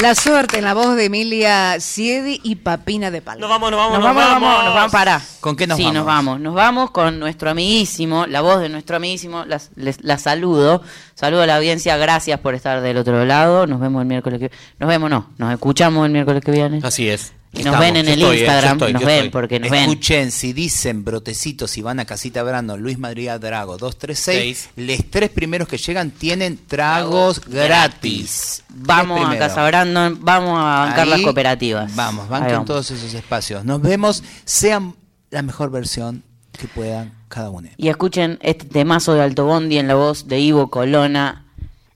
La 0.00 0.14
suerte 0.14 0.56
en 0.58 0.64
la 0.64 0.72
voz 0.72 0.96
de 0.96 1.04
Emilia 1.06 1.78
Siedi 1.78 2.40
y 2.42 2.56
Papina 2.56 3.10
de 3.10 3.20
Palma. 3.20 3.40
Nos 3.40 3.50
vamos, 3.50 3.70
nos 3.70 3.78
vamos, 3.78 3.98
Nos 3.98 4.02
vamos, 4.04 4.22
nos 4.22 4.40
vamos, 4.40 4.64
nos 4.64 4.74
vamos, 4.74 4.92
para. 4.92 5.20
¿Con 5.40 5.56
qué 5.56 5.66
nos 5.66 5.76
sí, 5.76 5.82
vamos? 5.82 5.94
nos 5.96 6.06
vamos. 6.06 6.40
Nos 6.40 6.54
vamos 6.54 6.90
con 6.90 7.18
nuestro 7.18 7.50
amiguísimo, 7.50 8.26
la 8.26 8.40
voz 8.40 8.60
de 8.60 8.70
nuestro 8.70 8.96
amiguísimo. 8.96 9.44
Las, 9.44 9.70
les- 9.76 10.02
la 10.02 10.16
saludo. 10.16 10.82
Saludo 11.14 11.42
a 11.42 11.46
la 11.46 11.56
audiencia. 11.56 11.98
Gracias 11.98 12.40
por 12.40 12.54
estar 12.54 12.80
del 12.80 12.96
otro 12.96 13.26
lado. 13.26 13.66
Nos 13.66 13.78
vemos 13.78 14.00
el 14.00 14.08
miércoles 14.08 14.38
que 14.40 14.50
Nos 14.78 14.88
vemos, 14.88 15.10
no. 15.10 15.26
Nos 15.36 15.52
escuchamos 15.52 16.06
el 16.06 16.12
miércoles 16.12 16.42
que 16.42 16.50
viene. 16.52 16.80
Así 16.82 17.08
es. 17.10 17.34
Y 17.52 17.64
nos 17.64 17.74
Estamos, 17.74 17.80
ven 17.80 17.96
en 17.96 18.08
el 18.08 18.20
estoy, 18.20 18.36
eh, 18.36 18.40
Instagram. 18.40 18.72
estoy, 18.74 18.92
nos 18.92 19.04
ven 19.04 19.14
estoy. 19.16 19.30
porque 19.30 19.58
nos 19.58 19.70
ven. 19.70 19.80
Escuchen, 19.82 20.30
si 20.30 20.52
dicen 20.52 21.04
brotecitos 21.04 21.76
y 21.78 21.82
van 21.82 21.98
a 21.98 22.04
Casita 22.04 22.44
Brandon, 22.44 22.80
Luis 22.80 22.96
Madrid 22.96 23.28
Drago 23.40 23.76
236, 23.76 24.68
Seis. 24.76 24.86
los 24.88 25.10
tres 25.10 25.30
primeros 25.30 25.66
que 25.66 25.76
llegan 25.76 26.12
tienen 26.12 26.58
tragos 26.68 27.40
gratis. 27.44 28.62
Vamos 28.68 29.28
a. 29.28 29.36
Casa 29.36 29.66
Brandon. 29.66 30.16
Vamos 30.20 30.58
a 30.60 30.62
bancar 30.86 31.08
las 31.08 31.20
cooperativas. 31.22 31.94
Vamos, 31.96 32.28
banquen 32.28 32.52
vamos. 32.52 32.66
todos 32.66 32.90
esos 32.92 33.14
espacios. 33.14 33.64
Nos 33.64 33.82
vemos, 33.82 34.22
sean 34.44 34.94
la 35.30 35.42
mejor 35.42 35.70
versión 35.72 36.22
que 36.56 36.68
puedan 36.68 37.12
cada 37.28 37.50
uno. 37.50 37.68
Y 37.76 37.88
escuchen 37.88 38.38
este 38.42 38.64
temazo 38.66 39.14
de 39.14 39.22
Alto 39.22 39.44
Bondi 39.44 39.78
en 39.78 39.88
la 39.88 39.94
voz 39.96 40.28
de 40.28 40.38
Ivo 40.38 40.70
Colona, 40.70 41.46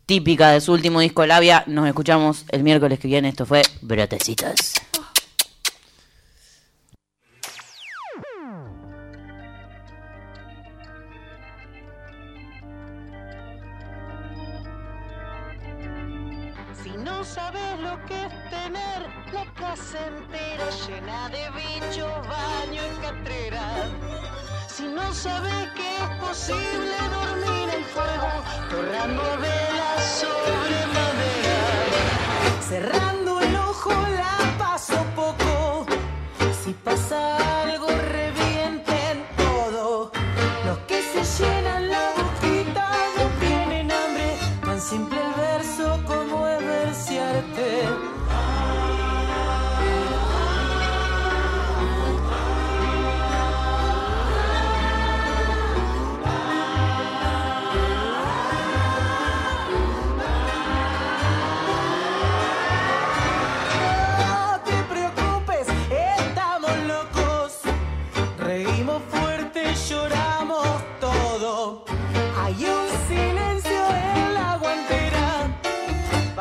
típica 0.06 0.50
de 0.50 0.60
su 0.60 0.72
último 0.72 0.98
disco 1.00 1.24
Labia. 1.26 1.62
Nos 1.68 1.86
escuchamos 1.86 2.44
el 2.48 2.62
miércoles 2.64 2.98
que 2.98 3.06
viene. 3.08 3.28
Esto 3.28 3.46
fue 3.46 3.62
Brotecitos. 3.82 4.73
Sabes 25.24 25.70
que 25.74 25.96
es 25.96 26.10
posible 26.20 26.96
dormir 27.18 27.70
en 27.74 27.84
fuego, 27.84 28.28
torrando 28.68 29.22
velas 29.38 30.04
sobre 30.20 30.78
madera. 30.98 32.60
Cerrando 32.68 33.40
el 33.40 33.56
ojo 33.56 33.90
la 33.90 34.58
paso 34.58 35.02
poco. 35.16 35.86
Si 36.62 36.74
pasa 36.74 37.43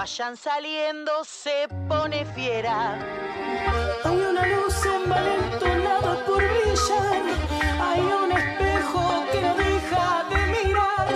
Vayan 0.03 0.35
saliendo, 0.35 1.23
se 1.23 1.65
pone 1.87 2.25
fiera. 2.35 2.99
Hay 4.03 4.17
una 4.17 4.45
luz 4.47 4.75
envalentonada 4.85 6.25
por 6.25 6.43
brillar. 6.43 7.23
Hay 7.81 8.01
un 8.01 8.31
espejo 8.33 9.23
que 9.31 9.41
no 9.41 9.55
deja 9.55 10.25
de 10.29 10.41
mirar. 10.55 11.07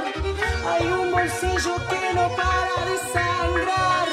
Hay 0.69 0.88
un 0.88 1.11
bolsillo 1.11 1.75
que 1.89 2.13
no 2.13 2.29
para 2.38 2.85
de 2.89 2.97
sangrar. 3.11 4.07